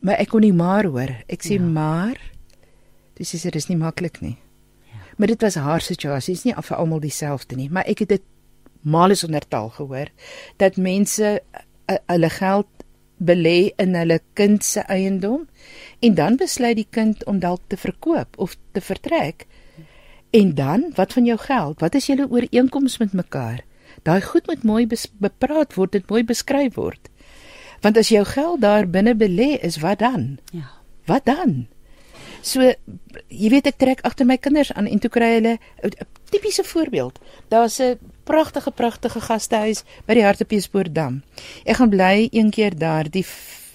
[0.00, 1.16] Maar ek kon nie maar hoor.
[1.28, 1.62] Ek sê, Ja.
[1.62, 2.20] "Maar."
[3.14, 4.36] Dis sê sy dis nie maklik nie.
[4.92, 4.98] Ja.
[5.16, 8.22] Maar dit was haar situasie, is nie vir almal dieselfde nie, maar ek het dit
[8.84, 10.10] males onder taal gehoor
[10.56, 12.84] dat mense uh, hulle geld
[13.16, 15.46] belê in hulle kind se eiendom
[16.00, 19.46] en dan besluit die kind om dalk te verkoop of te vertrek.
[20.34, 21.80] En dan, wat van jou geld?
[21.80, 23.60] Wat is julle ooreenkoms met mekaar?
[24.02, 24.86] Daai goed moet mooi
[25.22, 27.10] bepraat word, dit mooi beskryf word.
[27.84, 30.38] Want as jou geld daar binne belê is, wat dan?
[30.50, 30.72] Ja.
[31.06, 31.66] Wat dan?
[32.44, 32.60] So
[33.28, 35.54] jy weet ek trek agter my kinders aan en toe kry hulle
[35.86, 35.92] 'n
[36.30, 37.18] tipiese voorbeeld.
[37.48, 41.22] Daar's 'n pragtige pragtige gastehuis by die Hartbeespoortdam.
[41.64, 43.10] Ek gaan bly een keer daar.
[43.10, 43.24] Die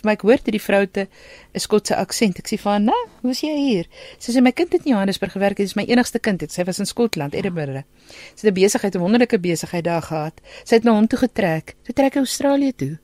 [0.04, 1.08] maar ek hoor dit die vrou te
[1.54, 2.40] 'n Skotse aksent.
[2.40, 3.86] Ek sê vir haar, "Nou, hoe's jy hier?"
[4.20, 5.58] Sy sê my kind het in Johannesburg gewerk.
[5.58, 6.42] Dit is my enigste kind.
[6.42, 6.52] Het.
[6.52, 7.84] Sy was in Skotland, Edinburgh.
[8.36, 10.42] Sy het 'n besigheid, 'n wonderlike besigheid daar gehad.
[10.64, 11.76] Sy het na hom toe getrek.
[11.84, 13.00] Sy trek Australië toe.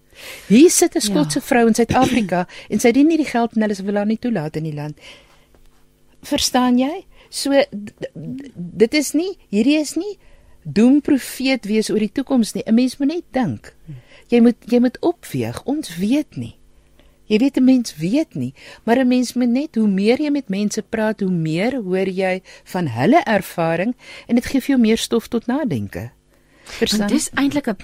[0.48, 1.46] Hier sit 'n Skotse ja.
[1.46, 4.56] vrou in Suid-Afrika en sy dien nie die geld en hulle wil haar nie toelaat
[4.56, 5.00] in die land.
[6.22, 7.06] Verstaan jy?
[7.30, 7.52] So
[8.56, 10.18] dit is nie hierdie is nie
[10.66, 12.64] doemprofeet wees oor die toekoms nie.
[12.66, 13.74] 'n Mens moet net dink.
[14.30, 15.64] Jy moet jy moet opweeg.
[15.66, 16.56] Ons weet nie.
[17.26, 18.54] Jy weet 'n mens weet nie,
[18.84, 22.42] maar 'n mens moet net hoe meer jy met mense praat, hoe meer hoor jy
[22.64, 23.96] van hulle ervaring
[24.28, 26.12] en dit gee vir jou meer stof tot nadenke.
[26.66, 27.08] Verstaan?
[27.08, 27.78] Dis eintlik 'n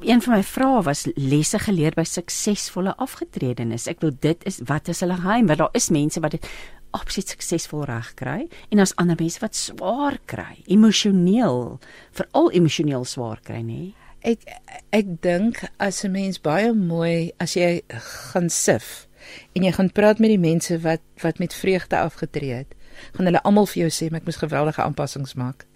[0.00, 3.86] een van my vrae was lesse geleer by suksesvolle afgetredenes.
[3.86, 5.46] Ek wil dit is wat is hulle geheim?
[5.46, 6.46] Want daar is mense wat dit
[6.90, 11.78] absoluut suksesvol reg kry en daar's ander mense wat swaar kry, emosioneel,
[12.10, 13.94] veral emosioneel swaar kry, nê?
[14.20, 14.44] Ek
[14.92, 19.08] ek dink as 'n mens baie mooi as jy gaan sif
[19.54, 22.74] en jy gaan praat met die mense wat wat met vreugde afgetree het,
[23.12, 25.66] gaan hulle almal vir jou sê ek moes geweldige aanpassings maak.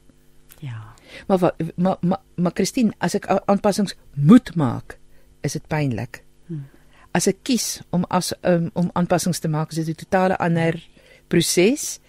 [0.60, 0.94] Ja.
[1.26, 4.98] Maar maar maar maar, maar Christine, as ek aanpassings moet maak,
[5.40, 6.22] is dit pynlik.
[6.46, 6.66] Hmm.
[7.12, 10.88] As ek kies om as um, om aanpassings te maak, is dit 'n totale ander
[11.28, 12.00] proses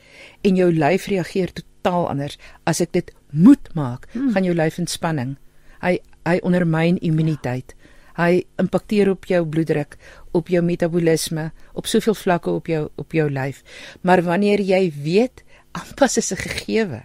[0.41, 2.37] en jou lyf reageer totaal anders.
[2.63, 4.31] As ek dit moet maak, hmm.
[4.31, 5.37] gaan jou lyf in spanning.
[5.81, 7.75] Hy hy ondermyn immuniteit.
[8.15, 9.97] Hy impakteer op jou bloeddruk,
[10.35, 13.61] op jou metabolisme, op soveel vlakke op jou op jou lyf.
[14.01, 15.43] Maar wanneer jy weet
[15.79, 17.01] aanpas is 'n gegewe,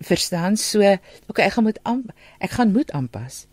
[0.00, 0.56] verstaan?
[0.56, 0.82] So
[1.28, 2.04] okay ek gaan moet aan,
[2.38, 3.46] ek gaan moet aanpas.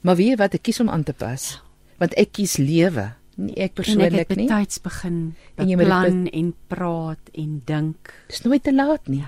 [0.00, 0.54] Maar weet wat?
[0.54, 1.62] Ek kies om aan te pas.
[1.98, 4.46] Want ek kies lewe nie ek persoonlik nie.
[4.50, 8.12] tyds begin en jy moet plan en praat en dink.
[8.28, 9.24] Dis nooit te laat nie.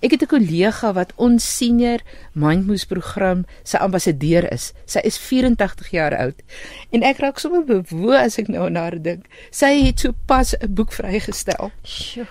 [0.00, 2.00] Ek het 'n kollega wat ons senior
[2.32, 4.72] mindmoes program se ambassadeur is.
[4.86, 6.42] Sy is 84 jaar oud.
[6.90, 9.26] En ek raak sommer bewoe as ek nou aan haar dink.
[9.50, 11.70] Sy het so pas 'n boek vrygestel.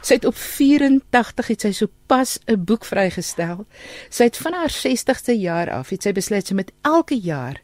[0.01, 3.65] Sy het op 84 het sy so pas 'n boek vrygestel.
[4.09, 7.61] Sy het van haar 60ste jaar af het sy besluit sy met elke jaar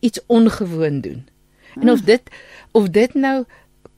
[0.00, 1.26] iets ongewoon doen.
[1.80, 2.22] En of dit
[2.74, 3.44] of dit nou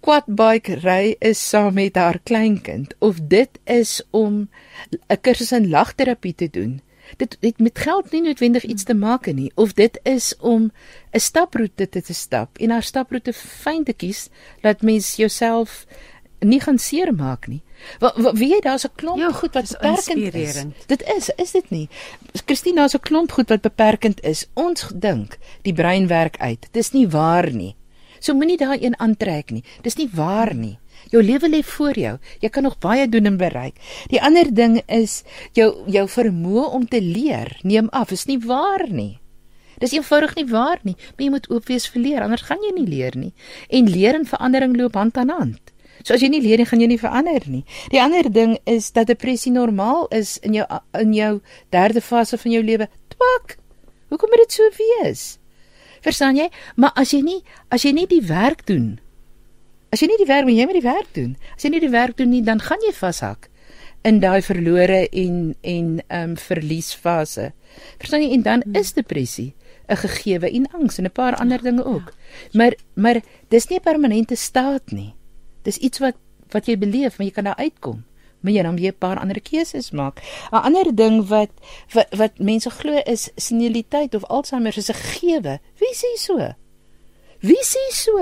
[0.04, 4.48] quadbike ry is saam met haar kleinkind of dit is om
[5.08, 6.80] 'n kursus in lagterapie te doen.
[7.16, 10.72] Dit dit met geld nie noodwendig iets te maak nie of dit is om
[11.12, 14.28] 'n staproete te, te stap en haar staproete fyn te kies
[14.60, 15.86] dat mens jouself
[16.40, 17.62] nie gaan seermaak nie.
[17.98, 20.64] Wat wie jy daar's 'n klomp jo, goed wat beperkend is.
[20.86, 21.88] Dit is, is dit nie?
[22.46, 24.46] Christina, daar's 'n klomp goed wat beperkend is.
[24.54, 26.68] Ons dink die brein werk uit.
[26.70, 27.76] Dis nie waar nie.
[28.26, 29.62] So moenie daai een aantrek nie.
[29.84, 30.80] Dis nie waar nie.
[31.12, 32.16] Jou lewe lê voor jou.
[32.42, 33.76] Jy kan nog baie doen en bereik.
[34.10, 35.20] Die ander ding is
[35.54, 38.10] jou jou vermoë om te leer neem af.
[38.10, 39.20] Is nie waar nie.
[39.78, 40.96] Dis eenvoudig nie waar nie.
[41.14, 43.32] Maar jy moet oop wees vir leer, anders gaan jy nie leer nie.
[43.70, 45.72] En leer en verandering loop hand aan hand.
[46.02, 47.62] So as jy nie leer nie, gaan jy nie verander nie.
[47.94, 50.66] Die ander ding is dat depressie normaal is in jou
[50.98, 51.32] in jou
[51.70, 52.90] derde fase van jou lewe.
[53.14, 53.60] Twak.
[54.10, 55.36] Hoekom moet dit so wees?
[56.06, 56.46] Verstaan jy?
[56.76, 57.40] Maar as jy nie
[57.74, 59.00] as jy nie die werk doen.
[59.90, 61.36] As jy nie die werk, jy moet die werk doen.
[61.56, 63.50] As jy nie die werk doen nie, dan gaan jy vashak
[64.06, 67.52] in daai verlore en en ehm um, verliesfase.
[67.98, 68.32] Verstaan jy?
[68.38, 68.74] En dan hmm.
[68.78, 69.54] is depressie
[69.86, 72.12] 'n gegewe en angs en 'n paar ander dinge ook.
[72.52, 75.14] Maar maar dis nie 'n permanente staat nie.
[75.62, 76.16] Dis iets wat
[76.50, 78.04] wat jy beleef, maar jy kan daar uitkom.
[78.40, 80.22] Maar jy dan weer 'n paar ander keuses maak.
[80.52, 81.50] 'n Ander ding wat
[81.92, 85.58] wat, wat mense glo is seniliteit of Alzheimer is 'n gegewe.
[85.96, 86.36] Sê so?
[87.40, 88.20] Wie sê so?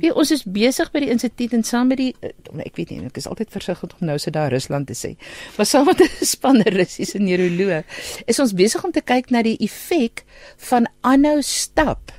[0.00, 2.34] Wie ons is besig by die instituut en saam met die eh,
[2.66, 5.14] ek weet nie ek is altyd versigtig om nou se daar Rusland te sê.
[5.56, 7.82] Maar saam met 'n span Russiese neuroloë
[8.26, 10.24] is ons besig om te kyk na die effek
[10.68, 12.12] van aanhou stap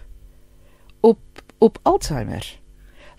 [1.02, 1.22] op
[1.60, 2.62] op Alzheimer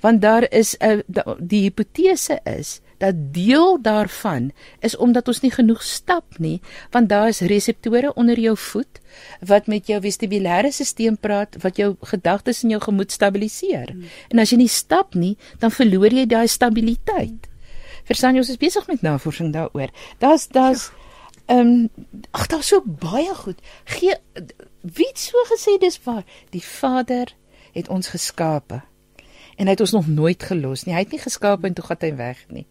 [0.02, 1.02] want daar is 'n
[1.38, 4.50] die hipotese is dat deel daarvan
[4.80, 6.60] is omdat ons nie genoeg stap nie
[6.94, 9.00] want daar is reseptore onder jou voet
[9.52, 13.90] wat met jou vestibulêre stelsel praat wat jou gedagtes en jou gemoed stabiliseer.
[13.90, 14.06] Hmm.
[14.30, 17.48] en as jy nie stap nie dan verloor jy daai stabiliteit.
[18.06, 19.90] Verstaan jy ons is besig met navorsing daaroor.
[20.22, 20.90] Daar's daar's
[21.50, 23.58] ehm um, ag daar's so baie goed.
[23.84, 24.14] Gee
[24.80, 26.24] wie het so gesê dis waar?
[26.50, 27.34] Die vader
[27.72, 28.82] het ons geskape.
[29.56, 30.94] En hy het ons nog nooit gelos nie.
[30.94, 32.66] Hy het nie geskaap en toe gaan hy weg nie.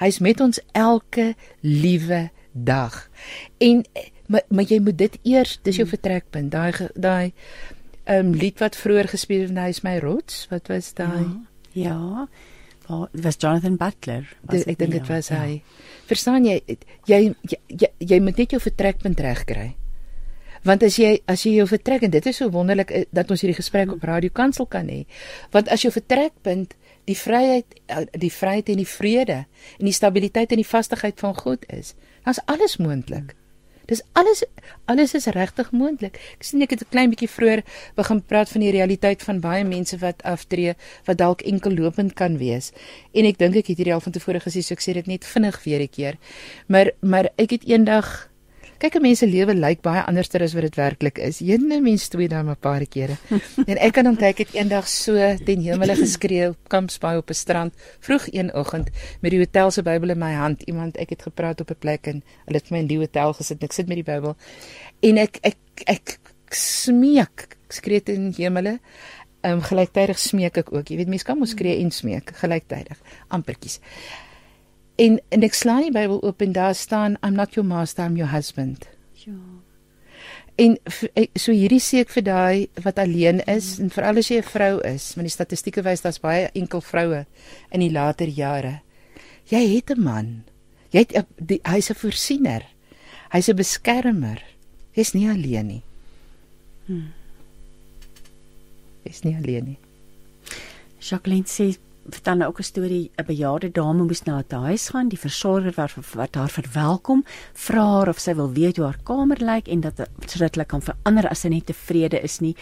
[0.00, 3.10] Hy's met ons elke liewe dag.
[3.58, 3.84] En
[4.26, 6.50] maar, maar jy moet dit eers, dis jou vertrekpunt.
[6.50, 7.32] Daai daai
[8.04, 10.44] ehm um, lied wat vroeër gespeel het, hy is my rots.
[10.50, 11.24] Wat was daai?
[11.72, 11.88] Ja.
[11.88, 12.26] ja.
[12.88, 14.28] Oh, was Jonathan Butler.
[14.44, 15.40] Was ek dink dit was ja.
[15.40, 15.62] hy.
[16.08, 16.58] Verstaan jy,
[17.08, 19.70] jy jy jy, jy moet net jou vertrekpunt regkry.
[20.64, 23.40] Want as jy as jy jou vertrek en dit is so wonderlik eh, dat ons
[23.40, 25.04] hierdie gesprek op Radio Kansel kan hê.
[25.52, 29.44] Want as jou vertrekpunt die vryheid eh, die vryheid en die vrede
[29.78, 31.94] en die stabiliteit en die vastigheid van God is,
[32.26, 33.34] is alles moontlik.
[33.84, 34.44] Dis alles
[34.88, 36.16] alles is regtig moontlik.
[36.38, 37.62] Ek sien ek het 'n klein bietjie vroeër
[37.96, 40.74] begin praat van die realiteit van baie mense wat aftree
[41.04, 42.72] wat dalk enkel lopend kan wees.
[43.12, 45.24] En ek dink ek het hierdie al van tevore gesê, so ek sê dit net
[45.24, 46.16] vinnig weer 'n keer.
[46.66, 48.30] Maar maar ek het eendag
[48.84, 51.38] Kyk, 'n mens se lewe lyk baie anderster as wat dit werklik is.
[51.40, 53.16] Jene mens twee daar 'n paar kere.
[53.70, 55.16] en ek kan onthou ek het eendag so
[55.46, 58.90] ten hemele geskree op Kampsbaai op 'n strand vroeg een oggend
[59.22, 60.62] met die hotel se Bybel in my hand.
[60.68, 63.60] Iemand ek het gepraat op 'n plek en hulle het my in die hotel gesit
[63.60, 64.36] en ek sit met die Bybel
[65.00, 65.56] en ek ek
[65.86, 68.80] ek, ek smeek skree ten hemele.
[69.40, 70.88] Ehm um, gelyktydig smeek ek ook.
[70.88, 73.80] Jy weet mense kan mos skree en smeek gelyktydig ampertjies.
[74.96, 78.16] En en ek slaan die Bybel oop en daar staan I'm not your master, I'm
[78.16, 78.88] your husband.
[79.26, 79.34] Ja.
[80.54, 80.76] En
[81.34, 83.82] so hierdie sê ek vir daai wat alleen is mm.
[83.82, 87.24] en veral as jy 'n vrou is, want die statistieke wys daar's baie enkel vroue
[87.74, 88.80] in die later jare.
[89.50, 90.44] Jy het 'n man.
[90.94, 92.62] Jy het hy's 'n voorsiener.
[93.32, 94.42] Hy's 'n beskermer.
[94.94, 95.82] Jy's nie alleen nie.
[96.86, 97.10] Hmm.
[99.02, 99.78] Jy's nie alleen nie.
[101.00, 101.76] Jacqueline sê
[102.08, 105.08] vertel nou ook 'n storie 'n bejaarde dame moes na 'n huis gaan.
[105.08, 109.38] Die versorger wat wat haar verwelkom vra haar of sy wil weet hoe haar kamer
[109.40, 112.56] lyk en dat sodat hulle kan verander as sy nie tevrede is nie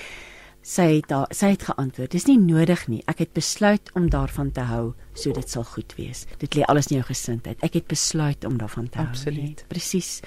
[0.62, 4.52] sy het daar sy het geantwoord dis nie nodig nie ek het besluit om daarvan
[4.54, 7.88] te hou so dit sal goed wees dit lê alles in jou gesindheid ek het
[7.90, 9.64] besluit om daarvan te Absoluut.
[9.64, 10.20] hou presies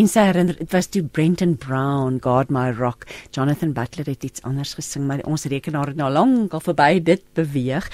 [0.00, 3.04] en sy herinner dit was toe Brenton Brown God my rock
[3.36, 7.22] Jonathan Butler het iets anders gesing maar ons rekenaar het nou lank al verby dit
[7.36, 7.90] beweeg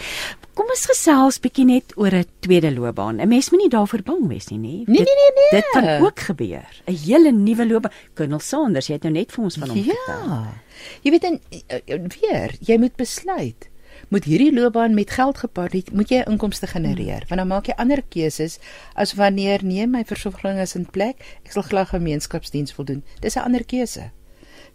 [0.59, 3.21] Kom ons gesels bietjie net oor 'n tweede loopbaan.
[3.23, 4.83] 'n Mens moenie daarvoor bang wees nie, nee.
[4.87, 5.51] Nee nee nee nee.
[5.61, 6.83] Dit kan ook gebeur.
[6.87, 7.93] 'n Hele nuwe loopbaan.
[8.15, 9.85] Colonel Sanders, jy het nou net vir ons van hom ja.
[9.85, 10.29] vertel.
[10.29, 10.68] Ja.
[11.03, 13.69] Jy weet en eh, weer, jy moet besluit.
[14.15, 17.29] Moet hierdie loopbaan met geld gepaard word, moet jy inkomste genereer, hmm.
[17.29, 18.59] want dan maak jy ander keuses
[18.95, 23.03] as wanneer nee, my versorging is in plek, ek sal graag gemeenskapsdiens voldoen.
[23.21, 24.11] Dis 'n ander keuse.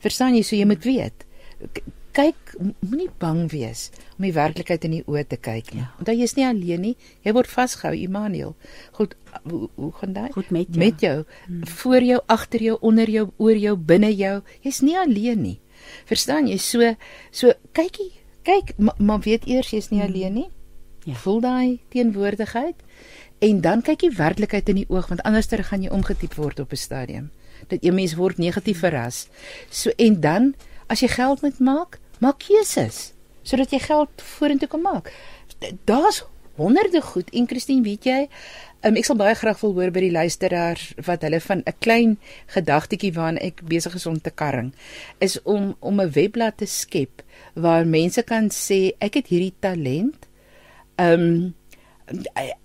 [0.03, 1.25] Verstaan jy, so jy moet weet
[2.13, 2.53] kyk
[2.85, 5.81] moenie bang wees om die werklikheid in die oë te kyk nie.
[5.81, 5.89] Ja.
[5.97, 6.93] Onthou jy's nie alleen nie.
[7.25, 8.53] Jy word vasgehou, Immanuel.
[8.97, 9.15] Goed,
[9.49, 10.35] hoe, hoe gaan dit?
[10.35, 10.83] Goed met jou.
[10.83, 11.15] Met jou,
[11.47, 11.65] hmm.
[11.81, 14.35] voor jou, agter jou, onder jou, oor jou, binne jou.
[14.65, 15.57] Jy's nie alleen nie.
[16.09, 16.57] Verstaan jy?
[16.57, 16.95] So
[17.31, 18.11] so kykie,
[18.43, 20.09] kyk, maar ma weet eers jy's nie hmm.
[20.09, 20.49] alleen nie.
[21.03, 21.15] Ja.
[21.19, 22.75] Voel daai teenwoordigheid
[23.43, 26.71] en dan kyk jy werklikheid in die oog want anderster gaan jy omgetiep word op
[26.71, 27.31] 'n stadium.
[27.67, 29.27] Dat jy mens word negatief verras.
[29.69, 30.55] So en dan
[30.87, 33.13] as jy geld moet maak, maak keuses
[33.43, 35.11] sodat jy geld vorentoe kan maak.
[35.83, 36.23] Daar's
[36.55, 38.29] honderde goed en Christine, weet jy,
[38.83, 42.17] um, ek sal baie graag wil hoor by die luisteraars wat hulle van 'n klein
[42.55, 44.73] gedagtetjie waarna ek besig is om te karring,
[45.19, 47.23] is om om 'n webblad te skep
[47.55, 50.27] waar mense kan sê ek het hierdie talent.
[50.97, 51.55] Ehm um,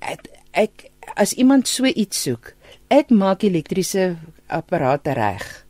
[0.01, 2.55] ek, ek as iemand so iets soek,
[2.89, 4.17] ek maak elektriese
[4.47, 5.67] apparate reg.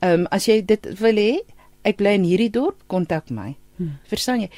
[0.00, 1.40] Ehm um, as jy dit wil hê,
[1.82, 3.56] ek bly in hierdie dorp, kontak my.
[3.76, 3.98] Hmm.
[4.10, 4.50] Verstaan jy?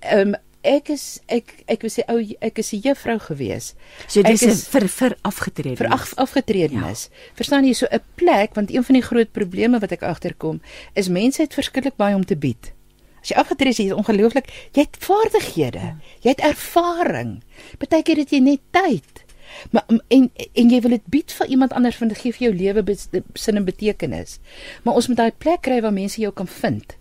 [0.00, 0.36] Ehm um,
[0.68, 3.74] ek is ek ek wil sê ou ek is 'n juffrou gewees.
[4.06, 5.76] So dis is vir vir afgetrede.
[5.76, 7.08] Vir af, afgetredenis.
[7.08, 7.34] Ja.
[7.34, 10.60] Verstaan jy so 'n plek want een van die groot probleme wat ek agterkom
[10.94, 12.72] is mense het verskriklik baie om te bied.
[13.20, 16.00] As jy afgetrede is, jy is ongelooflik, jy het vaardighede, hmm.
[16.22, 17.42] jy het ervaring.
[17.78, 19.24] Partykeer het jy net tyd.
[19.70, 22.54] Maar en en jy wil dit bied vir iemand anders want dit gee vir jou
[22.54, 22.96] lewe
[23.34, 24.38] sin en betekenis.
[24.84, 26.96] Maar ons moet daai plek kry waar mense jou kan vind.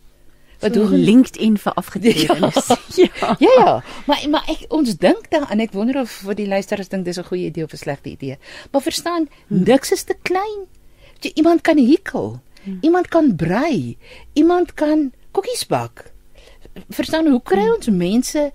[0.59, 2.67] Wat so doen LinkedIn vir afgetredenes?
[2.97, 3.05] Ja.
[3.17, 3.35] ja.
[3.39, 3.83] Ja ja.
[4.05, 7.29] Maar maar ek ons dink daaraan ek wonder of vir die luisteraars dink dis 'n
[7.29, 8.37] goeie idee of 'n slegte idee.
[8.71, 9.63] Maar verstaan, hmm.
[9.63, 10.65] niks is te klein.
[11.21, 12.39] Jy iemand kan hikel.
[12.63, 12.77] Hmm.
[12.81, 13.97] Iemand kan brei.
[14.33, 16.11] Iemand kan koekies bak.
[16.89, 17.75] Verstaan hoe kry hmm.
[17.75, 18.51] ons mense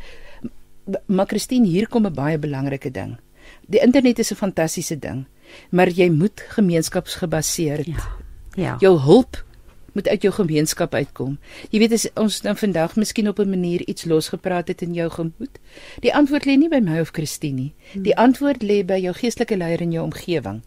[1.07, 3.19] Maar Christine, hier kom 'n baie belangrike ding.
[3.67, 5.27] Die internet is 'n fantastiese ding,
[5.71, 7.87] maar jy moet gemeenskapsgebaseerd.
[7.87, 8.09] Ja.
[8.55, 8.77] Ja.
[8.79, 9.45] Jou hulp
[9.93, 11.39] moet uit jou gemeenskap uitkom.
[11.71, 15.11] Jy weet as ons nou vandag miskien op 'n manier iets losgepraat het in jou
[15.11, 15.59] gemoed,
[16.01, 17.75] die antwoord lê nie by my of Christine nie.
[17.95, 20.63] Die antwoord lê by jou geestelike leier in jou omgewing.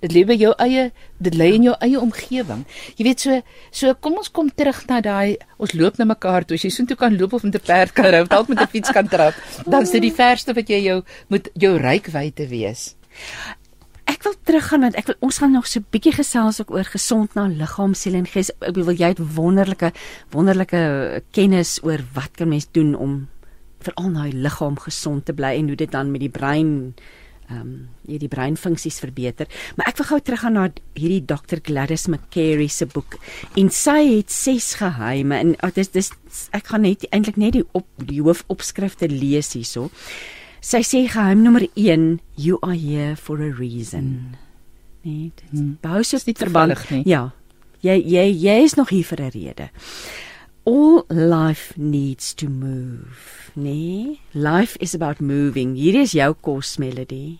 [0.00, 0.90] Dit lê by jou eie,
[1.22, 2.64] dit lê in jou eie omgewing.
[2.98, 3.38] Jy weet so,
[3.70, 6.58] so kom ons kom terug na daai ons loop na mekaar toe.
[6.58, 8.92] As jy soontoe kan loop of met 'n perd kan ry, dalk met 'n fiets
[8.92, 9.34] kan trap,
[9.64, 12.94] dan is dit die verste wat jy jou moet jou rykwyte wees.
[14.16, 16.88] Ek wil teruggaan want ek wil ons gaan nog so 'n bietjie gesels ook oor
[16.88, 18.50] gesond na liggaam, siel en gees.
[18.60, 19.92] Ek wil jy het wonderlike
[20.32, 23.28] wonderlike kennis oor wat kan mens doen om
[23.84, 26.94] veral die liggaam gesond te bly en hoe dit dan met die brein
[27.50, 29.46] ehm um, jy die breinfunksies verbeter.
[29.76, 30.64] Maar ek wil gou teruggaan na
[30.94, 33.18] hierdie Dr Gladys McCary se boek.
[33.54, 36.10] En sy het ses geheime en oh, dis dis
[36.56, 39.90] ek gaan net eintlik net die op die hoofopskrifte lees hierso.
[40.60, 44.02] Sy sê geheim nommer 1, you are here for a reason.
[44.02, 44.46] Hmm.
[45.06, 45.76] Nee, dit hmm.
[45.80, 47.02] bou so nie verband nie.
[47.06, 47.30] Ja.
[47.84, 49.68] Jy jy jy is nog hier vir 'n rede.
[50.66, 53.52] All life needs to move.
[53.54, 55.76] Nee, life is about moving.
[55.76, 57.38] Hier is jou kos melody.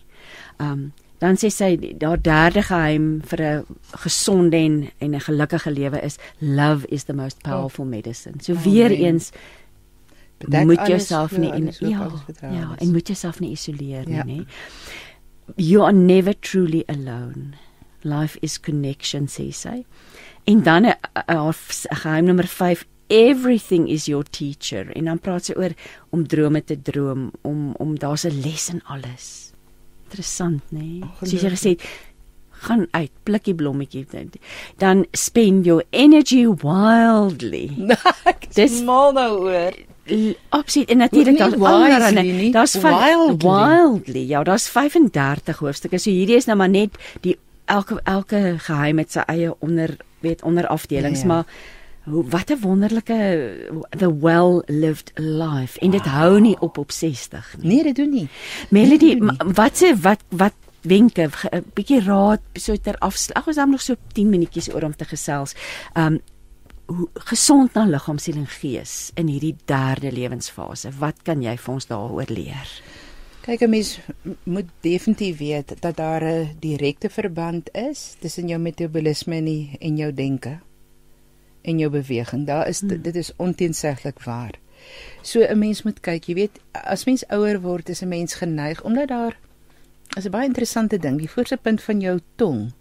[0.60, 3.66] Um dan sê sy daar derde geheim vir 'n
[4.04, 8.36] gesonde en en 'n gelukkige lewe is love is the most powerful medicine.
[8.40, 8.98] So Oh, weer man.
[8.98, 9.32] eens
[10.38, 12.80] Bedek moet jouself nie en ja, ja, alles.
[12.80, 14.24] en moet jouself nie isoleer Ja.
[14.24, 14.46] nie, nê.
[15.56, 17.54] You are never truly alone.
[18.02, 19.84] Life is connection, sê sy.
[20.44, 20.94] En dan 'n
[21.28, 21.52] 'n
[21.94, 24.90] geheim nommer 5 Everything is your teacher.
[24.96, 25.70] En dan praat sy oor
[26.10, 29.52] om drome te droom, om om daar's 'n les in alles.
[30.04, 30.78] Interessant, nê?
[30.78, 31.04] Nee?
[31.22, 31.82] Soos jy gesê het,
[32.50, 34.30] gaan uit, plukkie blommetjie dan.
[34.78, 37.70] Dan spend your energy wildly.
[38.54, 39.72] Dis mal nou oor.
[40.48, 40.88] Absoluut.
[40.88, 43.48] En natuurlik daar's allerlei daar's van wildly.
[43.48, 44.28] wildly.
[44.28, 45.98] Ja, daar's 35 hoofstukke.
[45.98, 50.42] So hierdie is nou maar net die elke elke geheim het sy eie onder weet
[50.42, 51.32] onder afdelings, Ja, ja.
[51.32, 51.44] maar
[52.02, 53.18] hoe wat 'n wonderlike
[53.98, 57.74] the well lived life en dit hou nie op op 60 nie.
[57.74, 58.28] Nee, dit doen nie.
[58.70, 59.54] Melody, doen nie.
[59.54, 63.36] wat sê wat wat wenke, 'n bietjie raad so ter afslag.
[63.36, 65.54] Ag, ons het nog so 10 minuutjies oor om te gesels.
[65.94, 66.20] Um
[66.86, 70.92] hoe gesond na liggaam, siel en gees in hierdie derde lewensfase.
[70.98, 72.70] Wat kan jy vir ons daaroor leer?
[73.46, 73.98] Kyk, 'n mens
[74.42, 79.96] moet definitief weet dat daar 'n direkte verband is tussen jou metabolisme en die, en
[79.96, 80.58] jou denke
[81.62, 82.46] en jou beweging.
[82.46, 83.02] Daar is hmm.
[83.02, 84.54] dit is onteenseglik waar.
[85.22, 88.82] So 'n mens moet kyk, jy weet, as mens ouer word, is 'n mens geneig
[88.82, 89.38] omdat daar
[90.16, 92.72] is 'n baie interessante ding, die voorste punt van jou tong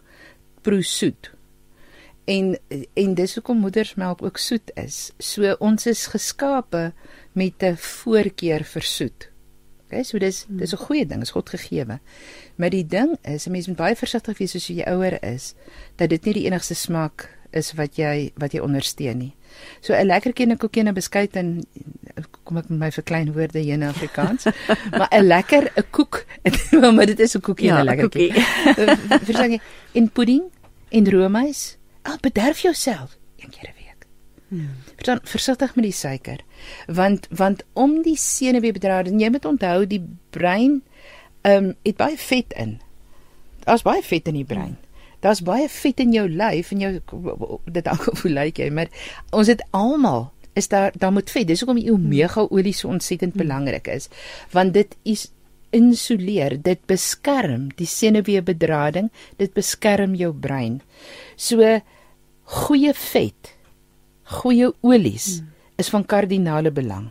[0.61, 1.34] proe soet.
[2.25, 2.57] En
[2.93, 5.11] en dis hoekom moedersmelk ook soet is.
[5.17, 6.93] So ons is geskape
[7.33, 9.29] met 'n voorkeur vir soet.
[9.85, 11.99] Okay, so dis dis 'n goeie ding, is God gegeewe.
[12.55, 15.53] Maar die ding is, 'n mens moet baie versigtig wees as jy ouer is,
[15.95, 19.35] dat dit nie die enigste smaak is wat jy wat jy ondersteun nie.
[19.81, 21.63] So 'n lekker kinderkoekie en 'n beskuit en
[22.43, 24.45] kom ek met my verklein woorde hier in Afrikaans,
[24.99, 26.25] maar 'n lekker 'n koek,
[26.95, 28.33] maar dit is 'n koekie en 'n lekker koekie.
[29.27, 29.61] Verstaan jy?
[29.93, 30.43] En pudding
[30.89, 33.85] en roomys, al bederf jouself een keer 'n week.
[34.95, 36.39] Dan versigtig met die suiker.
[36.87, 40.83] Want want om die senuweebedrading, jy moet onthou die brein
[41.41, 42.79] ehm um, het baie vet in.
[43.63, 44.77] Daar's baie vet in die brein.
[45.19, 46.91] Daar's baie vet in jou lyf en jou
[47.65, 48.87] dit hang of hoe lyk jy, maar
[49.29, 51.47] ons het almal is daar daar moet vet.
[51.47, 54.07] Dis hoekom die omega olie so ontsettend belangrik is,
[54.51, 55.31] want dit is
[55.75, 59.09] insuleer, dit beskerm die senuweebedrading,
[59.41, 60.79] dit beskerm jou brein.
[61.35, 61.81] So
[62.45, 63.53] goeie vet,
[64.39, 65.51] goeie olies hmm.
[65.81, 67.09] is van kardinale belang.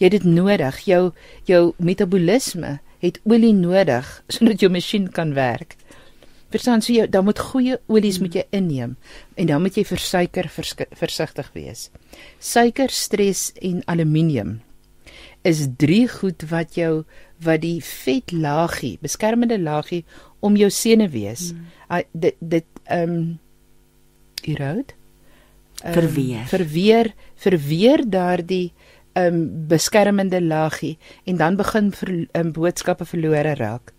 [0.00, 0.80] Jy het dit nodig.
[0.88, 1.10] Jou
[1.48, 5.76] jou metabolisme het olie nodig sodat jou masjien kan werk.
[6.50, 8.26] Verstaan so jy dan moet goeie olies hmm.
[8.26, 8.96] moet jy inneem
[9.36, 11.88] en dan moet jy vir suiker versigtig wees.
[12.38, 14.58] Suiker, stres en aluminium
[15.46, 17.04] is drie goed wat jou
[17.40, 20.02] wat die vetlaagie, beskermende laagie
[20.44, 21.52] om jou senuwees.
[21.54, 21.70] Hmm.
[21.88, 23.22] Uh, dit dit ehm um,
[24.46, 24.94] erode
[25.84, 26.46] um, verweer.
[26.46, 28.72] Verweer verweer daardie
[29.18, 33.92] um, beskermende laagie en dan begin ver, um, boodskappe verlore raak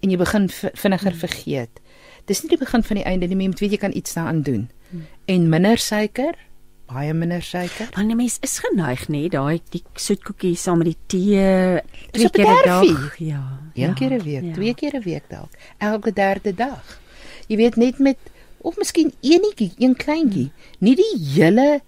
[0.00, 1.20] en jy begin vinniger hmm.
[1.20, 1.80] vergeet.
[2.26, 4.42] Dis nie die begin van die einde nie, jy moet weet jy kan iets daaraan
[4.46, 4.68] doen.
[4.90, 5.06] Hmm.
[5.30, 6.38] En minder suiker,
[6.86, 7.90] baie minder suiker.
[7.94, 11.82] Want 'n mens is geneig nê, daai die soetkoekie saam met die tee
[12.12, 13.18] twee keer 'n dag.
[13.18, 13.42] Ja.
[13.74, 14.52] Een ja, keer 'n week, ja.
[14.54, 15.50] twee keer 'n week dalk.
[15.78, 17.00] Elke derde dag.
[17.48, 18.18] Jy weet net met
[18.66, 20.48] of miskien eenetjie, een kleintjie,
[20.82, 21.80] nie die hele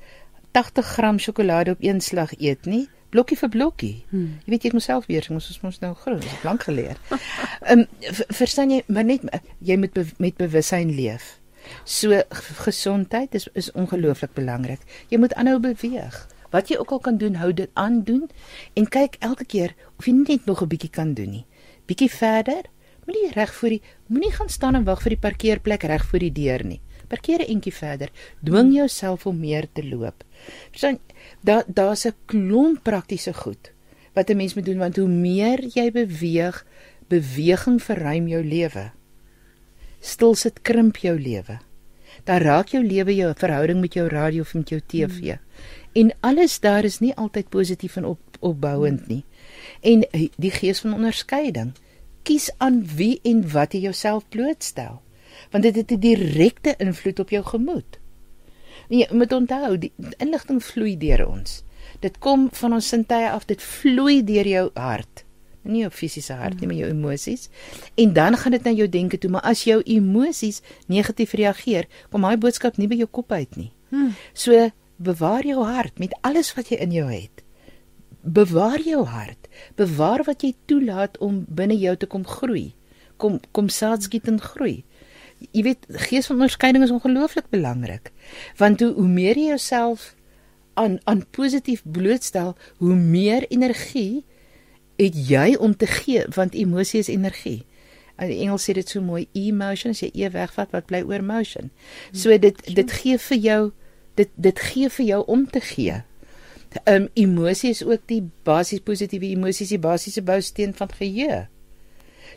[0.57, 3.95] 80 gram sjokolade op een slag eet nie, blokkie vir blokkie.
[4.13, 4.39] Hmm.
[4.45, 7.01] Jy weet jy moet self weer, ons is mos nou groot, ons het lank geleer.
[7.69, 7.85] Ehm um,
[8.37, 9.25] verstaan jy, maar net
[9.65, 11.37] jy moet be, met bewussyn leef.
[11.85, 12.23] So
[12.65, 14.85] gesondheid is is ongelooflik belangrik.
[15.13, 16.17] Jy moet aanhou beweeg.
[16.53, 18.29] Wat jy ook al kan doen, hou dit aan doen
[18.75, 21.47] en kyk elke keer of jy net nog 'n bietjie kan doen nie.
[21.87, 22.65] Bietjie verder.
[23.09, 23.83] Moenie reg voor die
[24.13, 26.81] moenie gaan staan en wag vir die parkeerplek reg voor die deur nie.
[27.09, 28.11] Parkeer 'n entjie verder.
[28.45, 30.25] Dwing jouself om meer te loop.
[30.71, 30.99] Verstaan,
[31.41, 33.73] daar daar's 'n klomp praktiese goed
[34.13, 36.67] wat 'n mens moet doen want hoe meer jy beweeg,
[37.09, 38.91] beweging verruim jou lewe.
[40.01, 41.59] Stil sit krimp jou lewe.
[42.25, 45.19] Daar raak jou lewe jou verhouding met jou radio of met jou TV.
[45.19, 45.39] Hmm.
[45.93, 49.25] En alles daar is nie altyd positief en op, opbouend nie.
[49.81, 50.07] En
[50.37, 51.73] die gees van onderskeiding.
[52.29, 55.01] Kies aan wie en wat jy jouself blootstel.
[55.53, 57.99] Want dit het 'n direkte invloed op jou gemoed.
[58.89, 61.63] Jy moet onthou, die inligting vloei deur ons.
[62.01, 65.25] Dit kom van ons sintuie af, dit vloei deur jou hart.
[65.63, 67.49] Nie jou fisiese hart nie, maar jou emosies.
[67.95, 72.23] En dan gaan dit na jou denke toe, maar as jou emosies negatief reageer, kom
[72.23, 73.73] daai boodskap nie by jou kop uit nie.
[73.89, 74.15] Hmm.
[74.33, 77.45] So bewaar jou hart met alles wat jy in jou het.
[78.23, 79.49] Bewaar jou hart.
[79.75, 82.75] Bewaar wat jy toelaat om binne jou te kom groei.
[83.19, 84.85] kom kom saad skiet en groei.
[85.51, 88.13] Jy weet gees van onderskeiding is ongelooflik belangrik.
[88.57, 90.15] Want hoe, hoe meer jy jouself
[90.79, 94.25] aan aan positief blootstel, hoe meer energie
[94.99, 97.65] het jy om te gee want emosie is energie.
[98.19, 101.71] In Engels sê dit so mooi emotion as jy e wegvat wat bly oor motion.
[102.13, 103.63] So dit dit gee vir jou
[104.19, 106.03] dit dit gee vir jou om te gee.
[106.85, 111.47] Ehm um, emosie is ook die basies positiewe emosies die basiese bousteen van geheue.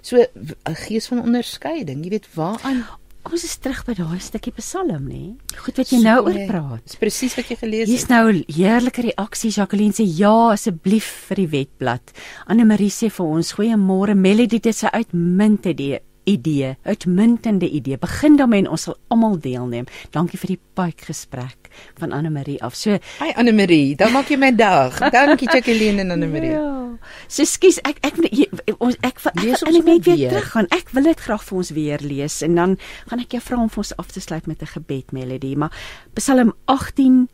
[0.01, 2.85] So 'n gees van onderskeiding, jy weet waaraan
[3.21, 5.35] Ons is terug by daai stukkie Psalm, nê?
[5.61, 6.81] Goed wat jy so, nou oor praat.
[6.87, 7.91] Dis presies wat jy gelees het.
[7.91, 9.51] Hier's nou heerlike reaksie.
[9.53, 12.15] Jacqueline sê ja asseblief vir die wetblad.
[12.49, 17.97] Anne Marie sê vir ons goeiemôre Melody dit is 'n uitmuntende idee, uitmuntende idee.
[17.97, 19.85] Begin daarmee en ons sal almal deelneem.
[20.11, 21.60] Dankie vir die pype gesprek
[21.99, 22.75] van Anne Marie af.
[22.75, 24.99] So, hi Anne Marie, dan maak jy my dag.
[25.11, 26.53] Dankie Jacqueline en Anne Marie.
[26.55, 26.69] Ja.
[27.27, 28.19] So skus, ek ek
[28.77, 30.69] ons ek, ek, ek lees ons net weer, weer terug gaan.
[30.75, 32.77] Ek wil dit graag vir ons weer lees en dan
[33.09, 35.71] gaan ek jou vra om vir ons af te sluit met 'n gebed melodie, maar
[36.13, 37.29] Psalm 18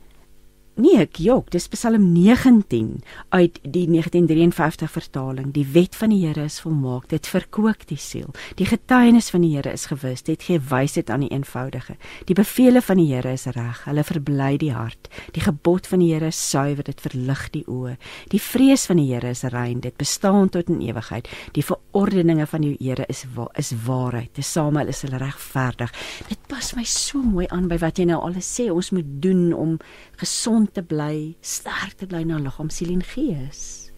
[0.78, 2.99] Nee, ek jok, dis Psalm 19
[3.34, 5.48] uit die 1953 vertaling.
[5.56, 8.28] Die wet van die Here is volmaak, dit verkoop die siel.
[8.60, 11.95] Die getuienis van die Here is gewis, dit gee wysheid aan die eenvoudige.
[12.30, 15.10] Die beveelings van die Here is reg, hulle verbly die hart.
[15.34, 17.95] Die gebod van die Here is suiwer, dit verlig die oë.
[18.30, 21.26] Die vrees van die Here is rein, dit bestaan tot in ewigheid.
[21.58, 24.36] Die verordeninge van die Here is wa is waarheid.
[24.38, 25.98] Tesame is hulle regverdig.
[26.30, 29.49] Dit pas my so mooi aan by wat jy nou alles sê ons moet doen
[29.58, 29.78] om
[30.22, 33.91] gesond te bly, sterk te bly na liggaam, siel en gees.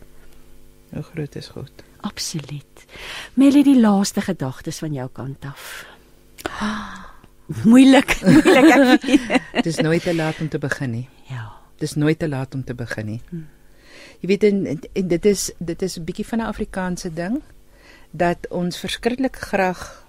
[0.89, 1.83] Hoe groot is God?
[2.01, 2.85] Absoluut.
[3.33, 5.85] Melie die laaste gedagtes van jou kant af.
[7.65, 9.07] Moeilik, moeilik ek.
[9.59, 11.07] Dit is nooit te laat om te begin nie.
[11.29, 11.47] Ja.
[11.79, 13.21] Dis nooit te laat om te begin nie.
[13.29, 13.47] Hmm.
[14.19, 17.41] Jy weet en, en dit is dit is 'n bietjie van 'n Afrikaanse ding
[18.11, 20.05] dat ons verskriklik graag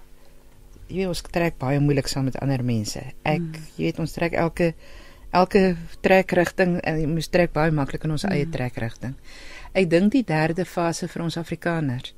[0.87, 2.99] jy weet ons trek baie moeilik saam met ander mense.
[3.23, 3.67] Ek hmm.
[3.75, 4.73] jy weet ons trek elke
[5.31, 8.35] elke trekrigting en jy moet trek baie maklik in ons mm.
[8.35, 9.15] eie trekrigting.
[9.71, 12.13] Ek dink die derde fase vir ons Afrikaners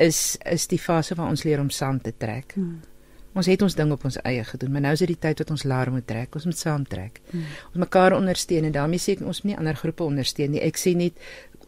[0.00, 2.56] is is die fase waar ons leer om saam te trek.
[2.56, 2.80] Mm.
[3.36, 5.52] Ons het ons ding op ons eie gedoen, maar nou is dit die tyd wat
[5.54, 6.34] ons laer moet trek.
[6.34, 7.20] Ons moet saam trek.
[7.30, 7.44] Mm.
[7.68, 10.64] Ons mekaar ondersteun en daarmee sê ek ons moet nie ander groepe ondersteun nie.
[10.66, 11.20] Ek sê net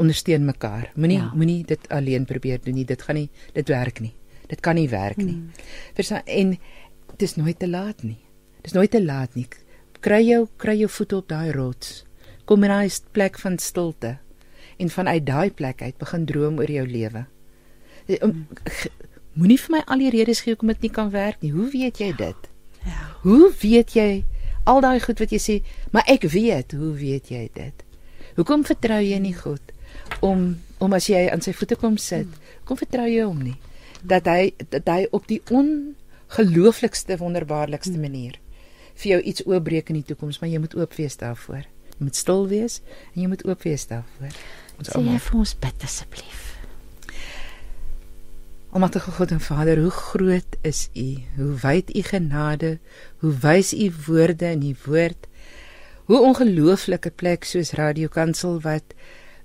[0.02, 0.90] ondersteun mekaar.
[0.96, 1.30] Moenie ja.
[1.36, 2.88] moenie dit alleen probeer doen nie.
[2.88, 4.14] Dit gaan nie dit werk nie.
[4.50, 5.38] Dit kan nie werk nie.
[5.38, 6.22] Mm.
[6.26, 6.56] En
[7.12, 8.18] dit is nooit te laat nie.
[8.62, 9.46] Dit is nooit te laat nie
[10.02, 12.02] kry jou kry jou voet op daai rots.
[12.44, 14.16] Kom in daai plek van stilte
[14.78, 17.24] en vanuit daai plek uit begin droom oor jou lewe.
[18.08, 18.18] Eh,
[19.38, 21.52] moenie vir my al die redes gee hoekom dit nie kan werk nie.
[21.54, 22.50] Hoe weet jy dit?
[22.84, 23.06] Ja.
[23.22, 24.24] Hoe weet jy
[24.66, 25.56] al daai goed wat jy sê,
[25.94, 27.84] maar ek weet, hoe weet jy dit?
[28.36, 29.74] Hoekom vertrou jy nie God
[30.20, 32.26] om om as jy aan sy voete kom sit,
[32.66, 33.58] kom vertrou jy hom nie
[34.02, 38.38] dat hy dat hy op die ongelooflikste wonderbaarlikste manier
[38.94, 41.64] vir jou iets oopbreek in die toekoms, maar jy moet oop wees daarvoor.
[41.98, 42.80] Jy moet stil wees
[43.14, 44.38] en jy moet oop wees daarvoor.
[44.78, 45.18] Ons almal.
[45.18, 46.40] Sê vir ons bid asseblief.
[48.72, 51.08] Almagtige God en Vader, hoe groot is U?
[51.36, 52.78] Hoe wyd U genade?
[53.20, 55.28] Hoe wys U woorde in U woord?
[56.08, 58.96] Hoe ongelooflike plek soos Radio Kansel wat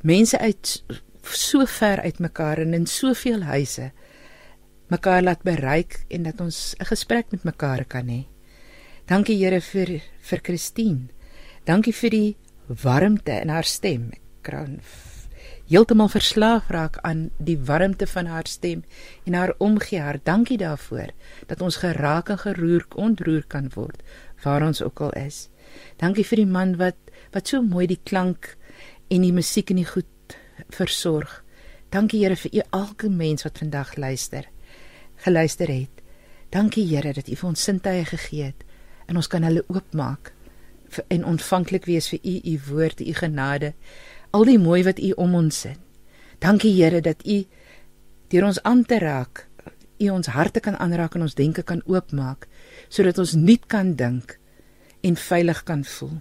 [0.02, 0.84] mense uit
[1.28, 3.92] so ver uitmekaar en in soveel huise
[4.88, 8.26] mekaar laat bereik en dat ons 'n gesprek met mekaar kan hê.
[9.08, 11.06] Dankie Here vir vir Christine.
[11.64, 12.36] Dankie vir die
[12.68, 14.10] warmte in haar stem.
[14.12, 14.74] Ek kan
[15.72, 18.82] heeltemal verslaaf raak aan die warmte van haar stem
[19.24, 20.20] en haar omgee haar.
[20.20, 21.16] Dankie daarvoor
[21.48, 24.04] dat ons geraak en geroer ontroer kan word
[24.44, 25.48] waar ons ook al is.
[26.04, 27.00] Dankie vir die man wat
[27.32, 28.58] wat so mooi die klank
[29.08, 31.46] en die musiek en die goed versorg.
[31.96, 34.52] Dankie Here vir elke mens wat vandag luister.
[35.24, 36.04] Geluister het.
[36.52, 38.67] Dankie Here dat U vir ons sintuie gegee het
[39.08, 40.34] en ons kan hulle oopmaak
[41.08, 43.74] en ontvanklik wees vir u u woord, u genade,
[44.32, 45.80] al die mooi wat u om ons sit.
[46.40, 47.44] Dankie Here dat u
[48.32, 49.48] deur ons aan te raak,
[50.00, 52.48] u ons harte kan aanraak en ons denke kan oopmaak
[52.90, 54.38] sodat ons nuut kan dink
[55.02, 56.20] en veilig kan voel.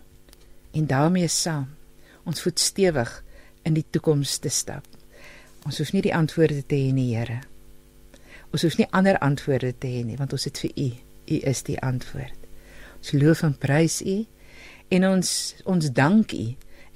[0.73, 1.69] En daarmee saam
[2.25, 3.13] ons voet stewig
[3.63, 4.87] in die toekoms te stap.
[5.67, 7.43] Ons hoef nie die antwoorde te hê nie, Here.
[8.55, 10.91] Ons hoef nie ander antwoorde te hê nie, want ons het vir u.
[11.27, 12.46] U is die antwoord.
[13.07, 14.17] Ons loof en prys U
[14.91, 15.29] en ons
[15.71, 16.47] ons dank U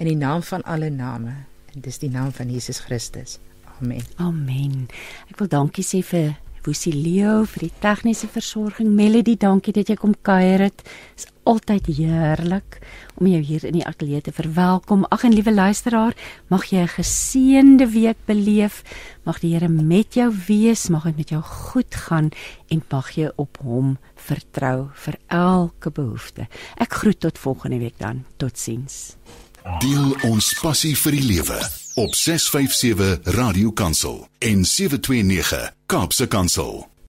[0.02, 1.36] in die naam van alle name
[1.70, 3.36] en dis die naam van Jesus Christus.
[3.78, 4.02] Amen.
[4.18, 4.88] Amen.
[5.30, 6.32] Ek wil dankie sê vir
[6.66, 8.90] Woesie Leo vir die tegniese versorging.
[8.90, 10.82] Melody, dankie dat jy kom kuier het.
[11.14, 12.80] Is altyd heerlik
[13.20, 15.04] om jou hier in die ateljee te verwelkom.
[15.12, 16.16] Ag en liewe luisteraar,
[16.48, 18.82] mag jy 'n geseënde week beleef.
[19.24, 22.30] Mag die Here met jou wees, mag dit met jou goed gaan
[22.68, 26.48] en mag jy op hom vertrou vir elke behoefte.
[26.76, 28.24] Ek groet tot volgende week dan.
[28.36, 29.16] Totsiens.
[29.80, 31.60] Deel ons passie vir die lewe
[31.94, 36.90] op 657 Radio Kansel en 729 Kaapse Kansel